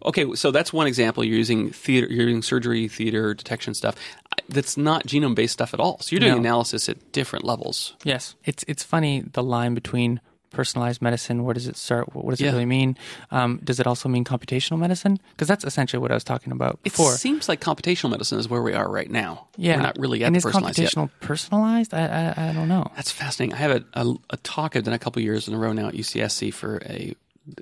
Okay, 0.05 0.35
so 0.35 0.51
that's 0.51 0.73
one 0.73 0.87
example. 0.87 1.25
You're 1.25 1.37
using 1.39 1.71
theater, 1.73 2.07
you're 2.11 2.27
using 2.27 2.43
surgery, 2.43 2.89
theater 2.89 3.35
detection 3.35 3.75
stuff. 3.75 3.97
That's 4.49 4.77
not 4.77 5.07
genome 5.07 5.35
based 5.35 5.55
stuff 5.55 5.75
at 5.75 5.81
all. 5.81 5.99
So 6.01 6.09
you're 6.13 6.21
doing 6.21 6.33
No. 6.35 6.39
analysis 6.39 6.89
at 6.89 7.13
different 7.13 7.45
levels. 7.45 7.95
Yes, 8.05 8.35
it's 8.45 8.65
it's 8.69 8.83
funny 8.85 9.25
the 9.33 9.43
line 9.43 9.75
between 9.75 10.21
personalized 10.53 11.03
medicine. 11.03 11.45
Where 11.45 11.53
does 11.53 11.67
it 11.67 11.77
start? 11.77 12.15
What 12.15 12.31
does 12.31 12.41
Yeah. 12.41 12.49
it 12.49 12.53
really 12.53 12.65
mean? 12.67 12.97
Um, 13.31 13.61
does 13.63 13.79
it 13.81 13.87
also 13.87 14.09
mean 14.09 14.25
computational 14.25 14.79
medicine? 14.79 15.19
Because 15.33 15.49
that's 15.49 15.65
essentially 15.65 16.01
what 16.01 16.11
I 16.11 16.15
was 16.15 16.25
talking 16.25 16.51
about 16.53 16.75
It 16.85 16.93
before. 16.93 17.13
seems 17.13 17.47
like 17.49 17.61
computational 17.61 18.11
medicine 18.11 18.39
is 18.39 18.49
where 18.49 18.63
we 18.63 18.73
are 18.73 18.89
right 18.91 19.11
now. 19.11 19.49
yeah, 19.59 19.77
we're 19.77 19.83
not 19.83 19.99
really 19.99 20.23
at 20.23 20.29
and 20.29 20.35
the 20.35 20.39
is 20.39 20.45
personalized 20.45 20.79
yet. 20.79 20.91
computational 20.93 21.11
personalized? 21.21 21.93
I, 21.93 22.07
I 22.37 22.51
I 22.51 22.53
don't 22.53 22.69
know. 22.69 22.91
That's 22.97 23.11
fascinating. 23.11 23.55
I 23.55 23.59
have 23.59 23.71
a, 23.73 23.85
a, 24.01 24.15
a 24.31 24.37
talk 24.39 24.77
I've 24.77 24.85
done 24.85 24.95
a 24.95 24.99
couple 24.99 25.21
years 25.21 25.47
in 25.49 25.53
a 25.55 25.59
row 25.59 25.73
now 25.73 25.89
at 25.89 25.95
UCSC 25.95 26.55
for 26.55 26.81
a 26.87 27.15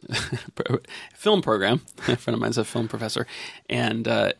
film 1.14 1.42
program. 1.42 1.80
A 2.08 2.16
friend 2.16 2.34
of 2.34 2.40
mine's 2.40 2.58
a 2.58 2.64
film 2.64 2.88
professor, 2.88 3.26
and 3.68 4.06
uh, 4.08 4.32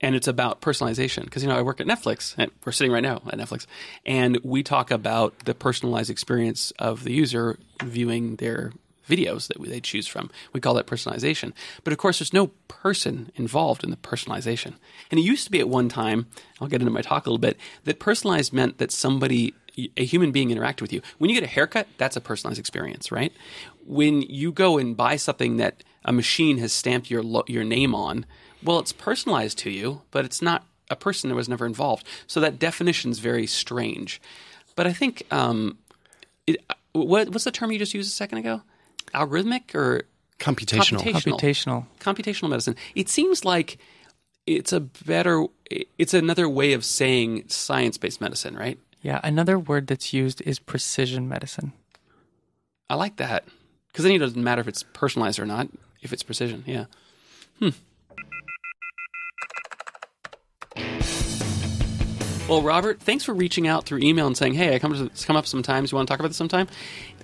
and 0.00 0.14
it's 0.14 0.28
about 0.28 0.60
personalization 0.60 1.24
because 1.24 1.42
you 1.42 1.48
know 1.48 1.56
I 1.56 1.62
work 1.62 1.80
at 1.80 1.86
Netflix. 1.86 2.34
And 2.38 2.50
we're 2.64 2.72
sitting 2.72 2.92
right 2.92 3.02
now 3.02 3.16
at 3.16 3.38
Netflix, 3.38 3.66
and 4.06 4.38
we 4.42 4.62
talk 4.62 4.90
about 4.90 5.38
the 5.44 5.54
personalized 5.54 6.10
experience 6.10 6.72
of 6.78 7.04
the 7.04 7.12
user 7.12 7.58
viewing 7.82 8.36
their 8.36 8.72
videos 9.10 9.48
that 9.48 9.60
they 9.60 9.80
choose 9.80 10.06
from. 10.06 10.30
We 10.52 10.60
call 10.60 10.74
that 10.74 10.86
personalization. 10.86 11.52
But 11.84 11.92
of 11.92 11.98
course, 11.98 12.18
there's 12.20 12.32
no 12.32 12.48
person 12.68 13.32
involved 13.34 13.82
in 13.82 13.90
the 13.90 13.96
personalization. 13.96 14.74
And 15.10 15.18
it 15.18 15.24
used 15.24 15.44
to 15.44 15.50
be 15.50 15.60
at 15.60 15.68
one 15.68 15.88
time, 15.88 16.26
I'll 16.60 16.68
get 16.68 16.80
into 16.80 16.92
my 16.92 17.02
talk 17.02 17.26
a 17.26 17.28
little 17.28 17.38
bit, 17.38 17.58
that 17.84 17.98
personalized 17.98 18.52
meant 18.52 18.78
that 18.78 18.92
somebody, 18.92 19.54
a 19.96 20.04
human 20.04 20.30
being 20.30 20.50
interacted 20.50 20.82
with 20.82 20.92
you. 20.92 21.02
When 21.18 21.28
you 21.28 21.34
get 21.34 21.44
a 21.44 21.52
haircut, 21.52 21.88
that's 21.98 22.16
a 22.16 22.20
personalized 22.20 22.60
experience, 22.60 23.10
right? 23.10 23.32
When 23.84 24.22
you 24.22 24.52
go 24.52 24.78
and 24.78 24.96
buy 24.96 25.16
something 25.16 25.56
that 25.56 25.82
a 26.04 26.12
machine 26.12 26.58
has 26.58 26.72
stamped 26.72 27.10
your, 27.10 27.22
lo- 27.22 27.44
your 27.48 27.64
name 27.64 27.94
on, 27.94 28.24
well, 28.62 28.78
it's 28.78 28.92
personalized 28.92 29.58
to 29.58 29.70
you, 29.70 30.02
but 30.10 30.24
it's 30.24 30.42
not 30.42 30.66
a 30.90 30.96
person 30.96 31.30
that 31.30 31.36
was 31.36 31.48
never 31.48 31.66
involved. 31.66 32.06
So 32.26 32.40
that 32.40 32.58
definition's 32.58 33.18
very 33.18 33.46
strange. 33.46 34.20
But 34.74 34.86
I 34.86 34.92
think 34.92 35.22
um, 35.30 35.78
it, 36.46 36.56
what, 36.92 37.28
what's 37.30 37.44
the 37.44 37.50
term 37.50 37.70
you 37.70 37.78
just 37.78 37.94
used 37.94 38.08
a 38.08 38.14
second 38.14 38.38
ago? 38.38 38.62
Algorithmic 39.14 39.74
or 39.74 40.02
computational. 40.38 41.00
Computational. 41.00 41.38
Computational. 41.38 41.86
computational 42.00 42.50
medicine. 42.50 42.76
It 42.94 43.08
seems 43.08 43.44
like 43.44 43.78
it's 44.46 44.72
a 44.72 44.80
better, 44.80 45.46
it's 45.98 46.14
another 46.14 46.48
way 46.48 46.72
of 46.72 46.84
saying 46.84 47.44
science 47.48 47.98
based 47.98 48.20
medicine, 48.20 48.56
right? 48.56 48.78
Yeah. 49.02 49.20
Another 49.22 49.58
word 49.58 49.86
that's 49.86 50.12
used 50.12 50.42
is 50.42 50.58
precision 50.58 51.28
medicine. 51.28 51.72
I 52.88 52.94
like 52.94 53.16
that 53.16 53.44
because 53.88 54.04
then 54.04 54.12
it 54.12 54.18
doesn't 54.18 54.42
matter 54.42 54.60
if 54.60 54.68
it's 54.68 54.82
personalized 54.82 55.38
or 55.38 55.46
not, 55.46 55.68
if 56.02 56.12
it's 56.12 56.22
precision. 56.22 56.64
Yeah. 56.66 56.86
Hmm. 57.58 57.70
Well, 62.50 62.62
Robert, 62.62 62.98
thanks 62.98 63.22
for 63.22 63.32
reaching 63.32 63.68
out 63.68 63.84
through 63.84 64.00
email 64.00 64.26
and 64.26 64.36
saying, 64.36 64.54
"Hey, 64.54 64.74
I 64.74 64.80
come 64.80 64.92
to 64.92 65.24
come 65.24 65.36
up 65.36 65.46
sometimes. 65.46 65.92
You 65.92 65.96
want 65.96 66.08
to 66.08 66.12
talk 66.12 66.18
about 66.18 66.30
this 66.30 66.36
sometime?" 66.36 66.66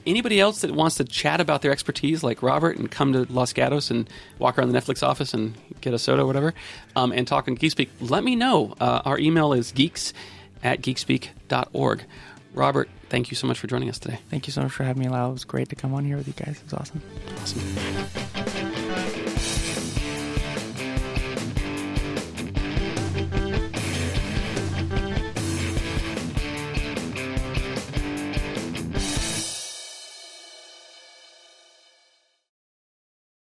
Anybody 0.07 0.39
else 0.39 0.61
that 0.61 0.71
wants 0.71 0.95
to 0.99 1.05
chat 1.05 1.41
about 1.41 1.63
their 1.63 1.73
expertise, 1.73 2.23
like 2.23 2.45
Robert, 2.45 2.77
and 2.77 2.89
come 2.89 3.13
to 3.13 3.27
Los 3.29 3.53
Gatos 3.53 3.91
and 3.91 4.09
walk 4.39 4.57
around 4.57 4.71
the 4.71 4.79
Netflix 4.79 5.03
office 5.03 5.35
and 5.35 5.57
get 5.81 5.93
a 5.93 5.99
soda, 5.99 6.23
or 6.23 6.27
whatever, 6.27 6.55
um, 6.95 7.11
and 7.11 7.27
talk 7.27 7.49
on 7.49 7.57
Geekspeak, 7.57 7.89
let 8.01 8.23
me 8.23 8.37
know. 8.37 8.77
Uh, 8.81 9.03
our 9.05 9.19
email 9.19 9.53
is 9.53 9.73
geeks 9.73 10.13
at 10.63 10.81
geekspeak.org. 10.81 12.05
Robert, 12.55 12.89
thank 13.09 13.33
you 13.33 13.37
so 13.37 13.49
much 13.49 13.59
for 13.59 13.67
joining 13.67 13.89
us 13.89 13.99
today. 13.99 14.21
Thank 14.31 14.47
you 14.47 14.53
so 14.53 14.63
much 14.63 14.71
for 14.71 14.85
having 14.85 15.03
me, 15.03 15.09
Lyle. 15.09 15.31
It 15.31 15.33
was 15.33 15.45
great 15.45 15.71
to 15.71 15.75
come 15.75 15.93
on 15.93 16.05
here 16.05 16.17
with 16.17 16.29
you 16.29 16.35
guys. 16.35 16.59
It 16.59 16.71
was 16.71 16.75
awesome. 16.75 17.03
Awesome. 17.41 18.46